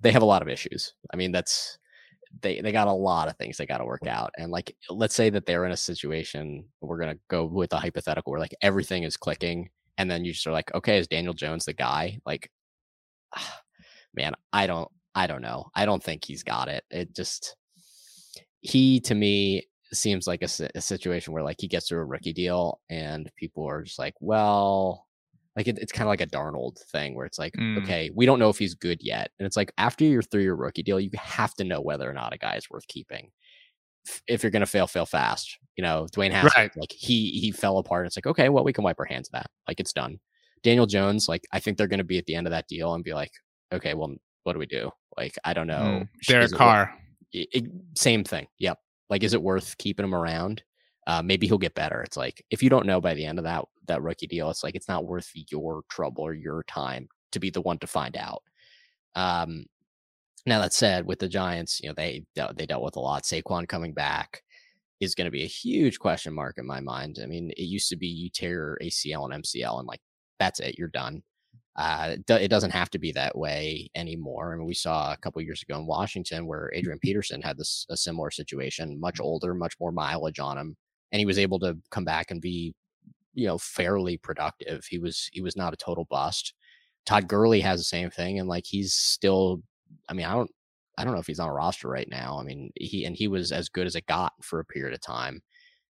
they 0.00 0.12
have 0.12 0.22
a 0.22 0.26
lot 0.26 0.42
of 0.42 0.48
issues. 0.48 0.94
I 1.12 1.16
mean, 1.16 1.30
that's 1.32 1.78
they 2.42 2.60
they 2.60 2.72
got 2.72 2.88
a 2.88 2.92
lot 2.92 3.28
of 3.28 3.36
things 3.36 3.56
they 3.56 3.66
got 3.66 3.78
to 3.78 3.84
work 3.84 4.06
out. 4.06 4.30
And 4.38 4.50
like, 4.50 4.74
let's 4.90 5.14
say 5.14 5.30
that 5.30 5.46
they're 5.46 5.66
in 5.66 5.72
a 5.72 5.76
situation. 5.76 6.64
We're 6.80 6.98
gonna 6.98 7.18
go 7.28 7.44
with 7.44 7.72
a 7.72 7.78
hypothetical 7.78 8.30
where 8.30 8.40
like 8.40 8.54
everything 8.62 9.02
is 9.02 9.16
clicking 9.16 9.70
and 9.98 10.10
then 10.10 10.24
you 10.24 10.32
just 10.32 10.46
are 10.46 10.52
like, 10.52 10.72
okay, 10.74 10.98
is 10.98 11.08
Daniel 11.08 11.34
Jones 11.34 11.64
the 11.64 11.74
guy? 11.74 12.18
Like, 12.24 12.50
man, 14.14 14.32
I 14.52 14.66
don't, 14.66 14.88
I 15.14 15.26
don't 15.26 15.42
know. 15.42 15.66
I 15.74 15.84
don't 15.84 16.02
think 16.02 16.24
he's 16.24 16.44
got 16.44 16.68
it. 16.68 16.84
It 16.90 17.14
just, 17.14 17.56
he 18.60 19.00
to 19.00 19.14
me 19.14 19.66
seems 19.92 20.26
like 20.26 20.42
a, 20.42 20.48
a 20.74 20.80
situation 20.80 21.32
where 21.32 21.42
like 21.42 21.56
he 21.58 21.68
gets 21.68 21.88
through 21.88 22.00
a 22.00 22.04
rookie 22.04 22.32
deal 22.32 22.80
and 22.88 23.30
people 23.36 23.68
are 23.68 23.82
just 23.82 23.98
like, 23.98 24.14
well, 24.20 25.06
like 25.56 25.66
it, 25.66 25.78
it's 25.78 25.92
kind 25.92 26.06
of 26.06 26.10
like 26.10 26.20
a 26.20 26.26
Darnold 26.26 26.78
thing 26.92 27.16
where 27.16 27.26
it's 27.26 27.38
like, 27.38 27.54
mm. 27.54 27.82
okay, 27.82 28.10
we 28.14 28.26
don't 28.26 28.38
know 28.38 28.50
if 28.50 28.58
he's 28.58 28.74
good 28.74 28.98
yet. 29.02 29.32
And 29.38 29.46
it's 29.46 29.56
like 29.56 29.72
after 29.78 30.04
you're 30.04 30.22
through 30.22 30.42
your 30.42 30.54
rookie 30.54 30.84
deal, 30.84 31.00
you 31.00 31.10
have 31.14 31.54
to 31.54 31.64
know 31.64 31.80
whether 31.80 32.08
or 32.08 32.12
not 32.12 32.32
a 32.32 32.38
guy 32.38 32.54
is 32.54 32.70
worth 32.70 32.86
keeping 32.86 33.30
if 34.26 34.42
you're 34.42 34.50
gonna 34.50 34.66
fail, 34.66 34.86
fail 34.86 35.06
fast. 35.06 35.58
You 35.76 35.82
know, 35.82 36.06
Dwayne 36.12 36.32
Haskins, 36.32 36.54
right. 36.56 36.76
like 36.76 36.92
he 36.92 37.30
he 37.30 37.52
fell 37.52 37.78
apart. 37.78 38.06
It's 38.06 38.16
like, 38.16 38.26
okay, 38.26 38.48
well, 38.48 38.64
we 38.64 38.72
can 38.72 38.84
wipe 38.84 38.98
our 38.98 39.04
hands 39.04 39.28
of 39.28 39.32
that. 39.32 39.50
Like 39.66 39.80
it's 39.80 39.92
done. 39.92 40.18
Daniel 40.62 40.86
Jones, 40.86 41.28
like 41.28 41.46
I 41.52 41.60
think 41.60 41.78
they're 41.78 41.86
gonna 41.86 42.04
be 42.04 42.18
at 42.18 42.26
the 42.26 42.34
end 42.34 42.46
of 42.46 42.50
that 42.50 42.68
deal 42.68 42.94
and 42.94 43.04
be 43.04 43.14
like, 43.14 43.32
okay, 43.72 43.94
well, 43.94 44.14
what 44.44 44.54
do 44.54 44.58
we 44.58 44.66
do? 44.66 44.90
Like, 45.16 45.36
I 45.44 45.52
don't 45.52 45.66
know. 45.66 45.74
Mm, 45.74 46.08
Derek 46.26 46.52
Carr. 46.52 46.94
It, 47.32 47.48
it, 47.52 47.64
same 47.94 48.24
thing. 48.24 48.46
Yep. 48.58 48.78
Like, 49.10 49.22
is 49.22 49.34
it 49.34 49.42
worth 49.42 49.76
keeping 49.78 50.04
him 50.04 50.14
around? 50.14 50.62
Uh, 51.06 51.22
maybe 51.22 51.46
he'll 51.46 51.58
get 51.58 51.74
better. 51.74 52.02
It's 52.02 52.16
like 52.16 52.44
if 52.50 52.62
you 52.62 52.70
don't 52.70 52.86
know 52.86 53.00
by 53.00 53.14
the 53.14 53.24
end 53.24 53.38
of 53.38 53.44
that 53.44 53.64
that 53.86 54.02
rookie 54.02 54.26
deal, 54.26 54.50
it's 54.50 54.62
like 54.62 54.74
it's 54.74 54.88
not 54.88 55.06
worth 55.06 55.30
your 55.34 55.82
trouble 55.90 56.22
or 56.22 56.34
your 56.34 56.62
time 56.64 57.08
to 57.32 57.40
be 57.40 57.50
the 57.50 57.62
one 57.62 57.78
to 57.78 57.86
find 57.86 58.16
out. 58.16 58.42
Um, 59.14 59.64
now 60.48 60.60
that 60.60 60.72
said, 60.72 61.06
with 61.06 61.18
the 61.18 61.28
Giants, 61.28 61.80
you 61.80 61.88
know 61.88 61.94
they 61.96 62.24
they 62.56 62.66
dealt 62.66 62.82
with 62.82 62.96
a 62.96 63.00
lot. 63.00 63.24
Saquon 63.24 63.68
coming 63.68 63.92
back 63.92 64.42
is 65.00 65.14
going 65.14 65.26
to 65.26 65.30
be 65.30 65.44
a 65.44 65.48
huge 65.48 65.98
question 65.98 66.34
mark 66.34 66.58
in 66.58 66.66
my 66.66 66.80
mind. 66.80 67.18
I 67.22 67.26
mean, 67.26 67.50
it 67.56 67.62
used 67.62 67.88
to 67.90 67.96
be 67.96 68.08
you 68.08 68.30
tear 68.30 68.78
ACL 68.82 69.30
and 69.32 69.44
MCL 69.44 69.78
and 69.78 69.86
like 69.86 70.00
that's 70.38 70.60
it, 70.60 70.76
you're 70.78 70.88
done. 70.88 71.22
Uh, 71.76 72.16
it 72.28 72.48
doesn't 72.48 72.72
have 72.72 72.90
to 72.90 72.98
be 72.98 73.12
that 73.12 73.38
way 73.38 73.88
anymore. 73.94 74.52
I 74.52 74.56
mean, 74.56 74.66
we 74.66 74.74
saw 74.74 75.12
a 75.12 75.16
couple 75.16 75.40
years 75.42 75.62
ago 75.62 75.78
in 75.78 75.86
Washington 75.86 76.44
where 76.44 76.72
Adrian 76.74 76.98
Peterson 76.98 77.40
had 77.40 77.56
this 77.56 77.86
a 77.88 77.96
similar 77.96 78.32
situation, 78.32 78.98
much 78.98 79.20
older, 79.20 79.54
much 79.54 79.74
more 79.78 79.92
mileage 79.92 80.40
on 80.40 80.58
him, 80.58 80.76
and 81.12 81.20
he 81.20 81.26
was 81.26 81.38
able 81.38 81.60
to 81.60 81.78
come 81.92 82.04
back 82.04 82.32
and 82.32 82.40
be, 82.40 82.74
you 83.34 83.46
know, 83.46 83.58
fairly 83.58 84.16
productive. 84.16 84.86
He 84.86 84.98
was 84.98 85.30
he 85.32 85.40
was 85.40 85.56
not 85.56 85.72
a 85.72 85.76
total 85.76 86.04
bust. 86.10 86.52
Todd 87.06 87.28
Gurley 87.28 87.60
has 87.60 87.78
the 87.78 87.84
same 87.84 88.10
thing, 88.10 88.40
and 88.40 88.48
like 88.48 88.64
he's 88.66 88.94
still 88.94 89.62
I 90.08 90.14
mean, 90.14 90.26
I 90.26 90.34
don't 90.34 90.50
I 90.98 91.04
don't 91.04 91.14
know 91.14 91.20
if 91.20 91.28
he's 91.28 91.38
on 91.38 91.48
a 91.48 91.52
roster 91.52 91.88
right 91.88 92.08
now. 92.10 92.38
I 92.40 92.42
mean, 92.42 92.72
he 92.74 93.04
and 93.04 93.16
he 93.16 93.28
was 93.28 93.52
as 93.52 93.68
good 93.68 93.86
as 93.86 93.94
it 93.94 94.06
got 94.06 94.32
for 94.42 94.58
a 94.58 94.64
period 94.64 94.94
of 94.94 95.00
time. 95.00 95.40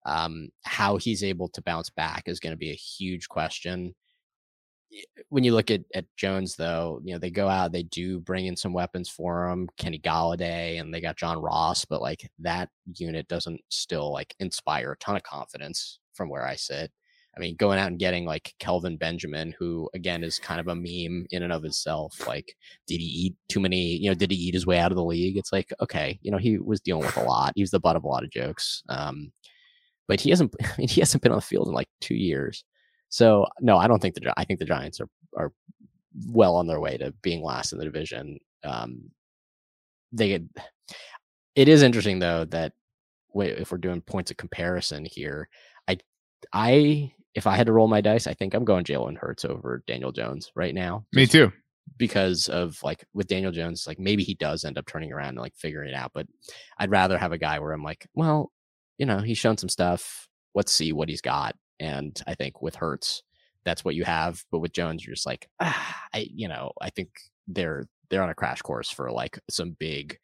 Um, 0.06 0.48
how 0.64 0.96
he's 0.96 1.22
able 1.22 1.48
to 1.50 1.62
bounce 1.62 1.90
back 1.90 2.24
is 2.26 2.40
going 2.40 2.52
to 2.52 2.56
be 2.56 2.70
a 2.70 2.74
huge 2.74 3.28
question. 3.28 3.94
When 5.28 5.44
you 5.44 5.52
look 5.54 5.70
at, 5.70 5.82
at 5.94 6.06
Jones, 6.16 6.56
though, 6.56 7.00
you 7.04 7.12
know, 7.12 7.18
they 7.18 7.30
go 7.30 7.48
out, 7.48 7.72
they 7.72 7.82
do 7.82 8.20
bring 8.20 8.46
in 8.46 8.56
some 8.56 8.72
weapons 8.72 9.08
for 9.08 9.48
him, 9.48 9.68
Kenny 9.76 9.98
Golladay, 9.98 10.80
and 10.80 10.92
they 10.92 11.00
got 11.00 11.18
John 11.18 11.38
Ross, 11.38 11.84
but 11.84 12.00
like 12.00 12.28
that 12.38 12.70
unit 12.96 13.28
doesn't 13.28 13.60
still 13.68 14.12
like 14.12 14.34
inspire 14.40 14.92
a 14.92 14.96
ton 14.96 15.16
of 15.16 15.22
confidence 15.22 16.00
from 16.14 16.30
where 16.30 16.46
I 16.46 16.56
sit. 16.56 16.90
I 17.38 17.40
mean, 17.40 17.54
going 17.54 17.78
out 17.78 17.86
and 17.86 18.00
getting 18.00 18.24
like 18.24 18.52
Kelvin 18.58 18.96
Benjamin, 18.96 19.54
who 19.56 19.88
again 19.94 20.24
is 20.24 20.40
kind 20.40 20.58
of 20.58 20.66
a 20.66 20.74
meme 20.74 21.26
in 21.30 21.44
and 21.44 21.52
of 21.52 21.64
itself. 21.64 22.26
Like, 22.26 22.56
did 22.88 22.98
he 22.98 23.06
eat 23.06 23.36
too 23.48 23.60
many? 23.60 23.96
You 23.96 24.10
know, 24.10 24.14
did 24.14 24.32
he 24.32 24.36
eat 24.36 24.54
his 24.54 24.66
way 24.66 24.78
out 24.80 24.90
of 24.90 24.96
the 24.96 25.04
league? 25.04 25.36
It's 25.36 25.52
like, 25.52 25.72
okay, 25.80 26.18
you 26.22 26.32
know, 26.32 26.38
he 26.38 26.58
was 26.58 26.80
dealing 26.80 27.06
with 27.06 27.16
a 27.16 27.22
lot. 27.22 27.52
He 27.54 27.62
was 27.62 27.70
the 27.70 27.78
butt 27.78 27.94
of 27.94 28.02
a 28.02 28.08
lot 28.08 28.24
of 28.24 28.30
jokes. 28.30 28.82
Um, 28.88 29.30
but 30.08 30.20
he 30.20 30.30
hasn't. 30.30 30.52
I 30.60 30.74
mean, 30.78 30.88
he 30.88 31.00
hasn't 31.00 31.22
been 31.22 31.30
on 31.30 31.38
the 31.38 31.42
field 31.42 31.68
in 31.68 31.74
like 31.74 31.88
two 32.00 32.16
years. 32.16 32.64
So 33.08 33.46
no, 33.60 33.78
I 33.78 33.86
don't 33.86 34.02
think 34.02 34.16
the. 34.16 34.34
I 34.36 34.44
think 34.44 34.58
the 34.58 34.64
Giants 34.64 35.00
are 35.00 35.08
are 35.36 35.52
well 36.26 36.56
on 36.56 36.66
their 36.66 36.80
way 36.80 36.96
to 36.98 37.12
being 37.22 37.42
last 37.42 37.72
in 37.72 37.78
the 37.78 37.84
division. 37.84 38.38
Um, 38.64 39.10
they. 40.10 40.42
It 41.54 41.68
is 41.68 41.82
interesting 41.82 42.18
though 42.18 42.44
that 42.46 42.72
if 43.34 43.70
we're 43.70 43.78
doing 43.78 44.00
points 44.00 44.30
of 44.30 44.36
comparison 44.36 45.04
here, 45.04 45.48
I, 45.86 45.98
I, 46.52 47.12
if 47.38 47.46
I 47.46 47.56
had 47.56 47.66
to 47.66 47.72
roll 47.72 47.88
my 47.88 48.00
dice, 48.00 48.26
I 48.26 48.34
think 48.34 48.52
I'm 48.52 48.64
going 48.64 48.84
Jalen 48.84 49.16
Hurts 49.16 49.44
over 49.44 49.82
Daniel 49.86 50.12
Jones 50.12 50.50
right 50.54 50.74
now. 50.74 51.06
Me 51.12 51.26
too. 51.26 51.52
Because 51.96 52.48
of 52.48 52.82
like 52.82 53.04
with 53.14 53.28
Daniel 53.28 53.52
Jones, 53.52 53.86
like 53.86 53.98
maybe 53.98 54.24
he 54.24 54.34
does 54.34 54.64
end 54.64 54.76
up 54.76 54.86
turning 54.86 55.12
around 55.12 55.30
and 55.30 55.38
like 55.38 55.56
figuring 55.56 55.88
it 55.88 55.94
out, 55.94 56.10
but 56.12 56.26
I'd 56.78 56.90
rather 56.90 57.16
have 57.16 57.32
a 57.32 57.38
guy 57.38 57.60
where 57.60 57.72
I'm 57.72 57.84
like, 57.84 58.06
well, 58.12 58.52
you 58.98 59.06
know, 59.06 59.20
he's 59.20 59.38
shown 59.38 59.56
some 59.56 59.68
stuff. 59.68 60.28
Let's 60.54 60.72
see 60.72 60.92
what 60.92 61.08
he's 61.08 61.20
got. 61.20 61.54
And 61.80 62.20
I 62.26 62.34
think 62.34 62.60
with 62.60 62.74
Hurts, 62.74 63.22
that's 63.64 63.84
what 63.84 63.94
you 63.94 64.04
have. 64.04 64.44
But 64.50 64.58
with 64.58 64.72
Jones, 64.72 65.06
you're 65.06 65.14
just 65.14 65.26
like, 65.26 65.48
ah, 65.60 66.02
I, 66.12 66.26
you 66.30 66.48
know, 66.48 66.72
I 66.80 66.90
think 66.90 67.10
they're 67.46 67.86
they're 68.10 68.22
on 68.22 68.30
a 68.30 68.34
crash 68.34 68.62
course 68.62 68.90
for 68.90 69.12
like 69.12 69.38
some 69.48 69.76
big, 69.78 70.18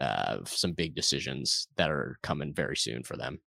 uh, 0.00 0.38
some 0.44 0.72
big 0.72 0.94
decisions 0.94 1.68
that 1.76 1.90
are 1.90 2.18
coming 2.22 2.52
very 2.52 2.76
soon 2.76 3.02
for 3.02 3.16
them. 3.16 3.40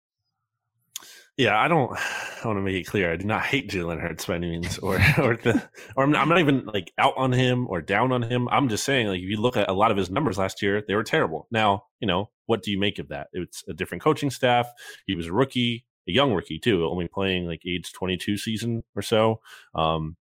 Yeah, 1.37 1.59
I 1.59 1.69
don't. 1.69 1.91
I 2.45 2.47
want 2.49 2.59
to 2.59 2.63
make 2.63 2.77
it 2.77 2.87
clear. 2.87 3.13
I 3.13 3.17
do 3.17 3.27
not 3.27 3.45
hate 3.45 3.71
Jalen 3.71 4.01
Hurts 4.01 4.27
by 4.27 4.35
any 4.37 4.51
means, 4.51 4.79
or 4.79 4.95
or 5.19 5.37
the, 5.37 5.63
or 5.97 6.05
I'm, 6.05 6.15
I'm 6.17 6.29
not 6.29 6.41
even 6.41 6.67
like 6.67 6.93
out 6.99 7.15
on 7.17 7.33
him 7.33 7.67
or 7.69 7.81
down 7.81 8.13
on 8.13 8.23
him. 8.23 8.49
I'm 8.51 8.69
just 8.69 8.85
saying, 8.85 9.07
like, 9.07 9.21
if 9.21 9.29
you 9.29 9.41
look 9.41 9.57
at 9.57 9.69
a 9.69 9.73
lot 9.73 9.91
of 9.91 9.97
his 9.97 10.11
numbers 10.11 10.39
last 10.39 10.63
year, 10.63 10.83
they 10.87 10.95
were 10.95 11.05
terrible. 11.05 11.47
Now, 11.51 11.85
you 12.01 12.07
know, 12.07 12.31
what 12.47 12.63
do 12.63 12.71
you 12.71 12.79
make 12.79 12.99
of 12.99 13.09
that? 13.09 13.29
It's 13.33 13.63
a 13.69 13.75
different 13.75 14.03
coaching 14.03 14.31
staff. 14.31 14.69
He 15.07 15.15
was 15.15 15.27
a 15.27 15.33
rookie 15.33 15.87
a 16.09 16.13
young 16.13 16.33
rookie 16.33 16.59
too, 16.59 16.85
only 16.87 17.09
playing 17.09 17.47
like 17.47 17.63
age 17.67 17.93
22 17.93 18.37
season 18.37 18.83
or 18.97 19.03
so. 19.03 19.41
Um, 19.75 20.17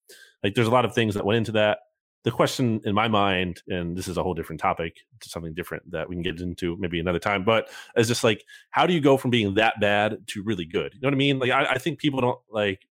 like 0.44 0.56
there's 0.56 0.68
a 0.68 0.72
lot 0.72 0.86
of 0.86 0.94
things 0.94 1.16
that 1.16 1.26
went 1.26 1.38
into 1.38 1.54
that. 1.54 1.80
The 2.24 2.32
question 2.32 2.82
in 2.84 2.94
my 2.94 3.08
mind, 3.08 3.62
and 3.68 3.96
this 3.96 4.08
is 4.08 4.18
a 4.18 4.24
whole 4.24 4.34
different 4.34 4.60
topic, 4.60 4.98
to 5.22 5.30
something 5.30 5.54
different 5.54 5.90
that 5.92 6.10
we 6.10 6.16
can 6.16 6.24
get 6.24 6.42
into 6.42 6.76
maybe 6.78 7.00
another 7.00 7.20
time, 7.20 7.46
but 7.46 7.70
is 7.96 8.08
just 8.08 8.24
like, 8.24 8.44
how 8.70 8.86
do 8.86 8.94
you 8.94 9.00
go 9.00 9.18
from 9.18 9.32
being 9.32 9.54
that 9.56 9.80
bad 9.80 10.18
to 10.28 10.44
really 10.44 10.66
good? 10.66 10.94
You 10.94 11.02
know 11.02 11.08
what 11.08 11.14
I 11.14 11.18
mean? 11.18 11.40
Like, 11.40 11.52
I, 11.52 11.66
I 11.74 11.78
think 11.78 12.00
people 12.00 12.20
don't 12.20 12.40
like 12.50 12.86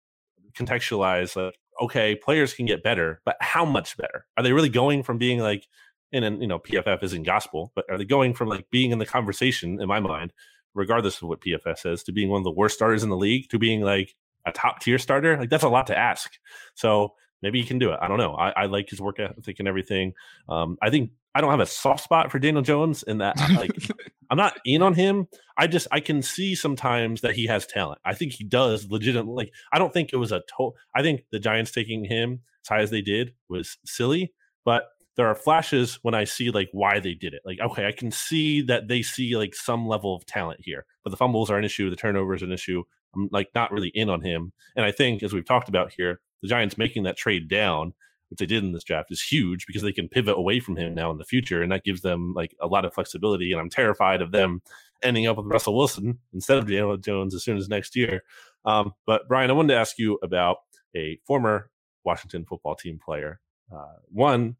contextualize 0.53 1.36
like, 1.36 1.57
okay, 1.82 2.15
players 2.15 2.53
can 2.53 2.65
get 2.65 2.84
better, 2.84 3.21
but 3.26 3.36
how 3.41 3.65
much 3.65 3.97
better? 3.97 4.26
Are 4.38 4.43
they 4.43 4.53
really 4.53 4.69
going 4.69 5.03
from 5.03 5.17
being 5.17 5.39
like, 5.39 5.67
and 6.13 6.23
then 6.23 6.39
you 6.39 6.47
know, 6.47 6.59
PFF 6.59 7.03
isn't 7.03 7.23
gospel, 7.23 7.73
but 7.76 7.84
are 7.89 7.97
they 7.97 8.05
going 8.05 8.34
from 8.34 8.47
like 8.47 8.69
being 8.69 8.91
in 8.91 8.99
the 8.99 9.05
conversation 9.05 9.82
in 9.82 9.88
my 9.88 9.99
mind 9.99 10.32
regardless 10.76 11.21
of 11.21 11.30
what 11.30 11.41
PFF 11.41 11.80
says, 11.80 12.03
to 12.03 12.11
being 12.11 12.30
one 12.30 12.39
of 12.39 12.43
the 12.43 12.51
worst 12.51 12.76
starters 12.76 13.01
in 13.01 13.09
the 13.09 13.17
league 13.17 13.49
to 13.49 13.57
being 13.57 13.82
like 13.82 14.13
a 14.45 14.51
top 14.51 14.82
tier 14.82 14.99
starter. 14.99 15.38
Like 15.38 15.49
that's 15.49 15.63
a 15.63 15.69
lot 15.69 15.88
to 15.88 15.97
ask. 15.97 16.34
So 16.76 17.13
maybe 17.42 17.62
he 17.62 17.68
can 17.68 17.80
do 17.80 17.92
it. 17.92 18.00
I 18.02 18.08
don't 18.08 18.18
know. 18.18 18.34
I, 18.36 18.50
I 18.52 18.66
like 18.66 18.90
his 18.90 19.02
work 19.02 19.20
ethic 19.20 19.60
and 19.60 19.68
everything. 19.68 20.14
Um, 20.50 20.78
I 20.82 20.90
think 20.90 21.12
I 21.34 21.42
don't 21.42 21.52
have 21.52 21.60
a 21.60 21.66
soft 21.66 22.04
spot 22.04 22.32
for 22.32 22.40
Daniel 22.40 22.64
Jones 22.64 23.04
in 23.04 23.20
that 23.20 23.38
like 23.56 23.72
I'm 24.30 24.38
not 24.38 24.58
in 24.66 24.82
on 24.82 24.94
him. 24.94 25.28
I 25.58 25.68
just 25.68 25.88
I 25.92 26.00
can 26.00 26.22
see 26.22 26.56
sometimes 26.56 27.22
that 27.22 27.36
he 27.36 27.46
has 27.48 27.66
talent. 27.66 28.00
I 28.06 28.14
think 28.14 28.34
he 28.34 28.44
does 28.44 28.90
legitimately. 28.90 29.46
Like 29.46 29.54
I 29.72 29.80
don't 29.80 29.94
think 29.94 30.12
it 30.14 30.18
was 30.18 30.32
a 30.32 30.42
total. 30.50 30.76
I 30.96 31.02
think 31.02 31.26
the 31.32 31.40
Giants 31.40 31.72
taking 31.72 32.06
him 32.06 32.42
as 32.64 32.70
high 32.70 32.82
as 32.82 32.90
they 32.90 33.02
did 33.02 33.34
was 33.50 33.78
silly, 33.86 34.34
but 34.64 34.86
there 35.16 35.28
are 35.28 35.36
flashes 35.36 36.00
when 36.02 36.14
I 36.14 36.26
see 36.26 36.52
like 36.52 36.70
why 36.72 37.00
they 37.00 37.14
did 37.14 37.34
it. 37.34 37.42
Like, 37.46 37.60
okay, 37.60 37.88
I 37.88 37.92
can 37.92 38.12
see 38.12 38.62
that 38.64 38.88
they 38.88 39.02
see 39.02 39.38
like 39.38 39.56
some 39.56 39.88
level 39.88 40.16
of 40.16 40.26
talent 40.26 40.60
here, 40.64 40.86
but 41.04 41.12
the 41.12 41.18
fumbles 41.18 41.50
are 41.50 41.58
an 41.58 41.64
issue, 41.64 41.90
the 41.90 41.96
turnovers 41.96 42.42
are 42.42 42.46
an 42.46 42.52
issue. 42.52 42.84
I'm 43.16 43.30
like 43.32 43.50
not 43.56 43.72
really 43.72 43.92
in 43.96 44.10
on 44.10 44.22
him. 44.22 44.52
And 44.76 44.86
I 44.86 44.92
think, 44.92 45.24
as 45.24 45.32
we've 45.32 45.46
talked 45.46 45.70
about 45.70 45.94
here, 45.96 46.20
the 46.46 46.50
Giants 46.50 46.78
making 46.78 47.04
that 47.04 47.18
trade 47.18 47.48
down, 47.48 47.93
which 48.30 48.39
they 48.39 48.46
did 48.46 48.64
in 48.64 48.72
this 48.72 48.84
draft, 48.84 49.12
is 49.12 49.22
huge 49.22 49.66
because 49.66 49.82
they 49.82 49.91
can 49.91 50.10
pivot 50.10 50.38
away 50.38 50.60
from 50.60 50.76
him 50.76 50.93
now 50.93 51.12
in 51.12 51.18
the 51.18 51.26
future, 51.26 51.62
and 51.62 51.72
that 51.72 51.84
gives 51.84 52.02
them 52.02 52.34
like 52.36 52.56
a 52.62 52.68
lot 52.68 52.86
of 52.86 52.93
flexibility. 52.93 53.52
And 53.52 53.60
I'm 53.60 53.70
terrified 53.70 54.22
of 54.22 54.32
them 54.32 54.62
ending 55.04 55.28
up 55.28 55.38
with 55.38 55.46
Russell 55.46 55.76
Wilson 55.76 56.20
instead 56.34 56.58
of 56.58 56.68
Daniel 56.68 56.98
Jones 56.98 57.36
as 57.36 57.43
soon 57.43 57.58
as 57.58 57.70
next 57.70 57.96
year. 57.96 58.24
Um, 58.66 58.93
but 59.06 59.28
Bryan, 59.28 59.50
I 59.50 59.54
wanted 59.54 59.74
to 59.74 59.80
ask 59.80 59.98
you 59.98 60.18
about 60.24 60.58
a 60.96 61.20
former 61.26 61.70
Washington 62.04 62.46
football 62.46 62.76
team 62.76 63.00
player. 63.04 63.39
Uh, 63.74 63.96
one 64.10 64.56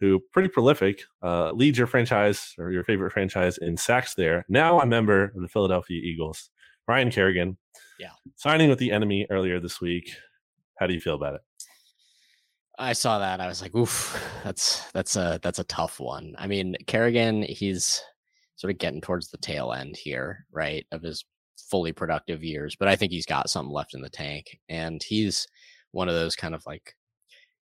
who 0.00 0.20
pretty 0.32 0.48
prolific, 0.48 1.02
uh, 1.22 1.52
leads 1.52 1.78
your 1.78 1.86
franchise 1.86 2.54
or 2.58 2.70
your 2.72 2.84
favorite 2.84 3.12
franchise 3.12 3.58
in 3.58 3.76
sacks 3.76 4.14
there. 4.14 4.44
Now 4.48 4.80
a 4.80 4.86
member 4.86 5.32
of 5.34 5.40
the 5.40 5.48
Philadelphia 5.48 6.00
Eagles, 6.02 6.50
Ryan 6.88 7.10
Kerrigan. 7.10 7.56
Yeah. 7.98 8.10
Signing 8.36 8.68
with 8.68 8.78
the 8.78 8.90
enemy 8.90 9.26
earlier 9.30 9.60
this 9.60 9.80
week. 9.80 10.10
How 10.78 10.86
do 10.86 10.94
you 10.94 11.00
feel 11.00 11.14
about 11.14 11.34
it? 11.34 11.40
I 12.78 12.92
saw 12.92 13.20
that. 13.20 13.40
I 13.40 13.46
was 13.46 13.62
like, 13.62 13.74
oof, 13.74 14.20
that's 14.44 14.90
that's 14.92 15.16
a 15.16 15.38
that's 15.42 15.58
a 15.58 15.64
tough 15.64 16.00
one. 16.00 16.34
I 16.38 16.46
mean, 16.46 16.76
Kerrigan, 16.86 17.42
he's 17.42 18.02
sort 18.56 18.72
of 18.72 18.78
getting 18.78 19.00
towards 19.00 19.30
the 19.30 19.38
tail 19.38 19.72
end 19.72 19.96
here, 19.96 20.46
right, 20.52 20.86
of 20.92 21.02
his 21.02 21.24
fully 21.70 21.92
productive 21.92 22.42
years, 22.42 22.76
but 22.76 22.88
I 22.88 22.96
think 22.96 23.12
he's 23.12 23.26
got 23.26 23.50
something 23.50 23.72
left 23.72 23.94
in 23.94 24.02
the 24.02 24.10
tank. 24.10 24.58
And 24.68 25.02
he's 25.02 25.46
one 25.92 26.08
of 26.08 26.14
those 26.14 26.36
kind 26.36 26.54
of 26.54 26.64
like 26.66 26.94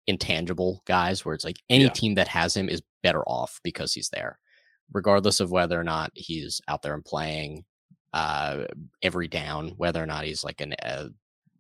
intangible 0.08 0.82
guys 0.86 1.24
where 1.24 1.36
it's 1.36 1.46
like 1.46 1.58
any 1.70 1.86
yeah. 1.86 1.92
team 1.92 2.16
that 2.16 2.28
has 2.28 2.56
him 2.56 2.70
is 2.70 2.82
better 3.04 3.24
off 3.24 3.60
because 3.64 3.94
he's 3.94 4.10
there, 4.10 4.40
regardless 4.94 5.40
of 5.40 5.52
whether 5.52 5.80
or 5.80 5.84
not 5.84 6.12
he's 6.16 6.62
out 6.68 6.82
there 6.82 6.94
and 6.94 7.06
playing 7.06 7.64
uh, 8.14 8.66
every 9.02 9.28
down, 9.28 9.70
whether 9.78 10.02
or 10.02 10.08
not 10.08 10.26
he's 10.26 10.44
like 10.44 10.62
an 10.62 10.74
uh, 10.84 11.08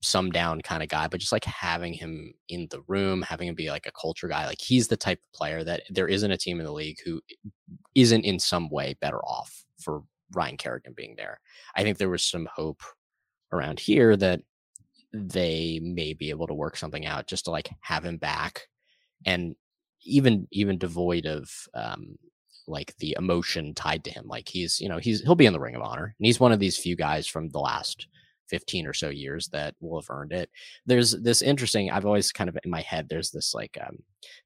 some 0.01 0.31
down 0.31 0.61
kind 0.61 0.81
of 0.81 0.89
guy, 0.89 1.07
but 1.07 1.19
just 1.19 1.31
like 1.31 1.45
having 1.45 1.93
him 1.93 2.33
in 2.49 2.67
the 2.71 2.81
room, 2.87 3.21
having 3.21 3.47
him 3.47 3.55
be 3.55 3.69
like 3.69 3.85
a 3.85 3.91
culture 3.91 4.27
guy, 4.27 4.47
like 4.47 4.61
he's 4.61 4.87
the 4.87 4.97
type 4.97 5.19
of 5.19 5.37
player 5.37 5.63
that 5.63 5.83
there 5.89 6.07
isn't 6.07 6.31
a 6.31 6.37
team 6.37 6.59
in 6.59 6.65
the 6.65 6.71
league 6.71 6.97
who 7.05 7.21
isn't 7.95 8.25
in 8.25 8.39
some 8.39 8.69
way 8.69 8.95
better 8.99 9.19
off 9.19 9.63
for 9.79 10.03
Ryan 10.33 10.57
Kerrigan 10.57 10.93
being 10.95 11.15
there. 11.17 11.39
I 11.75 11.83
think 11.83 11.97
there 11.97 12.09
was 12.09 12.23
some 12.23 12.47
hope 12.53 12.81
around 13.51 13.79
here 13.79 14.15
that 14.17 14.41
they 15.13 15.79
may 15.83 16.13
be 16.13 16.29
able 16.29 16.47
to 16.47 16.53
work 16.53 16.77
something 16.77 17.05
out 17.05 17.27
just 17.27 17.45
to 17.45 17.51
like 17.51 17.69
have 17.81 18.05
him 18.05 18.17
back 18.17 18.67
and 19.25 19.55
even 20.03 20.47
even 20.51 20.77
devoid 20.77 21.25
of 21.25 21.49
um 21.73 22.17
like 22.67 22.95
the 22.97 23.15
emotion 23.19 23.73
tied 23.73 24.03
to 24.03 24.09
him 24.09 24.25
like 24.27 24.47
he's 24.47 24.79
you 24.79 24.87
know 24.87 24.97
he's 24.97 25.21
he'll 25.21 25.35
be 25.35 25.45
in 25.45 25.53
the 25.53 25.59
ring 25.59 25.75
of 25.75 25.81
honor 25.81 26.15
and 26.17 26.25
he's 26.25 26.39
one 26.39 26.53
of 26.53 26.59
these 26.59 26.77
few 26.77 26.95
guys 26.95 27.27
from 27.27 27.49
the 27.49 27.59
last 27.59 28.07
15 28.51 28.85
or 28.85 28.93
so 28.93 29.09
years 29.09 29.47
that 29.51 29.73
will 29.79 29.99
have 29.99 30.09
earned 30.09 30.31
it 30.31 30.49
there's 30.85 31.11
this 31.21 31.41
interesting 31.41 31.89
i've 31.89 32.05
always 32.05 32.31
kind 32.31 32.49
of 32.49 32.57
in 32.63 32.69
my 32.69 32.81
head 32.81 33.07
there's 33.09 33.31
this 33.31 33.53
like 33.55 33.77
um 33.85 33.97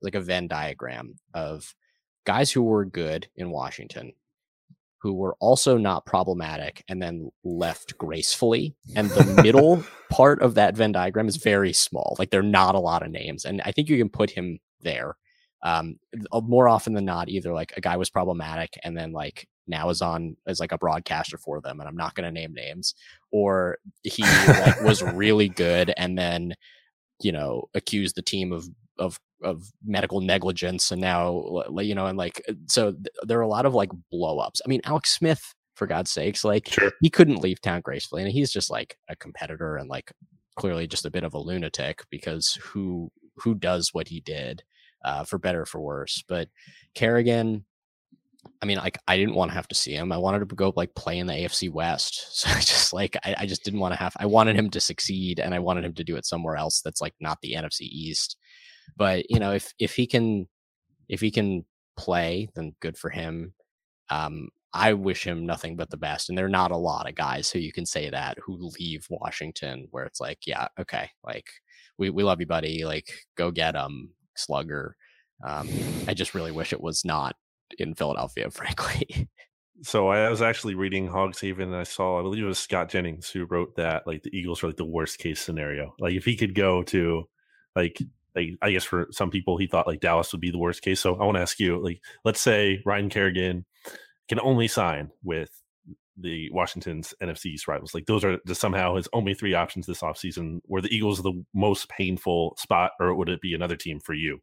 like 0.01 0.16
a 0.16 0.22
venn 0.22 0.47
diagram 0.47 1.16
of 1.34 1.76
guys 2.26 2.51
who 2.51 2.64
were 2.64 2.86
good 2.86 3.28
in 3.36 3.49
washington 3.49 4.14
who 5.06 5.14
were 5.14 5.36
also 5.39 5.78
not 5.78 6.03
problematic 6.08 6.84
and 6.89 6.99
then 6.99 7.30
left 7.43 7.95
gracefully. 7.95 8.76
And 8.95 9.08
the 9.12 9.39
middle 9.43 9.84
part 10.10 10.41
of 10.41 10.56
that 10.56 10.76
Venn 10.76 10.93
diagram 10.93 11.28
is 11.28 11.36
very 11.36 11.74
small. 11.74 12.16
Like 12.18 12.32
there 12.32 12.39
are 12.39 12.43
not 12.43 12.74
a 12.74 12.80
lot 12.80 13.03
of 13.03 13.12
names. 13.12 13.45
And 13.45 13.62
I 13.64 13.72
think 13.72 13.88
you 13.88 13.99
can 13.99 14.10
put 14.10 14.32
him 14.32 14.58
there. 14.82 15.16
Um, 15.66 15.97
more 16.32 16.70
often 16.70 16.93
than 16.93 17.05
not, 17.05 17.28
either 17.28 17.51
like 17.51 17.74
a 17.76 17.82
guy 17.82 17.97
was 17.97 18.09
problematic 18.09 18.80
and 18.84 18.95
then 18.95 19.11
like 19.11 19.47
now 19.68 19.89
is 19.89 20.01
on 20.01 20.38
as 20.47 20.59
like 20.59 20.72
a 20.72 20.78
broadcaster 20.78 21.38
for 21.38 21.59
them, 21.59 21.80
and 21.80 21.89
I'm 21.89 21.97
not 21.97 22.13
going 22.13 22.26
to 22.26 22.32
name 22.32 22.53
names, 22.53 22.93
or 23.32 23.80
he 24.03 24.22
like 24.22 24.82
was 24.82 25.01
really 25.13 25.49
good 25.49 25.91
and 25.97 26.18
then 26.18 26.53
you 27.22 27.32
know 27.32 27.66
accused 27.74 28.16
the 28.16 28.22
team 28.22 28.51
of 28.51 28.68
of 28.97 29.20
of 29.43 29.72
medical 29.86 30.22
negligence 30.22 30.91
and 30.91 31.01
now 31.01 31.63
you 31.78 31.95
know 31.95 32.07
and 32.07 32.18
like 32.18 32.41
uh, 32.49 32.53
so 32.68 32.91
th- 32.91 33.07
there 33.24 33.38
are 33.38 33.43
a 33.43 33.47
lot 33.47 33.66
of 33.66 33.74
like 33.74 33.89
blow 34.11 34.39
ups 34.39 34.61
i 34.66 34.70
mean 34.70 34.82
alex 34.86 35.11
smith 35.11 35.53
for 35.76 35.88
god's 35.88 36.11
sakes 36.11 36.43
like 36.43 36.70
sure. 36.70 36.91
he 37.01 37.09
couldn't 37.09 37.41
leave 37.41 37.61
town 37.61 37.82
gracefully 37.82 38.22
and 38.22 38.32
he's 38.32 38.51
just 38.51 38.70
like 38.70 38.97
a 39.09 39.16
competitor 39.16 39.76
and 39.76 39.89
like 39.89 40.11
clearly 40.55 40.88
just 40.88 41.05
a 41.05 41.11
bit 41.11 41.24
of 41.24 41.34
a 41.34 41.39
lunatic 41.39 42.03
because 42.09 42.57
who 42.61 43.11
who 43.38 43.53
does 43.53 43.89
what 43.91 44.07
he 44.07 44.22
did 44.22 44.63
uh, 45.06 45.24
for 45.24 45.38
better 45.38 45.66
for 45.66 45.80
worse 45.80 46.24
but 46.28 46.49
kerrigan 46.93 47.64
I 48.62 48.66
mean, 48.66 48.78
like 48.78 48.97
I 49.08 49.18
didn't 49.18 49.36
want 49.36 49.51
to 49.51 49.56
have 49.56 49.68
to 49.70 49.76
see 49.76 49.93
him. 49.93 50.12
I 50.12 50.18
wanted 50.18 50.47
to 50.47 50.56
go 50.56 50.72
like 50.76 50.93
play 50.95 51.18
in 51.18 51.28
the 51.28 51.34
AFC 51.34 51.72
West. 51.72 52.28
So 52.36 52.49
I 52.49 52.60
just 52.60 52.93
like 52.93 53.18
I, 53.24 53.36
I, 53.39 53.45
just 53.45 53.64
didn't 53.64 53.80
want 53.80 53.93
to 53.93 53.99
have. 53.99 54.14
I 54.20 54.26
wanted 54.26 54.56
him 54.56 54.70
to 54.72 54.82
succeed, 54.82 55.39
and 55.39 55.53
I 55.53 55.60
wanted 55.60 55.86
him 55.86 55.93
to 55.93 56.03
do 56.03 56.16
it 56.16 56.26
somewhere 56.26 56.56
else 56.56 56.82
that's 56.82 57.01
like 57.01 57.14
not 57.20 57.39
the 57.41 57.53
NFC 57.53 57.82
East. 57.82 58.38
But 58.97 59.30
you 59.30 59.39
know, 59.39 59.53
if 59.53 59.74
if 59.80 59.95
he 59.95 60.06
can 60.06 60.47
if 61.10 61.22
he 61.22 61.32
can 61.32 61.66
play, 61.97 62.49
then 62.56 62.76
good 62.82 62.97
for 62.97 63.10
him. 63.10 63.53
Um, 64.10 64.49
I 64.74 64.93
wish 64.93 65.26
him 65.26 65.45
nothing 65.45 65.78
but 65.78 65.89
the 65.89 65.97
best. 65.97 66.28
And 66.28 66.38
there 66.38 66.45
are 66.45 66.49
not 66.49 66.72
a 66.72 66.78
lot 66.78 67.08
of 67.08 67.16
guys 67.16 67.49
who 67.49 67.60
you 67.60 67.72
can 67.72 67.86
say 67.86 68.10
that 68.10 68.38
who 68.43 68.72
leave 68.78 69.08
Washington 69.10 69.88
where 69.91 70.03
it's 70.03 70.20
like, 70.20 70.39
yeah, 70.45 70.68
okay, 70.78 71.10
like 71.24 71.47
we, 71.97 72.10
we 72.10 72.24
love 72.24 72.41
you, 72.41 72.45
buddy. 72.45 72.84
Like 72.84 73.08
go 73.38 73.51
get 73.51 73.76
him, 73.76 74.10
slugger. 74.36 74.95
Um, 75.43 75.69
I 76.07 76.13
just 76.13 76.33
really 76.33 76.51
wish 76.51 76.73
it 76.73 76.81
was 76.81 77.03
not 77.05 77.36
in 77.77 77.93
Philadelphia, 77.93 78.49
frankly. 78.51 79.27
So 79.83 80.07
I 80.07 80.29
was 80.29 80.41
actually 80.41 80.75
reading 80.75 81.07
Hogs 81.07 81.41
Haven 81.41 81.69
and 81.69 81.75
I 81.75 81.83
saw, 81.83 82.19
I 82.19 82.21
believe 82.21 82.43
it 82.43 82.47
was 82.47 82.59
Scott 82.59 82.89
Jennings 82.89 83.29
who 83.29 83.45
wrote 83.45 83.75
that 83.75 84.07
like 84.07 84.23
the 84.23 84.36
Eagles 84.36 84.63
are 84.63 84.67
like 84.67 84.77
the 84.77 84.86
worst 84.86 85.19
case 85.19 85.41
scenario. 85.41 85.93
Like 85.99 86.13
if 86.13 86.23
he 86.23 86.38
could 86.38 86.55
go 86.55 86.83
to 86.83 87.27
like 87.75 88.01
like 88.36 88.49
I 88.61 88.71
guess 88.71 88.83
for 88.83 89.07
some 89.11 89.31
people 89.31 89.57
he 89.57 89.67
thought 89.67 89.88
like 89.88 89.99
Dallas 89.99 90.31
would 90.31 90.41
be 90.41 90.51
the 90.51 90.57
worst 90.57 90.81
case. 90.81 90.99
So 90.99 91.15
I 91.15 91.25
want 91.25 91.36
to 91.36 91.41
ask 91.41 91.59
you, 91.59 91.81
like, 91.81 92.01
let's 92.23 92.39
say 92.41 92.81
Ryan 92.86 93.09
Kerrigan 93.09 93.65
can 94.27 94.39
only 94.39 94.67
sign 94.67 95.11
with 95.23 95.49
the 96.18 96.49
Washington's 96.51 97.13
NFC 97.22 97.47
East 97.47 97.68
rivals. 97.68 97.93
Like 97.93 98.05
those 98.05 98.24
are 98.24 98.38
just 98.47 98.61
somehow 98.61 98.95
his 98.95 99.07
only 99.13 99.34
three 99.34 99.53
options 99.53 99.86
this 99.86 100.01
offseason. 100.01 100.61
Were 100.68 100.82
the 100.82 100.93
Eagles 100.95 101.22
the 101.22 101.43
most 101.53 101.89
painful 101.89 102.55
spot, 102.57 102.91
or 102.99 103.13
would 103.16 103.30
it 103.30 103.41
be 103.41 103.53
another 103.53 103.76
team 103.76 103.99
for 103.99 104.13
you? 104.13 104.39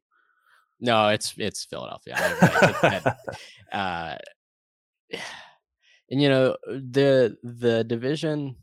No, 0.81 1.09
it's 1.09 1.35
it's 1.39 1.64
Philadelphia. 1.64 2.14
I, 2.18 3.14
I 3.73 3.77
uh, 3.77 4.18
and 6.11 6.20
you 6.20 6.29
know 6.29 6.57
the 6.66 7.37
the 7.43 7.85
division, 7.85 8.57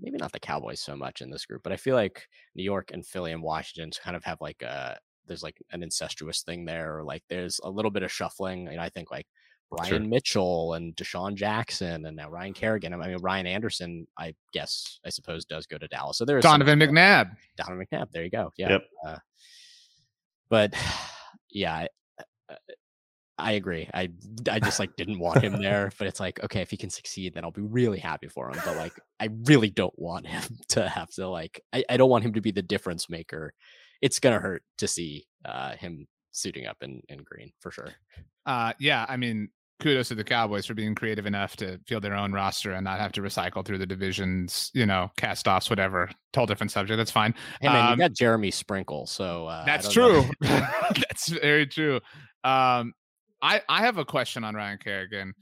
maybe 0.00 0.16
not 0.16 0.32
the 0.32 0.40
Cowboys 0.40 0.80
so 0.80 0.96
much 0.96 1.20
in 1.20 1.30
this 1.30 1.46
group, 1.46 1.62
but 1.62 1.72
I 1.72 1.76
feel 1.76 1.94
like 1.94 2.26
New 2.54 2.64
York 2.64 2.90
and 2.92 3.06
Philly 3.06 3.32
and 3.32 3.42
Washington 3.42 3.90
kind 4.02 4.16
of 4.16 4.24
have 4.24 4.40
like 4.40 4.62
a 4.62 4.98
there's 5.28 5.42
like 5.42 5.62
an 5.70 5.82
incestuous 5.82 6.42
thing 6.42 6.64
there, 6.64 6.98
or 6.98 7.04
like 7.04 7.22
there's 7.28 7.60
a 7.62 7.70
little 7.70 7.90
bit 7.90 8.02
of 8.02 8.10
shuffling. 8.10 8.68
And 8.68 8.80
I 8.80 8.88
think 8.88 9.10
like 9.10 9.26
Brian 9.70 9.88
sure. 9.88 10.00
Mitchell 10.00 10.74
and 10.74 10.96
DeSean 10.96 11.34
Jackson 11.34 12.06
and 12.06 12.16
now 12.16 12.30
Ryan 12.30 12.54
Kerrigan. 12.54 12.94
I 12.94 12.96
mean, 12.96 13.18
Ryan 13.18 13.46
Anderson, 13.46 14.06
I 14.18 14.34
guess, 14.52 14.98
I 15.04 15.10
suppose, 15.10 15.44
does 15.44 15.66
go 15.66 15.78
to 15.78 15.88
Dallas. 15.88 16.18
So 16.18 16.24
there's 16.24 16.42
Donovan 16.42 16.80
some, 16.80 16.88
McNabb. 16.88 17.36
Donovan 17.56 17.86
McNabb. 17.92 18.10
There 18.10 18.24
you 18.24 18.30
go. 18.30 18.52
Yeah. 18.56 18.70
Yep. 18.70 18.82
Uh, 19.06 19.16
but 20.48 20.74
yeah, 21.50 21.74
I, 21.74 21.88
uh, 22.50 22.56
I 23.40 23.52
agree. 23.52 23.88
I 23.94 24.08
I 24.50 24.58
just 24.58 24.80
like 24.80 24.96
didn't 24.96 25.20
want 25.20 25.44
him 25.44 25.52
there, 25.62 25.92
but 25.96 26.08
it's 26.08 26.18
like 26.18 26.42
okay, 26.42 26.60
if 26.60 26.70
he 26.70 26.76
can 26.76 26.90
succeed, 26.90 27.34
then 27.34 27.44
I'll 27.44 27.52
be 27.52 27.62
really 27.62 28.00
happy 28.00 28.26
for 28.26 28.50
him. 28.50 28.60
But 28.64 28.76
like, 28.76 28.98
I 29.20 29.28
really 29.44 29.70
don't 29.70 29.96
want 29.96 30.26
him 30.26 30.42
to 30.70 30.88
have 30.88 31.10
to 31.14 31.28
like. 31.28 31.62
I, 31.72 31.84
I 31.88 31.96
don't 31.96 32.10
want 32.10 32.24
him 32.24 32.32
to 32.32 32.40
be 32.40 32.50
the 32.50 32.62
difference 32.62 33.08
maker. 33.08 33.54
It's 34.02 34.18
gonna 34.18 34.40
hurt 34.40 34.64
to 34.78 34.88
see 34.88 35.26
uh, 35.44 35.76
him 35.76 36.08
suiting 36.32 36.66
up 36.66 36.78
in 36.82 37.00
in 37.08 37.22
green 37.22 37.52
for 37.60 37.70
sure. 37.70 37.90
Uh, 38.44 38.72
yeah, 38.80 39.06
I 39.08 39.16
mean, 39.16 39.50
kudos 39.80 40.08
to 40.08 40.14
the 40.14 40.24
Cowboys 40.24 40.66
for 40.66 40.74
being 40.74 40.94
creative 40.94 41.26
enough 41.26 41.56
to 41.56 41.78
field 41.86 42.02
their 42.02 42.14
own 42.14 42.32
roster 42.32 42.72
and 42.72 42.84
not 42.84 42.98
have 42.98 43.12
to 43.12 43.22
recycle 43.22 43.64
through 43.64 43.78
the 43.78 43.86
divisions, 43.86 44.70
you 44.74 44.86
know, 44.86 45.10
cast 45.16 45.46
offs, 45.46 45.70
whatever. 45.70 46.10
Total 46.32 46.46
different 46.46 46.72
subject. 46.72 46.96
That's 46.96 47.10
fine. 47.10 47.34
Hey 47.60 47.68
man, 47.68 47.86
um, 47.86 47.92
you 47.92 47.96
got 47.98 48.12
Jeremy 48.12 48.50
Sprinkle, 48.50 49.06
so 49.06 49.46
uh, 49.46 49.64
that's 49.64 49.90
true. 49.90 50.24
that's 50.40 51.28
very 51.28 51.66
true. 51.66 51.96
Um, 52.44 52.92
I 53.40 53.62
I 53.68 53.80
have 53.80 53.98
a 53.98 54.04
question 54.04 54.44
on 54.44 54.54
Ryan 54.54 54.78
Kerrigan. 54.78 55.34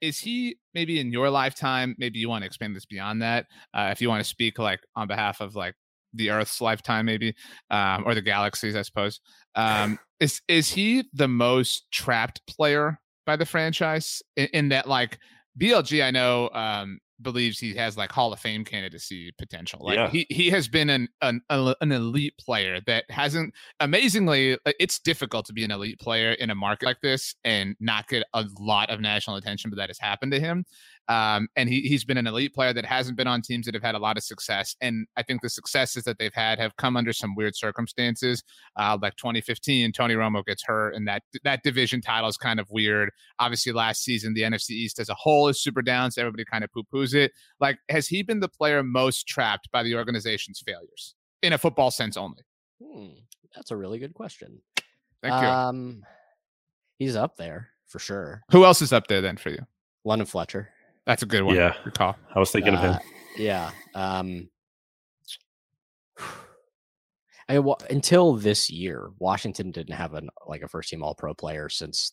Is 0.00 0.18
he 0.18 0.58
maybe 0.74 1.00
in 1.00 1.10
your 1.10 1.30
lifetime? 1.30 1.96
Maybe 1.98 2.18
you 2.18 2.28
want 2.28 2.42
to 2.42 2.46
expand 2.46 2.76
this 2.76 2.86
beyond 2.86 3.22
that. 3.22 3.46
Uh, 3.74 3.88
if 3.90 4.00
you 4.00 4.08
want 4.08 4.22
to 4.22 4.28
speak 4.28 4.58
like 4.58 4.80
on 4.94 5.08
behalf 5.08 5.40
of 5.40 5.56
like 5.56 5.74
the 6.14 6.30
Earth's 6.30 6.60
lifetime, 6.60 7.06
maybe, 7.06 7.34
um, 7.70 8.04
or 8.06 8.14
the 8.14 8.22
galaxies, 8.22 8.76
I 8.76 8.82
suppose. 8.82 9.20
Um, 9.54 9.98
is 10.20 10.40
is 10.46 10.70
he 10.70 11.04
the 11.14 11.28
most 11.28 11.90
trapped 11.90 12.46
player 12.46 13.00
by 13.28 13.36
the 13.36 13.44
franchise 13.44 14.22
in, 14.36 14.48
in 14.54 14.68
that 14.70 14.88
like 14.88 15.18
BLG? 15.60 16.02
I 16.02 16.10
know 16.10 16.48
um, 16.54 16.98
believes 17.20 17.58
he 17.58 17.74
has 17.74 17.96
like 17.96 18.10
Hall 18.10 18.32
of 18.32 18.40
Fame 18.40 18.64
candidacy 18.64 19.32
potential. 19.38 19.80
Like 19.82 19.96
yeah. 19.96 20.08
he 20.08 20.26
he 20.30 20.50
has 20.50 20.66
been 20.66 20.88
an, 20.88 21.08
an 21.20 21.42
an 21.50 21.92
elite 21.92 22.34
player 22.38 22.80
that 22.86 23.04
hasn't 23.10 23.52
amazingly 23.80 24.56
it's 24.64 24.98
difficult 24.98 25.44
to 25.46 25.52
be 25.52 25.62
an 25.62 25.70
elite 25.70 26.00
player 26.00 26.32
in 26.32 26.50
a 26.50 26.54
market 26.54 26.86
like 26.86 27.02
this 27.02 27.34
and 27.44 27.76
not 27.80 28.08
get 28.08 28.24
a 28.32 28.46
lot 28.58 28.88
of 28.90 29.00
national 29.00 29.36
attention, 29.36 29.70
but 29.70 29.76
that 29.76 29.90
has 29.90 29.98
happened 29.98 30.32
to 30.32 30.40
him. 30.40 30.64
Um, 31.08 31.48
and 31.56 31.68
he, 31.68 31.80
he's 31.80 32.04
been 32.04 32.18
an 32.18 32.26
elite 32.26 32.54
player 32.54 32.74
that 32.74 32.84
hasn't 32.84 33.16
been 33.16 33.26
on 33.26 33.40
teams 33.40 33.64
that 33.64 33.74
have 33.74 33.82
had 33.82 33.94
a 33.94 33.98
lot 33.98 34.18
of 34.18 34.22
success. 34.22 34.76
And 34.82 35.06
I 35.16 35.22
think 35.22 35.40
the 35.40 35.48
successes 35.48 36.04
that 36.04 36.18
they've 36.18 36.34
had 36.34 36.58
have 36.58 36.76
come 36.76 36.96
under 36.96 37.14
some 37.14 37.34
weird 37.34 37.56
circumstances. 37.56 38.42
Uh, 38.76 38.98
like 39.00 39.16
2015, 39.16 39.92
Tony 39.92 40.14
Romo 40.14 40.44
gets 40.44 40.62
hurt, 40.62 40.94
and 40.94 41.08
that 41.08 41.22
that 41.44 41.62
division 41.62 42.00
title 42.00 42.28
is 42.28 42.36
kind 42.36 42.60
of 42.60 42.68
weird. 42.70 43.10
Obviously, 43.38 43.72
last 43.72 44.04
season, 44.04 44.34
the 44.34 44.42
NFC 44.42 44.70
East 44.70 44.98
as 44.98 45.08
a 45.08 45.14
whole 45.14 45.48
is 45.48 45.62
super 45.62 45.82
down, 45.82 46.10
so 46.10 46.20
everybody 46.20 46.44
kind 46.44 46.62
of 46.62 46.70
poo 46.72 46.84
poos 46.92 47.14
it. 47.14 47.32
Like, 47.58 47.78
has 47.88 48.06
he 48.06 48.22
been 48.22 48.40
the 48.40 48.48
player 48.48 48.82
most 48.82 49.26
trapped 49.26 49.70
by 49.72 49.82
the 49.82 49.94
organization's 49.94 50.60
failures 50.64 51.14
in 51.42 51.54
a 51.54 51.58
football 51.58 51.90
sense 51.90 52.16
only? 52.16 52.42
Hmm, 52.82 53.14
that's 53.54 53.70
a 53.70 53.76
really 53.76 53.98
good 53.98 54.14
question. 54.14 54.60
Thank 55.22 55.42
you. 55.42 55.48
Um, 55.48 56.02
he's 56.98 57.16
up 57.16 57.36
there 57.36 57.70
for 57.86 57.98
sure. 57.98 58.42
Who 58.50 58.64
else 58.64 58.82
is 58.82 58.92
up 58.92 59.08
there 59.08 59.20
then 59.20 59.36
for 59.36 59.50
you? 59.50 59.66
London 60.04 60.26
Fletcher. 60.26 60.70
That's 61.08 61.22
a 61.22 61.26
good 61.26 61.42
one. 61.42 61.56
Yeah, 61.56 61.74
good 61.84 61.94
call. 61.94 62.16
I 62.34 62.38
was 62.38 62.50
thinking 62.50 62.74
uh, 62.74 62.76
of 62.76 62.82
him. 62.84 62.92
Uh, 62.92 62.98
yeah. 63.38 63.70
Um, 63.94 64.50
I 67.48 67.58
mean, 67.58 67.74
until 67.88 68.34
this 68.34 68.68
year, 68.68 69.08
Washington 69.18 69.70
didn't 69.70 69.94
have 69.94 70.12
an 70.12 70.28
like 70.46 70.60
a 70.60 70.68
first 70.68 70.90
team 70.90 71.02
All 71.02 71.14
Pro 71.14 71.32
player 71.32 71.70
since 71.70 72.12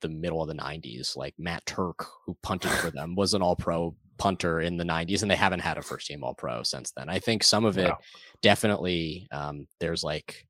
the 0.00 0.08
middle 0.08 0.42
of 0.42 0.48
the 0.48 0.60
'90s. 0.60 1.16
Like 1.16 1.34
Matt 1.38 1.64
Turk, 1.66 2.04
who 2.26 2.36
punted 2.42 2.72
for 2.72 2.90
them, 2.90 3.14
was 3.14 3.32
an 3.32 3.42
All 3.42 3.54
Pro 3.54 3.94
punter 4.18 4.60
in 4.60 4.76
the 4.76 4.82
'90s, 4.82 5.22
and 5.22 5.30
they 5.30 5.36
haven't 5.36 5.60
had 5.60 5.78
a 5.78 5.82
first 5.82 6.08
team 6.08 6.24
All 6.24 6.34
Pro 6.34 6.64
since 6.64 6.90
then. 6.96 7.08
I 7.08 7.20
think 7.20 7.44
some 7.44 7.64
of 7.64 7.78
it 7.78 7.90
wow. 7.90 7.98
definitely 8.42 9.28
um, 9.30 9.68
there's 9.78 10.02
like 10.02 10.48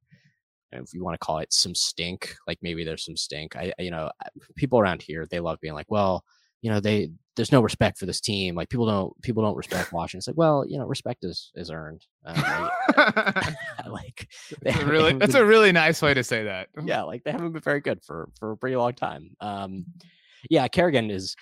if 0.72 0.94
you 0.94 1.04
want 1.04 1.20
to 1.20 1.22
call 1.22 1.40
it 1.40 1.52
some 1.52 1.74
stink, 1.74 2.34
like 2.46 2.56
maybe 2.62 2.84
there's 2.84 3.04
some 3.04 3.18
stink. 3.18 3.54
I, 3.54 3.74
you 3.78 3.90
know, 3.90 4.10
people 4.56 4.80
around 4.80 5.02
here 5.02 5.26
they 5.30 5.40
love 5.40 5.60
being 5.60 5.74
like, 5.74 5.90
well, 5.90 6.24
you 6.62 6.70
know, 6.70 6.80
they 6.80 7.10
there's 7.34 7.52
no 7.52 7.60
respect 7.60 7.98
for 7.98 8.06
this 8.06 8.20
team. 8.20 8.54
Like 8.54 8.68
people 8.68 8.86
don't 8.86 9.20
people 9.22 9.42
don't 9.42 9.56
respect 9.56 9.92
Washington. 9.92 10.18
It's 10.18 10.28
like, 10.28 10.36
well, 10.36 10.64
you 10.66 10.78
know, 10.78 10.86
respect 10.86 11.24
is 11.24 11.50
is 11.54 11.70
earned. 11.70 12.06
Um, 12.24 12.36
like 13.90 14.28
that's 14.62 14.80
a 14.80 14.86
really 14.86 15.12
that's 15.14 15.32
been, 15.32 15.42
a 15.42 15.46
really 15.46 15.72
nice 15.72 16.00
way 16.00 16.14
to 16.14 16.22
say 16.24 16.44
that. 16.44 16.68
Yeah, 16.84 17.02
like 17.02 17.24
they 17.24 17.32
haven't 17.32 17.52
been 17.52 17.62
very 17.62 17.80
good 17.80 18.02
for 18.04 18.30
for 18.38 18.52
a 18.52 18.56
pretty 18.56 18.76
long 18.76 18.94
time. 18.94 19.36
Um, 19.40 19.86
yeah, 20.48 20.68
Kerrigan 20.68 21.10
is 21.10 21.36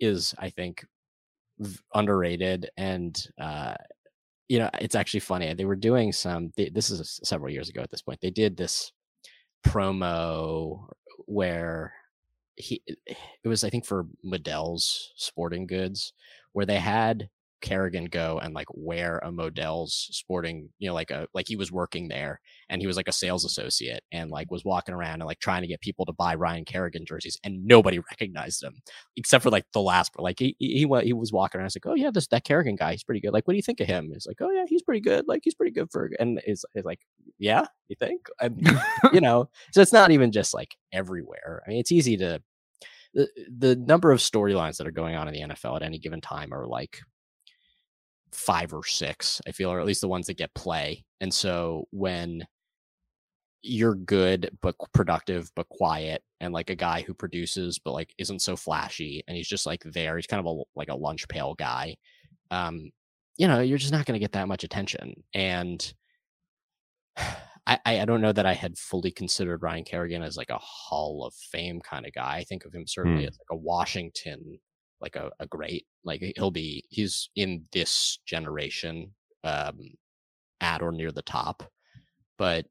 is 0.00 0.34
I 0.38 0.50
think 0.50 0.84
underrated 1.94 2.68
and 2.76 3.18
uh 3.40 3.74
you 4.46 4.58
know 4.58 4.68
it's 4.78 4.94
actually 4.94 5.20
funny 5.20 5.54
they 5.54 5.64
were 5.64 5.74
doing 5.74 6.12
some 6.12 6.50
they, 6.54 6.68
this 6.68 6.90
is 6.90 7.18
several 7.24 7.50
years 7.50 7.70
ago 7.70 7.80
at 7.80 7.90
this 7.90 8.02
point 8.02 8.20
they 8.20 8.30
did 8.30 8.58
this 8.58 8.92
promo 9.66 10.86
where 11.24 11.94
he 12.56 12.82
it 12.86 13.48
was 13.48 13.64
I 13.64 13.70
think 13.70 13.84
for 13.84 14.06
Modell's 14.22 15.12
Sporting 15.16 15.66
Goods 15.66 16.12
where 16.52 16.66
they 16.66 16.78
had 16.78 17.28
Kerrigan 17.62 18.04
go 18.04 18.38
and 18.38 18.54
like 18.54 18.68
wear 18.74 19.18
a 19.24 19.32
Modell's 19.32 20.08
sporting, 20.12 20.68
you 20.78 20.88
know, 20.88 20.94
like 20.94 21.10
a 21.10 21.26
like 21.34 21.48
he 21.48 21.56
was 21.56 21.72
working 21.72 22.08
there 22.08 22.40
and 22.68 22.80
he 22.80 22.86
was 22.86 22.96
like 22.96 23.08
a 23.08 23.12
sales 23.12 23.44
associate 23.44 24.04
and 24.12 24.30
like 24.30 24.50
was 24.50 24.64
walking 24.64 24.94
around 24.94 25.14
and 25.14 25.24
like 25.24 25.40
trying 25.40 25.62
to 25.62 25.66
get 25.66 25.80
people 25.80 26.04
to 26.06 26.12
buy 26.12 26.34
Ryan 26.34 26.64
Kerrigan 26.64 27.04
jerseys 27.06 27.38
and 27.44 27.64
nobody 27.66 27.98
recognized 28.10 28.62
him 28.62 28.82
except 29.16 29.42
for 29.42 29.50
like 29.50 29.64
the 29.72 29.80
last 29.80 30.12
like 30.18 30.38
he 30.38 30.54
he, 30.58 30.86
he, 31.02 31.12
was 31.12 31.32
walking 31.32 31.58
around. 31.58 31.66
It's 31.66 31.76
like, 31.76 31.86
oh 31.86 31.94
yeah, 31.94 32.10
this 32.12 32.26
that 32.28 32.44
Kerrigan 32.44 32.76
guy, 32.76 32.92
he's 32.92 33.04
pretty 33.04 33.20
good. 33.20 33.32
Like, 33.32 33.46
what 33.46 33.54
do 33.54 33.56
you 33.56 33.62
think 33.62 33.80
of 33.80 33.86
him? 33.86 34.10
He's 34.12 34.26
like, 34.26 34.40
oh 34.40 34.50
yeah, 34.50 34.66
he's 34.68 34.82
pretty 34.82 35.00
good. 35.00 35.26
Like, 35.26 35.40
he's 35.44 35.54
pretty 35.54 35.72
good 35.72 35.90
for 35.90 36.10
and 36.20 36.40
is 36.46 36.64
like, 36.84 37.00
yeah, 37.38 37.66
you 37.88 37.96
think? 37.96 38.26
And, 38.40 38.68
you 39.12 39.20
know, 39.20 39.48
so 39.72 39.80
it's 39.80 39.92
not 39.92 40.10
even 40.10 40.32
just 40.32 40.54
like 40.54 40.76
everywhere. 40.92 41.62
I 41.66 41.70
mean, 41.70 41.78
it's 41.78 41.92
easy 41.92 42.16
to 42.18 42.40
the 43.14 43.28
the 43.58 43.76
number 43.76 44.12
of 44.12 44.20
storylines 44.20 44.76
that 44.76 44.86
are 44.86 44.92
going 44.92 45.14
on 45.16 45.28
in 45.28 45.34
the 45.34 45.54
NFL 45.54 45.76
at 45.76 45.82
any 45.82 45.98
given 45.98 46.20
time 46.20 46.52
are 46.52 46.66
like 46.66 47.00
five 48.32 48.74
or 48.74 48.84
six, 48.84 49.40
I 49.46 49.52
feel, 49.52 49.70
or 49.70 49.80
at 49.80 49.86
least 49.86 50.02
the 50.02 50.08
ones 50.08 50.26
that 50.26 50.36
get 50.36 50.54
play. 50.54 51.04
And 51.20 51.32
so 51.32 51.88
when 51.90 52.46
you're 53.62 53.94
good 53.94 54.50
but 54.62 54.76
productive 54.92 55.50
but 55.56 55.68
quiet 55.68 56.22
and 56.40 56.52
like 56.54 56.70
a 56.70 56.74
guy 56.74 57.02
who 57.02 57.12
produces 57.12 57.78
but 57.78 57.92
like 57.92 58.14
isn't 58.18 58.40
so 58.40 58.54
flashy 58.54 59.24
and 59.26 59.36
he's 59.36 59.48
just 59.48 59.66
like 59.66 59.82
there 59.84 60.16
he's 60.16 60.26
kind 60.26 60.46
of 60.46 60.46
a 60.46 60.62
like 60.76 60.88
a 60.88 60.94
lunch 60.94 61.26
pail 61.26 61.54
guy 61.54 61.96
um 62.52 62.90
you 63.36 63.48
know 63.48 63.60
you're 63.60 63.78
just 63.78 63.92
not 63.92 64.06
going 64.06 64.14
to 64.14 64.22
get 64.22 64.32
that 64.32 64.46
much 64.46 64.62
attention 64.62 65.14
and 65.34 65.94
I, 67.68 67.78
I 67.84 68.04
don't 68.04 68.20
know 68.20 68.32
that 68.32 68.46
I 68.46 68.54
had 68.54 68.78
fully 68.78 69.10
considered 69.10 69.62
Ryan 69.62 69.82
Kerrigan 69.82 70.22
as 70.22 70.36
like 70.36 70.50
a 70.50 70.58
Hall 70.58 71.24
of 71.26 71.34
Fame 71.34 71.80
kind 71.80 72.06
of 72.06 72.12
guy. 72.12 72.36
I 72.36 72.44
think 72.44 72.64
of 72.64 72.72
him 72.72 72.86
certainly 72.86 73.24
mm. 73.24 73.28
as 73.28 73.38
like 73.38 73.50
a 73.50 73.56
Washington, 73.56 74.60
like 75.00 75.16
a, 75.16 75.32
a 75.40 75.46
great, 75.46 75.84
like 76.04 76.22
he'll 76.36 76.52
be, 76.52 76.84
he's 76.90 77.28
in 77.34 77.64
this 77.72 78.20
generation, 78.24 79.12
um, 79.42 79.80
at 80.60 80.80
or 80.80 80.92
near 80.92 81.10
the 81.10 81.22
top, 81.22 81.64
but 82.38 82.66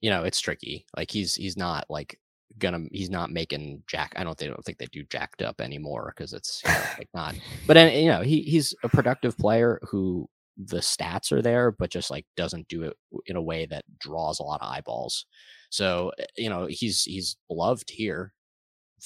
you 0.00 0.08
know, 0.08 0.24
it's 0.24 0.40
tricky. 0.40 0.86
Like 0.96 1.10
he's, 1.10 1.34
he's 1.34 1.58
not 1.58 1.84
like 1.90 2.18
gonna, 2.58 2.86
he's 2.90 3.10
not 3.10 3.30
making 3.30 3.82
jack. 3.86 4.14
I 4.16 4.24
don't, 4.24 4.38
they 4.38 4.46
don't 4.46 4.64
think 4.64 4.78
they 4.78 4.86
do 4.86 5.04
jacked 5.04 5.42
up 5.42 5.60
anymore 5.60 6.14
because 6.16 6.32
it's 6.32 6.62
you 6.64 6.72
know, 6.72 6.80
like 6.96 7.08
not, 7.12 7.34
but 7.66 7.94
you 7.94 8.08
know, 8.08 8.22
he, 8.22 8.40
he's 8.40 8.74
a 8.82 8.88
productive 8.88 9.36
player 9.36 9.78
who 9.82 10.30
the 10.56 10.78
stats 10.78 11.32
are 11.32 11.42
there, 11.42 11.70
but 11.70 11.90
just 11.90 12.10
like 12.10 12.26
doesn't 12.36 12.68
do 12.68 12.82
it 12.84 12.96
in 13.26 13.36
a 13.36 13.42
way 13.42 13.66
that 13.66 13.84
draws 13.98 14.40
a 14.40 14.42
lot 14.42 14.60
of 14.60 14.68
eyeballs. 14.68 15.26
So 15.70 16.12
eh, 16.18 16.24
you 16.36 16.50
know 16.50 16.66
he's 16.68 17.04
he's 17.04 17.36
beloved 17.48 17.90
here 17.90 18.32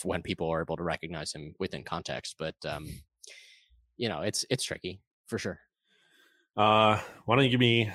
when 0.02 0.22
people 0.22 0.48
are 0.50 0.62
able 0.62 0.76
to 0.76 0.82
recognize 0.82 1.32
him 1.32 1.54
within 1.58 1.84
context, 1.84 2.36
but 2.38 2.54
um, 2.66 2.88
you 3.96 4.08
know 4.08 4.20
it's 4.20 4.44
it's 4.50 4.64
tricky 4.64 5.00
for 5.26 5.38
sure. 5.38 5.60
Uh, 6.56 6.98
why 7.24 7.36
don't 7.36 7.44
you 7.44 7.50
give 7.50 7.60
me 7.60 7.90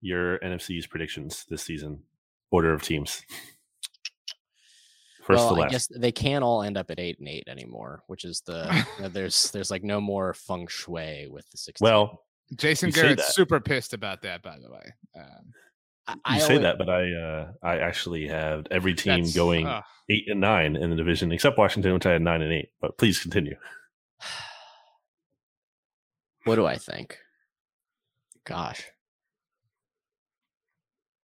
your 0.00 0.38
NFC's 0.40 0.86
predictions 0.86 1.46
this 1.48 1.62
season? 1.62 2.02
Order 2.50 2.74
of 2.74 2.82
teams. 2.82 3.22
First 5.22 5.38
well, 5.38 5.56
to 5.56 5.62
I 5.62 5.68
guess 5.68 5.86
they 5.86 6.10
can't 6.10 6.42
all 6.42 6.62
end 6.62 6.76
up 6.76 6.90
at 6.90 6.98
eight 6.98 7.18
and 7.20 7.28
eight 7.28 7.44
anymore, 7.46 8.02
which 8.08 8.24
is 8.24 8.42
the 8.44 8.84
you 8.96 9.02
know, 9.04 9.08
there's 9.08 9.50
there's 9.52 9.70
like 9.70 9.84
no 9.84 10.00
more 10.00 10.34
feng 10.34 10.66
shui 10.66 11.28
with 11.30 11.48
the 11.50 11.58
six. 11.58 11.80
Well, 11.80 12.24
Jason 12.56 12.88
You 12.88 12.92
Garrett's 12.94 13.34
super 13.34 13.60
pissed 13.60 13.94
about 13.94 14.22
that, 14.22 14.42
by 14.42 14.58
the 14.58 14.70
way. 14.70 14.92
Um, 15.16 15.52
I, 16.06 16.12
you 16.12 16.20
I 16.24 16.38
say 16.38 16.44
always- 16.54 16.62
that, 16.62 16.78
but 16.78 16.88
I 16.90 17.12
uh, 17.12 17.52
I 17.62 17.78
actually 17.78 18.28
have 18.28 18.66
every 18.70 18.94
team 18.94 19.24
going 19.34 19.66
ugh. 19.66 19.82
eight 20.10 20.28
and 20.28 20.40
nine 20.40 20.76
in 20.76 20.90
the 20.90 20.96
division, 20.96 21.32
except 21.32 21.58
Washington, 21.58 21.94
which 21.94 22.06
I 22.06 22.12
had 22.12 22.22
nine 22.22 22.42
and 22.42 22.52
eight. 22.52 22.70
But 22.80 22.98
please 22.98 23.18
continue. 23.20 23.56
what 26.44 26.56
do 26.56 26.66
I 26.66 26.76
think? 26.76 27.18
Gosh. 28.44 28.82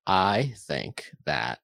I 0.07 0.55
think 0.57 1.11
that 1.27 1.59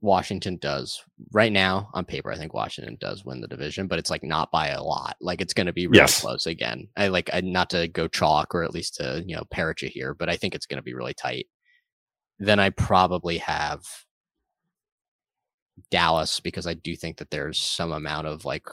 Washington 0.00 0.56
does 0.56 1.02
right 1.32 1.52
now 1.52 1.88
on 1.94 2.04
paper. 2.04 2.32
I 2.32 2.36
think 2.36 2.54
Washington 2.54 2.96
does 3.00 3.24
win 3.24 3.40
the 3.40 3.46
division, 3.48 3.86
but 3.86 3.98
it's 3.98 4.10
like 4.10 4.24
not 4.24 4.50
by 4.50 4.68
a 4.68 4.82
lot. 4.82 5.16
Like 5.20 5.40
it's 5.40 5.54
going 5.54 5.68
to 5.68 5.72
be 5.72 5.86
really 5.86 5.98
Yes. 5.98 6.20
close 6.20 6.46
again. 6.46 6.88
I 6.96 7.08
like 7.08 7.30
I, 7.32 7.40
not 7.40 7.70
to 7.70 7.88
go 7.88 8.08
chalk 8.08 8.54
or 8.54 8.64
at 8.64 8.74
least 8.74 8.96
to 8.96 9.22
you 9.26 9.36
know 9.36 9.44
you 9.80 9.88
here, 9.88 10.14
but 10.14 10.28
I 10.28 10.36
think 10.36 10.54
it's 10.54 10.66
going 10.66 10.78
to 10.78 10.82
be 10.82 10.94
really 10.94 11.14
tight. 11.14 11.46
Then 12.38 12.58
I 12.58 12.70
probably 12.70 13.38
have 13.38 13.82
Dallas 15.90 16.40
because 16.40 16.66
I 16.66 16.74
do 16.74 16.96
think 16.96 17.18
that 17.18 17.30
there's 17.30 17.58
some 17.60 17.92
amount 17.92 18.26
of 18.26 18.44
like 18.44 18.66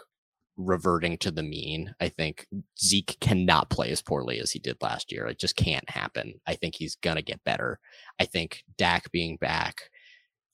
reverting 0.57 1.17
to 1.19 1.31
the 1.31 1.43
mean. 1.43 1.93
I 1.99 2.09
think 2.09 2.47
Zeke 2.81 3.17
cannot 3.21 3.69
play 3.69 3.91
as 3.91 4.01
poorly 4.01 4.39
as 4.39 4.51
he 4.51 4.59
did 4.59 4.77
last 4.81 5.11
year. 5.11 5.27
It 5.27 5.39
just 5.39 5.55
can't 5.55 5.89
happen. 5.89 6.33
I 6.47 6.55
think 6.55 6.75
he's 6.75 6.95
gonna 6.95 7.21
get 7.21 7.43
better. 7.43 7.79
I 8.19 8.25
think 8.25 8.63
Dak 8.77 9.11
being 9.11 9.37
back, 9.37 9.89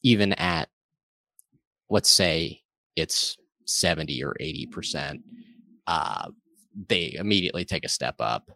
even 0.05 0.33
at 0.33 0.69
let's 1.89 2.09
say 2.09 2.61
it's 2.95 3.37
70 3.65 4.23
or 4.23 4.35
80 4.39 4.67
percent, 4.67 5.21
uh, 5.87 6.29
they 6.87 7.15
immediately 7.19 7.65
take 7.65 7.83
a 7.83 7.89
step 7.89 8.15
up. 8.19 8.51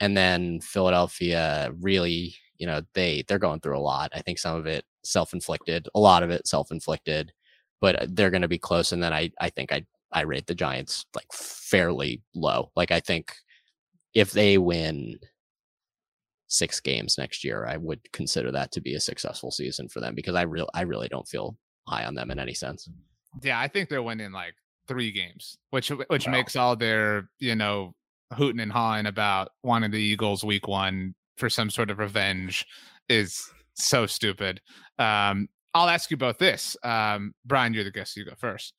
And 0.00 0.16
then 0.16 0.60
Philadelphia 0.60 1.72
really, 1.80 2.34
you 2.56 2.66
know, 2.66 2.80
they 2.94 3.24
they're 3.26 3.38
going 3.40 3.60
through 3.60 3.76
a 3.76 3.80
lot. 3.80 4.12
I 4.14 4.22
think 4.22 4.38
some 4.38 4.56
of 4.56 4.66
it 4.66 4.84
self-inflicted, 5.04 5.88
a 5.94 6.00
lot 6.00 6.22
of 6.22 6.30
it 6.30 6.46
self-inflicted, 6.46 7.32
but 7.80 7.96
uh, 7.96 8.06
they're 8.08 8.30
going 8.30 8.42
to 8.42 8.48
be 8.48 8.58
close. 8.58 8.92
And 8.92 9.02
then 9.02 9.12
I 9.12 9.30
I 9.40 9.50
think 9.50 9.72
I 9.72 9.84
I 10.12 10.22
rate 10.22 10.46
the 10.46 10.54
Giants 10.54 11.06
like 11.14 11.30
fairly 11.32 12.22
low. 12.34 12.70
Like 12.76 12.92
I 12.92 13.00
think 13.00 13.34
if 14.14 14.30
they 14.30 14.58
win 14.58 15.18
six 16.52 16.80
games 16.80 17.16
next 17.18 17.42
year, 17.44 17.66
I 17.66 17.76
would 17.78 18.00
consider 18.12 18.52
that 18.52 18.70
to 18.72 18.80
be 18.80 18.94
a 18.94 19.00
successful 19.00 19.50
season 19.50 19.88
for 19.88 20.00
them 20.00 20.14
because 20.14 20.34
I 20.34 20.42
real 20.42 20.68
I 20.74 20.82
really 20.82 21.08
don't 21.08 21.26
feel 21.26 21.56
high 21.88 22.04
on 22.04 22.14
them 22.14 22.30
in 22.30 22.38
any 22.38 22.54
sense. 22.54 22.88
Yeah, 23.42 23.58
I 23.58 23.68
think 23.68 23.88
they're 23.88 24.02
winning 24.02 24.32
like 24.32 24.54
three 24.86 25.10
games, 25.12 25.56
which 25.70 25.90
which 25.90 26.26
Wow. 26.26 26.32
makes 26.32 26.54
all 26.56 26.76
their 26.76 27.28
you 27.38 27.54
know 27.56 27.94
hooting 28.34 28.60
and 28.60 28.70
hawing 28.72 29.06
about 29.06 29.48
wanting 29.62 29.90
the 29.90 29.98
Eagles 30.00 30.44
week 30.44 30.68
one 30.68 31.14
for 31.36 31.48
some 31.50 31.70
sort 31.70 31.90
of 31.90 31.98
revenge 31.98 32.66
is 33.08 33.42
so 33.74 34.06
stupid. 34.06 34.60
Um, 34.98 35.48
I'll 35.74 35.88
ask 35.88 36.10
you 36.10 36.18
both 36.18 36.36
this, 36.38 36.76
um, 36.82 37.32
Bryan. 37.46 37.72
You're 37.72 37.84
the 37.84 37.90
guest. 37.90 38.16
You 38.16 38.26
go 38.26 38.34
first. 38.36 38.74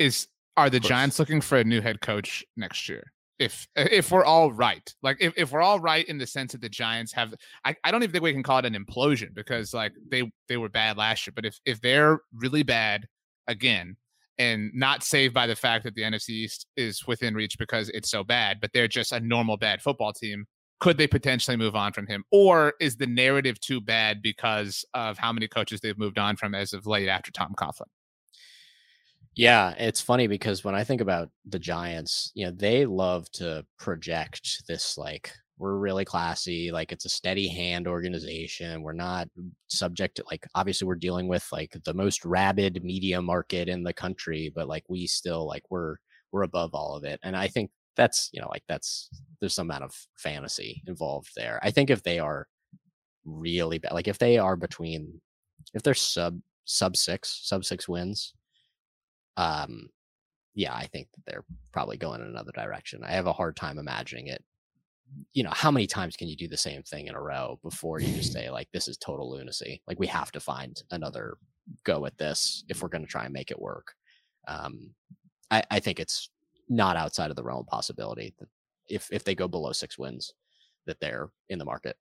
Is 0.00 0.26
are 0.56 0.68
the. 0.68 0.80
Giants 0.80 1.18
looking 1.20 1.40
for 1.40 1.58
a 1.58 1.64
new 1.64 1.80
head 1.80 2.00
coach 2.00 2.44
next 2.56 2.88
year? 2.88 3.12
If 3.42 3.66
if 3.74 4.12
we're 4.12 4.24
all 4.24 4.52
right, 4.52 4.88
like 5.02 5.16
if, 5.20 5.34
if 5.36 5.50
we're 5.50 5.62
all 5.62 5.80
right 5.80 6.06
in 6.06 6.16
the 6.16 6.26
sense 6.26 6.52
that 6.52 6.60
the 6.60 6.68
Giants 6.68 7.12
have, 7.12 7.34
I, 7.64 7.74
I 7.82 7.90
don't 7.90 8.04
even 8.04 8.12
think 8.12 8.22
we 8.22 8.32
can 8.32 8.44
call 8.44 8.58
it 8.58 8.64
an 8.64 8.74
implosion 8.74 9.34
because 9.34 9.74
like 9.74 9.92
they 10.08 10.30
they 10.48 10.56
were 10.56 10.68
bad 10.68 10.96
last 10.96 11.26
year. 11.26 11.32
But 11.34 11.44
if 11.44 11.58
if 11.64 11.80
they're 11.80 12.20
really 12.32 12.62
bad 12.62 13.06
again 13.48 13.96
and 14.38 14.70
not 14.74 15.02
saved 15.02 15.34
by 15.34 15.48
the 15.48 15.56
fact 15.56 15.82
that 15.84 15.96
the 15.96 16.02
NFC 16.02 16.30
East 16.30 16.66
is 16.76 17.04
within 17.06 17.34
reach 17.34 17.58
because 17.58 17.88
it's 17.88 18.10
so 18.10 18.22
bad, 18.22 18.60
but 18.60 18.70
they're 18.72 18.86
just 18.86 19.10
a 19.10 19.18
normal 19.18 19.56
bad 19.56 19.82
football 19.82 20.12
team. 20.12 20.46
Could 20.78 20.96
they 20.96 21.08
potentially 21.08 21.56
move 21.56 21.74
on 21.74 21.92
from 21.92 22.06
him, 22.06 22.24
or 22.30 22.74
is 22.80 22.96
the 22.96 23.06
narrative 23.06 23.58
too 23.60 23.80
bad 23.80 24.22
because 24.22 24.84
of 24.94 25.18
how 25.18 25.32
many 25.32 25.48
coaches 25.48 25.80
they've 25.80 25.98
moved 25.98 26.18
on 26.18 26.36
from 26.36 26.54
as 26.54 26.72
of 26.72 26.86
late 26.86 27.08
after 27.08 27.32
Tom 27.32 27.54
Coughlin? 27.58 27.86
Yeah, 29.34 29.74
it's 29.78 30.00
funny 30.00 30.26
because 30.26 30.62
when 30.64 30.74
I 30.74 30.84
think 30.84 31.00
about 31.00 31.30
the 31.46 31.58
Giants, 31.58 32.30
you 32.34 32.44
know, 32.46 32.52
they 32.52 32.84
love 32.84 33.30
to 33.32 33.64
project 33.78 34.62
this 34.68 34.98
like 34.98 35.32
we're 35.58 35.76
really 35.76 36.04
classy, 36.04 36.70
like 36.72 36.92
it's 36.92 37.04
a 37.06 37.08
steady 37.08 37.48
hand 37.48 37.86
organization. 37.88 38.82
We're 38.82 38.92
not 38.92 39.28
subject 39.68 40.16
to 40.16 40.24
like 40.30 40.46
obviously 40.54 40.86
we're 40.86 40.96
dealing 40.96 41.28
with 41.28 41.46
like 41.52 41.74
the 41.84 41.94
most 41.94 42.24
rabid 42.24 42.82
media 42.84 43.22
market 43.22 43.68
in 43.68 43.82
the 43.82 43.92
country, 43.94 44.52
but 44.54 44.68
like 44.68 44.84
we 44.88 45.06
still 45.06 45.46
like 45.46 45.62
we're 45.70 45.96
we're 46.32 46.42
above 46.42 46.74
all 46.74 46.94
of 46.96 47.04
it. 47.04 47.18
And 47.22 47.36
I 47.36 47.48
think 47.48 47.70
that's, 47.96 48.28
you 48.32 48.40
know, 48.40 48.48
like 48.50 48.64
that's 48.68 49.08
there's 49.40 49.54
some 49.54 49.70
amount 49.70 49.84
of 49.84 49.94
fantasy 50.18 50.82
involved 50.86 51.30
there. 51.36 51.58
I 51.62 51.70
think 51.70 51.88
if 51.90 52.02
they 52.02 52.18
are 52.18 52.48
really 53.24 53.78
bad, 53.78 53.92
like 53.92 54.08
if 54.08 54.18
they 54.18 54.38
are 54.38 54.56
between 54.56 55.20
if 55.74 55.82
they're 55.82 55.94
sub 55.94 56.40
sub 56.66 56.96
6, 56.96 57.40
sub 57.44 57.64
6 57.64 57.88
wins, 57.88 58.34
um 59.36 59.88
yeah 60.54 60.74
i 60.74 60.86
think 60.86 61.08
that 61.12 61.22
they're 61.26 61.44
probably 61.72 61.96
going 61.96 62.20
in 62.20 62.26
another 62.26 62.52
direction. 62.54 63.02
I 63.04 63.12
have 63.12 63.26
a 63.26 63.32
hard 63.32 63.56
time 63.56 63.78
imagining 63.78 64.26
it. 64.28 64.44
You 65.32 65.42
know 65.44 65.50
how 65.50 65.70
many 65.70 65.86
times 65.86 66.16
can 66.16 66.28
you 66.28 66.36
do 66.36 66.48
the 66.48 66.56
same 66.56 66.82
thing 66.82 67.06
in 67.06 67.14
a 67.14 67.20
row 67.20 67.58
before 67.62 68.00
you 68.00 68.14
just 68.14 68.32
say 68.32 68.50
like 68.50 68.68
this 68.72 68.88
is 68.88 68.96
total 68.96 69.30
lunacy. 69.30 69.82
Like 69.86 69.98
we 69.98 70.06
have 70.06 70.32
to 70.32 70.40
find 70.40 70.82
another 70.90 71.36
go 71.84 72.06
at 72.06 72.18
this 72.18 72.64
if 72.68 72.82
we're 72.82 72.88
going 72.88 73.04
to 73.04 73.10
try 73.10 73.24
and 73.24 73.32
make 73.32 73.50
it 73.50 73.60
work. 73.60 73.94
Um 74.48 74.94
i 75.50 75.62
i 75.70 75.80
think 75.80 76.00
it's 76.00 76.30
not 76.68 76.96
outside 76.96 77.30
of 77.30 77.36
the 77.36 77.42
realm 77.44 77.60
of 77.60 77.66
possibility 77.66 78.34
that 78.38 78.48
if 78.88 79.08
if 79.12 79.24
they 79.24 79.34
go 79.34 79.48
below 79.48 79.72
six 79.72 79.98
wins 79.98 80.32
that 80.86 80.98
they're 81.00 81.30
in 81.48 81.58
the 81.58 81.64
market 81.64 81.96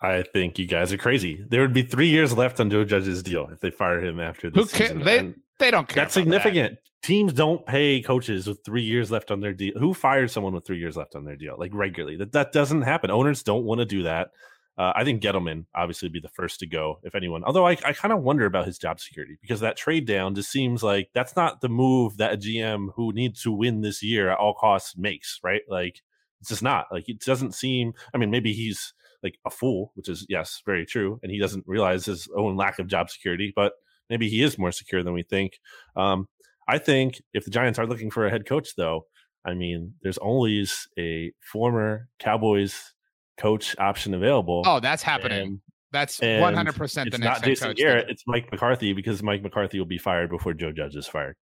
I 0.00 0.22
think 0.22 0.58
you 0.58 0.66
guys 0.66 0.92
are 0.92 0.98
crazy. 0.98 1.44
There 1.48 1.60
would 1.60 1.72
be 1.72 1.82
three 1.82 2.08
years 2.08 2.36
left 2.36 2.60
on 2.60 2.70
Joe 2.70 2.84
Judge's 2.84 3.22
deal 3.22 3.48
if 3.52 3.60
they 3.60 3.70
fire 3.70 4.00
him 4.04 4.20
after 4.20 4.48
Who 4.50 4.62
this 4.62 4.72
ca- 4.72 4.78
season. 4.84 5.02
they- 5.04 5.34
They 5.58 5.70
don't 5.72 5.88
care. 5.88 5.96
that's 6.04 6.16
about 6.16 6.30
that. 6.30 6.42
significant. 6.42 6.78
Teams 7.02 7.32
don't 7.32 7.64
pay 7.66 8.00
coaches 8.00 8.46
with 8.46 8.60
three 8.64 8.82
years 8.82 9.10
left 9.10 9.30
on 9.32 9.40
their 9.40 9.52
deal. 9.52 9.72
Who 9.78 9.92
fires 9.94 10.30
someone 10.32 10.52
with 10.54 10.64
three 10.66 10.78
years 10.78 10.96
left 10.96 11.14
on 11.16 11.24
their 11.24 11.34
deal? 11.36 11.56
Like 11.58 11.72
regularly, 11.74 12.16
that 12.18 12.32
that 12.32 12.52
doesn't 12.52 12.82
happen. 12.82 13.10
Owners 13.10 13.42
don't 13.42 13.64
want 13.64 13.80
to 13.80 13.84
do 13.84 14.04
that. 14.04 14.30
Uh, 14.76 14.92
I 14.94 15.02
think 15.02 15.20
Gettleman 15.20 15.66
obviously 15.74 16.06
would 16.06 16.12
be 16.12 16.20
the 16.20 16.28
first 16.28 16.60
to 16.60 16.66
go, 16.68 17.00
if 17.02 17.16
anyone. 17.16 17.42
Although 17.42 17.66
I, 17.66 17.72
I 17.84 17.92
kind 17.92 18.12
of 18.12 18.22
wonder 18.22 18.46
about 18.46 18.66
his 18.66 18.78
job 18.78 19.00
security 19.00 19.36
because 19.42 19.58
that 19.60 19.76
trade 19.76 20.06
down 20.06 20.36
just 20.36 20.52
seems 20.52 20.84
like 20.84 21.08
that's 21.14 21.34
not 21.34 21.60
the 21.60 21.68
move 21.68 22.16
that 22.18 22.34
a 22.34 22.36
GM 22.36 22.90
who 22.94 23.12
needs 23.12 23.42
to 23.42 23.50
win 23.50 23.80
this 23.80 24.00
year 24.04 24.30
at 24.30 24.38
all 24.38 24.54
costs 24.54 24.96
makes, 24.96 25.40
right? 25.42 25.62
Like 25.68 26.00
it's 26.40 26.50
just 26.50 26.62
not. 26.62 26.86
Like 26.92 27.08
it 27.08 27.18
doesn't 27.18 27.54
seem. 27.56 27.94
I 28.14 28.18
mean, 28.18 28.30
maybe 28.30 28.52
he's 28.52 28.92
like 29.22 29.38
a 29.46 29.50
fool, 29.50 29.92
which 29.94 30.08
is 30.08 30.26
yes, 30.28 30.62
very 30.64 30.86
true, 30.86 31.18
and 31.22 31.32
he 31.32 31.38
doesn't 31.38 31.64
realize 31.66 32.04
his 32.04 32.28
own 32.36 32.56
lack 32.56 32.78
of 32.78 32.86
job 32.86 33.10
security. 33.10 33.52
But 33.54 33.72
maybe 34.10 34.28
he 34.28 34.42
is 34.42 34.58
more 34.58 34.72
secure 34.72 35.02
than 35.02 35.14
we 35.14 35.22
think. 35.22 35.58
Um, 35.96 36.26
I 36.68 36.78
think 36.78 37.22
if 37.32 37.44
the 37.44 37.50
Giants 37.50 37.78
are 37.78 37.86
looking 37.86 38.10
for 38.10 38.26
a 38.26 38.30
head 38.30 38.46
coach, 38.46 38.74
though, 38.76 39.06
I 39.44 39.54
mean, 39.54 39.94
there's 40.02 40.18
always 40.18 40.86
a 40.98 41.32
former 41.40 42.08
Cowboys 42.18 42.92
coach 43.38 43.74
option 43.78 44.14
available. 44.14 44.62
Oh, 44.66 44.80
that's 44.80 45.02
happening. 45.02 45.40
and 45.40 45.60
that's 45.92 46.20
one 46.20 46.54
hundred 46.54 46.74
percent 46.74 47.10
the 47.10 47.16
it's 47.16 47.24
next 47.24 47.36
not 47.38 47.44
head 47.44 47.50
Jason 47.50 47.68
coach. 47.68 47.76
Garrett, 47.78 48.10
it's 48.10 48.24
Mike 48.26 48.50
McCarthy 48.52 48.92
because 48.92 49.22
Mike 49.22 49.42
McCarthy 49.42 49.78
will 49.78 49.86
be 49.86 49.98
fired 49.98 50.28
before 50.28 50.52
Joe 50.52 50.72
Judge 50.72 50.96
is 50.96 51.06
fired. 51.06 51.36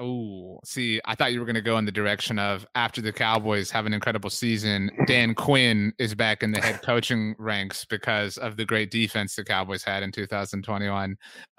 Oh, 0.00 0.60
see, 0.64 1.00
I 1.04 1.14
thought 1.14 1.32
you 1.32 1.40
were 1.40 1.46
going 1.46 1.54
to 1.56 1.60
go 1.60 1.76
in 1.76 1.84
the 1.84 1.92
direction 1.92 2.38
of 2.38 2.66
after 2.74 3.02
the 3.02 3.12
Cowboys 3.12 3.70
have 3.70 3.84
an 3.84 3.92
incredible 3.92 4.30
season, 4.30 4.90
Dan 5.06 5.34
Quinn 5.34 5.92
is 5.98 6.14
back 6.14 6.42
in 6.42 6.52
the 6.52 6.60
head 6.60 6.80
coaching 6.84 7.34
ranks 7.38 7.84
because 7.84 8.38
of 8.38 8.56
the 8.56 8.64
great 8.64 8.90
defense 8.90 9.36
the 9.36 9.44
Cowboys 9.44 9.84
had 9.84 10.02
in 10.02 10.10
2021. 10.10 11.10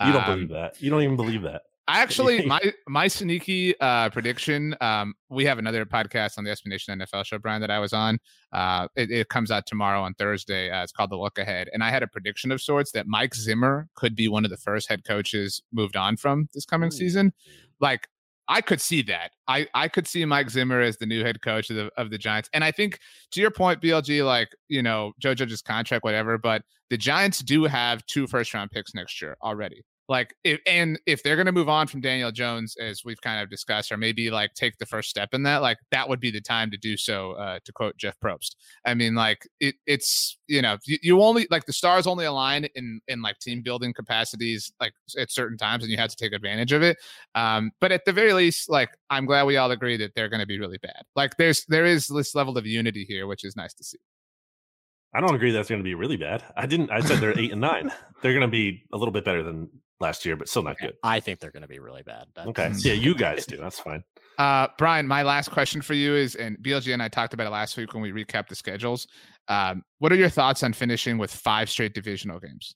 You 0.06 0.12
don't 0.12 0.24
Um, 0.24 0.34
believe 0.36 0.50
that. 0.50 0.82
You 0.82 0.90
don't 0.90 1.04
even 1.04 1.16
believe 1.16 1.44
that. 1.44 1.62
I 1.88 2.00
actually 2.02 2.46
my 2.46 2.62
my 2.88 3.08
sneaky 3.08 3.78
uh 3.80 4.10
prediction. 4.12 4.76
Um, 4.82 5.14
we 5.30 5.46
have 5.46 5.60
another 5.60 5.86
podcast 5.86 6.38
on 6.38 6.44
the 6.44 6.52
SB 6.52 6.68
Nation 6.68 6.98
NFL 6.98 7.26
show, 7.26 7.38
Bryan, 7.38 7.60
that 7.62 7.72
I 7.72 7.80
was 7.80 7.92
on. 7.92 8.18
Uh, 8.54 8.88
it, 8.96 9.12
it 9.12 9.30
comes 9.30 9.52
out 9.52 9.66
tomorrow 9.66 10.02
on 10.02 10.14
Thursday. 10.14 10.70
Uh, 10.72 10.84
it's 10.84 10.92
called 10.92 11.10
The 11.10 11.18
Look 11.18 11.38
Ahead, 11.38 11.70
and 11.74 11.84
I 11.84 11.90
had 11.90 12.02
a 12.02 12.08
prediction 12.08 12.52
of 12.52 12.62
sorts 12.62 12.92
that 12.94 13.08
Mike 13.08 13.36
Zimmer 13.36 13.88
could 13.96 14.16
be 14.16 14.28
one 14.28 14.46
of 14.46 14.52
the 14.52 14.58
first 14.58 14.90
head 14.90 15.04
coaches 15.04 15.62
moved 15.74 15.96
on 15.98 16.18
from 16.18 16.48
this 16.54 16.66
coming 16.66 16.92
season. 16.92 17.34
Like 17.80 18.08
I 18.48 18.62
could 18.62 18.82
see 18.82 19.02
that. 19.04 19.32
I 19.48 19.68
I 19.74 19.88
could 19.88 20.08
see 20.08 20.26
Mike 20.26 20.50
Zimmer 20.50 20.82
as 20.82 20.98
the 20.98 21.06
new 21.06 21.24
head 21.24 21.42
coach 21.42 21.70
of 21.70 21.76
the 21.76 21.92
of 21.98 22.10
the 22.10 22.18
Giants, 22.18 22.50
and 22.54 22.64
I 22.64 22.72
think 22.72 23.00
to 23.32 23.42
your 23.42 23.52
point, 23.52 23.82
BLG, 23.82 24.26
like 24.26 24.50
you 24.68 24.82
know 24.82 25.14
Judge's 25.20 25.62
contract, 25.62 26.04
whatever, 26.04 26.38
but 26.38 26.64
the 26.90 26.98
Giants 26.98 27.40
do 27.40 27.64
have 27.66 28.06
two 28.08 28.28
first 28.28 28.54
round 28.54 28.72
picks 28.72 28.94
next 28.94 29.22
year 29.22 29.38
already. 29.42 29.84
Like, 30.12 30.36
if, 30.44 30.60
and 30.68 31.00
if 31.06 31.24
they're 31.24 31.38
going 31.38 31.46
to 31.46 31.54
move 31.54 31.70
on 31.70 31.88
from 31.88 32.02
Daniel 32.02 32.34
Jones, 32.34 32.76
as 32.76 33.06
we've 33.06 33.22
kind 33.22 33.42
of 33.42 33.50
discussed, 33.50 33.94
or 33.94 33.98
maybe 33.98 34.30
like 34.30 34.54
take 34.56 34.78
the 34.78 34.86
first 34.86 35.10
step 35.10 35.30
in 35.34 35.44
that, 35.44 35.62
like 35.62 35.78
that 35.92 36.10
would 36.10 36.20
be 36.20 36.32
the 36.32 36.42
time 36.42 36.70
to 36.72 36.76
do 36.76 36.98
so. 36.98 37.32
Uh, 37.32 37.60
to 37.64 37.72
quote 37.72 37.96
Jeff 37.96 38.20
Probst, 38.20 38.58
I 38.86 38.94
mean, 38.94 39.16
like 39.16 39.48
it, 39.62 39.76
it's 39.88 40.38
you 40.48 40.62
know, 40.62 40.78
you, 40.86 40.98
you 41.02 41.22
only 41.22 41.48
like 41.50 41.66
the 41.66 41.72
stars 41.72 42.08
only 42.08 42.26
align 42.26 42.68
in 42.76 43.00
in 43.08 43.22
like 43.22 43.40
team 43.40 43.62
building 43.62 43.94
capacities, 43.94 44.74
like 44.82 44.92
at 45.18 45.32
certain 45.32 45.58
times, 45.58 45.86
and 45.86 45.92
you 45.92 45.98
have 45.98 46.10
to 46.10 46.18
take 46.18 46.34
advantage 46.34 46.74
of 46.74 46.84
it. 46.84 46.98
Um, 47.34 47.72
but 47.80 47.94
at 47.94 48.04
the 48.04 48.12
very 48.12 48.34
least, 48.34 48.70
like 48.70 48.90
I'm 49.10 49.26
glad 49.26 49.46
we 49.46 49.56
all 49.56 49.72
agree 49.72 49.96
that 49.96 50.14
they're 50.14 50.28
going 50.28 50.42
to 50.42 50.46
be 50.46 50.60
really 50.60 50.80
bad. 50.80 51.04
Like 51.16 51.38
there's 51.38 51.64
there 51.70 51.86
is 51.86 52.08
this 52.08 52.36
level 52.36 52.58
of 52.58 52.66
unity 52.66 53.06
here, 53.06 53.28
which 53.28 53.46
is 53.46 53.56
nice 53.56 53.74
to 53.76 53.86
see. 53.86 54.00
I 55.14 55.22
don't 55.22 55.36
agree 55.36 55.52
that's 55.52 55.70
going 55.70 55.80
to 55.80 55.84
be 55.84 55.96
really 55.96 56.18
bad. 56.18 56.44
I 56.58 56.66
didn't. 56.66 56.92
I 56.92 57.00
said 57.00 57.20
they're 57.20 57.40
eight 57.40 57.54
and 57.54 57.62
nine. 57.62 57.94
They're 58.22 58.34
going 58.34 58.42
to 58.42 58.50
be 58.50 58.84
a 58.92 58.98
little 58.98 59.14
bit 59.14 59.24
better 59.24 59.42
than 59.42 59.70
last 60.02 60.26
year, 60.26 60.36
but 60.36 60.50
still 60.50 60.64
not 60.64 60.78
good. 60.80 60.94
I 61.04 61.20
think 61.20 61.40
they're 61.40 61.52
going 61.52 61.62
to 61.62 61.68
be 61.68 61.80
really 61.80 62.04
bad. 62.04 62.26
That's, 62.36 62.48
okay, 62.50 62.72
yeah, 62.78 62.94
you 62.94 63.16
guys 63.16 63.46
do. 63.48 63.58
That's 63.58 63.80
fine. 63.80 64.04
Uh, 64.38 64.68
Bryan, 64.78 65.08
my 65.08 65.24
last 65.24 65.52
question 65.52 65.82
for 65.82 65.94
you 65.94 66.16
is, 66.16 66.36
and 66.36 66.58
BLG 66.58 66.94
and 66.94 67.02
I 67.02 67.08
talked 67.08 67.34
about 67.34 67.48
it 67.48 67.52
last 67.52 67.78
week 67.78 67.94
when 67.94 68.02
we 68.02 68.12
recapped 68.12 68.48
the 68.48 68.56
schedules. 68.56 69.08
Um, 69.48 69.84
what 70.00 70.12
are 70.12 70.16
your 70.16 70.30
thoughts 70.30 70.64
on 70.64 70.74
finishing 70.74 71.18
with 71.18 71.34
five 71.34 71.70
straight 71.70 71.94
divisional 71.94 72.40
games? 72.40 72.76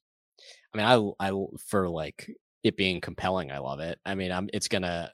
I 0.74 0.78
mean, 0.78 1.16
I, 1.20 1.28
I 1.28 1.46
for 1.68 1.90
like 1.90 2.30
it 2.64 2.78
being 2.78 3.02
compelling, 3.02 3.52
I 3.52 3.60
love 3.60 3.80
it. 3.80 4.00
I 4.06 4.16
mean, 4.16 4.32
I'm 4.32 4.50
it's 4.54 4.68
gonna. 4.68 5.12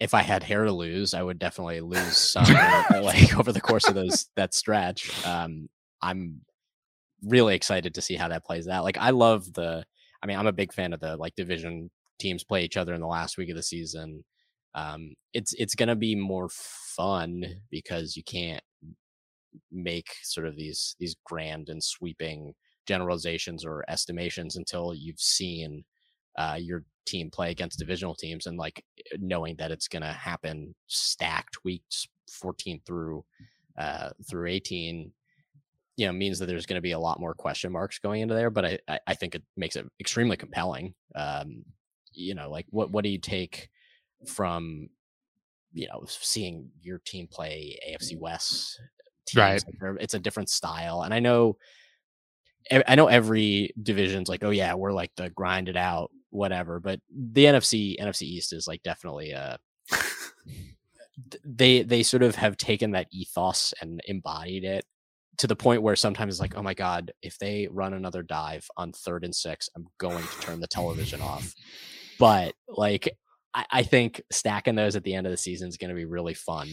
If 0.00 0.14
I 0.14 0.22
had 0.22 0.42
hair 0.42 0.64
to 0.64 0.72
lose, 0.72 1.12
I 1.12 1.22
would 1.22 1.38
definitely 1.38 1.82
lose 1.82 2.16
some 2.16 2.44
like 2.90 3.36
over 3.38 3.52
the 3.52 3.60
course 3.60 3.86
of 3.86 3.94
those 3.94 4.28
that 4.34 4.54
stretch. 4.54 5.26
Um, 5.26 5.68
I'm 6.00 6.40
really 7.22 7.54
excited 7.54 7.94
to 7.94 8.02
see 8.02 8.16
how 8.16 8.28
that 8.28 8.44
plays 8.44 8.66
out. 8.66 8.84
Like 8.84 8.96
I 8.98 9.10
love 9.10 9.52
the 9.52 9.84
I 10.22 10.26
mean, 10.26 10.38
I'm 10.38 10.46
a 10.46 10.52
big 10.52 10.72
fan 10.72 10.92
of 10.92 11.00
the 11.00 11.16
like 11.16 11.34
division 11.36 11.90
teams 12.18 12.44
play 12.44 12.64
each 12.64 12.76
other 12.76 12.94
in 12.94 13.00
the 13.00 13.06
last 13.06 13.38
week 13.38 13.50
of 13.50 13.56
the 13.56 13.62
season. 13.62 14.24
Um 14.74 15.14
it's 15.32 15.52
it's 15.54 15.74
to 15.74 15.96
be 15.96 16.14
more 16.14 16.48
fun 16.50 17.44
because 17.70 18.16
you 18.16 18.22
can't 18.22 18.62
make 19.70 20.14
sort 20.22 20.46
of 20.46 20.56
these 20.56 20.94
these 20.98 21.16
grand 21.24 21.68
and 21.68 21.82
sweeping 21.82 22.54
generalizations 22.86 23.64
or 23.64 23.84
estimations 23.88 24.56
until 24.56 24.94
you've 24.94 25.20
seen 25.20 25.84
uh, 26.38 26.56
your 26.58 26.84
team 27.06 27.30
play 27.30 27.50
against 27.50 27.78
divisional 27.78 28.14
teams 28.14 28.46
and 28.46 28.56
like 28.56 28.84
knowing 29.18 29.56
that 29.56 29.70
it's 29.70 29.88
going 29.88 30.02
to 30.02 30.08
happen 30.12 30.74
stacked 30.86 31.64
weeks 31.64 32.06
14 32.30 32.80
through 32.86 33.24
uh, 33.78 34.10
through 34.28 34.48
18 34.48 35.12
you 35.96 36.06
know 36.06 36.12
means 36.12 36.38
that 36.38 36.46
there's 36.46 36.66
going 36.66 36.76
to 36.76 36.82
be 36.82 36.92
a 36.92 36.98
lot 36.98 37.20
more 37.20 37.34
question 37.34 37.72
marks 37.72 37.98
going 37.98 38.22
into 38.22 38.34
there 38.34 38.50
but 38.50 38.64
i 38.64 38.98
i 39.06 39.14
think 39.14 39.34
it 39.34 39.42
makes 39.56 39.76
it 39.76 39.86
extremely 40.00 40.36
compelling 40.36 40.94
um 41.14 41.64
you 42.12 42.34
know 42.34 42.50
like 42.50 42.66
what 42.70 42.90
what 42.90 43.04
do 43.04 43.10
you 43.10 43.18
take 43.18 43.68
from 44.26 44.88
you 45.72 45.86
know 45.88 46.04
seeing 46.06 46.70
your 46.82 47.00
team 47.04 47.28
play 47.30 47.78
afc 47.90 48.18
west 48.18 48.80
teams? 49.26 49.36
right 49.36 49.64
it's 50.00 50.14
a 50.14 50.18
different 50.18 50.48
style 50.48 51.02
and 51.02 51.14
i 51.14 51.18
know 51.18 51.56
i 52.86 52.94
know 52.94 53.06
every 53.06 53.72
division's 53.82 54.28
like 54.28 54.44
oh 54.44 54.50
yeah 54.50 54.74
we're 54.74 54.92
like 54.92 55.10
the 55.16 55.30
grinded 55.30 55.76
out 55.76 56.10
whatever 56.30 56.80
but 56.80 57.00
the 57.14 57.44
nfc 57.44 57.98
nfc 58.00 58.22
east 58.22 58.52
is 58.52 58.66
like 58.66 58.82
definitely 58.82 59.34
uh 59.34 59.56
they 61.44 61.82
they 61.82 62.02
sort 62.02 62.22
of 62.22 62.34
have 62.34 62.56
taken 62.56 62.92
that 62.92 63.08
ethos 63.12 63.74
and 63.80 64.00
embodied 64.06 64.64
it 64.64 64.84
to 65.40 65.46
the 65.46 65.56
point 65.56 65.80
where 65.80 65.96
sometimes 65.96 66.34
it's 66.34 66.40
like, 66.40 66.54
oh 66.54 66.62
my 66.62 66.74
God, 66.74 67.12
if 67.22 67.38
they 67.38 67.66
run 67.70 67.94
another 67.94 68.22
dive 68.22 68.68
on 68.76 68.92
third 68.92 69.24
and 69.24 69.34
six, 69.34 69.70
I'm 69.74 69.86
going 69.96 70.22
to 70.22 70.40
turn 70.40 70.60
the 70.60 70.66
television 70.66 71.22
off. 71.22 71.54
But 72.18 72.52
like, 72.68 73.16
I, 73.54 73.64
I 73.70 73.82
think 73.82 74.20
stacking 74.30 74.74
those 74.74 74.96
at 74.96 75.02
the 75.02 75.14
end 75.14 75.26
of 75.26 75.30
the 75.30 75.38
season 75.38 75.70
is 75.70 75.78
going 75.78 75.88
to 75.88 75.94
be 75.94 76.04
really 76.04 76.34
fun, 76.34 76.68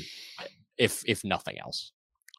if 0.78 1.02
if 1.08 1.24
nothing 1.24 1.58
else. 1.58 1.94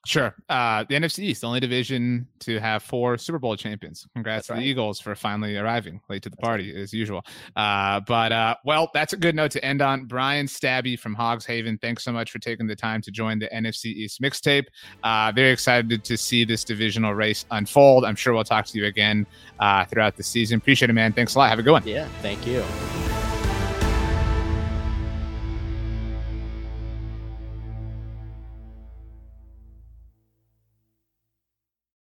Sure. 0.07 0.34
Uh, 0.49 0.84
the 0.88 0.94
NFC 0.94 1.20
East, 1.20 1.42
the 1.42 1.46
only 1.46 1.61
division 1.61 2.26
to 2.40 2.59
have 2.61 2.82
four 2.82 3.18
Super 3.18 3.38
Bowl 3.38 3.57
champions. 3.57 4.07
Congrats 4.14 4.38
that's 4.38 4.46
to 4.46 4.53
right. 4.55 4.61
the 4.61 4.66
Eagles 4.66 5.01
for 5.01 5.14
finally 5.14 5.57
arriving 5.57 6.01
late 6.09 6.22
to 6.22 6.30
the 6.30 6.36
party, 6.36 6.74
as 6.80 6.92
usual. 6.92 7.22
Uh, 7.57 8.01
but, 8.01 8.32
uh, 8.32 8.55
well, 8.64 8.90
that's 8.94 9.12
a 9.12 9.16
good 9.16 9.34
note 9.34 9.51
to 9.53 9.64
end 9.64 9.82
on. 9.82 10.07
Bryan 10.07 10.46
Stabbe 10.46 10.99
from 10.99 11.14
Hogs 11.14 11.44
Haven, 11.44 11.78
thanks 11.78 12.05
so 12.05 12.12
much 12.12 12.30
for 12.30 12.38
taking 12.38 12.66
the 12.66 12.76
time 12.76 13.03
to 13.03 13.11
join 13.11 13.38
the 13.38 13.49
NFC 13.49 13.86
East 13.86 14.22
mixtape. 14.22 14.66
Uh, 15.03 15.32
very 15.34 15.51
excited 15.51 16.05
to 16.05 16.16
see 16.16 16.44
this 16.44 16.64
divisional 16.64 17.14
race 17.14 17.44
unfold. 17.51 18.05
I'm 18.05 18.16
sure 18.16 18.32
we'll 18.34 18.44
talk 18.44 18.66
to 18.66 18.78
you 18.78 18.86
again 18.86 19.26
uh, 19.61 19.84
throughout 19.84 20.16
the 20.16 20.22
season. 20.22 20.59
Appreciate 20.59 20.90
it, 20.90 20.94
man. 20.94 21.12
Thanks 21.12 21.34
a 21.34 21.38
lot. 21.38 21.51
Have 21.51 21.59
a 21.59 21.62
good 21.62 21.72
one. 21.72 21.86
Yeah, 21.86 22.09
thank 22.22 22.46
you. 22.46 22.64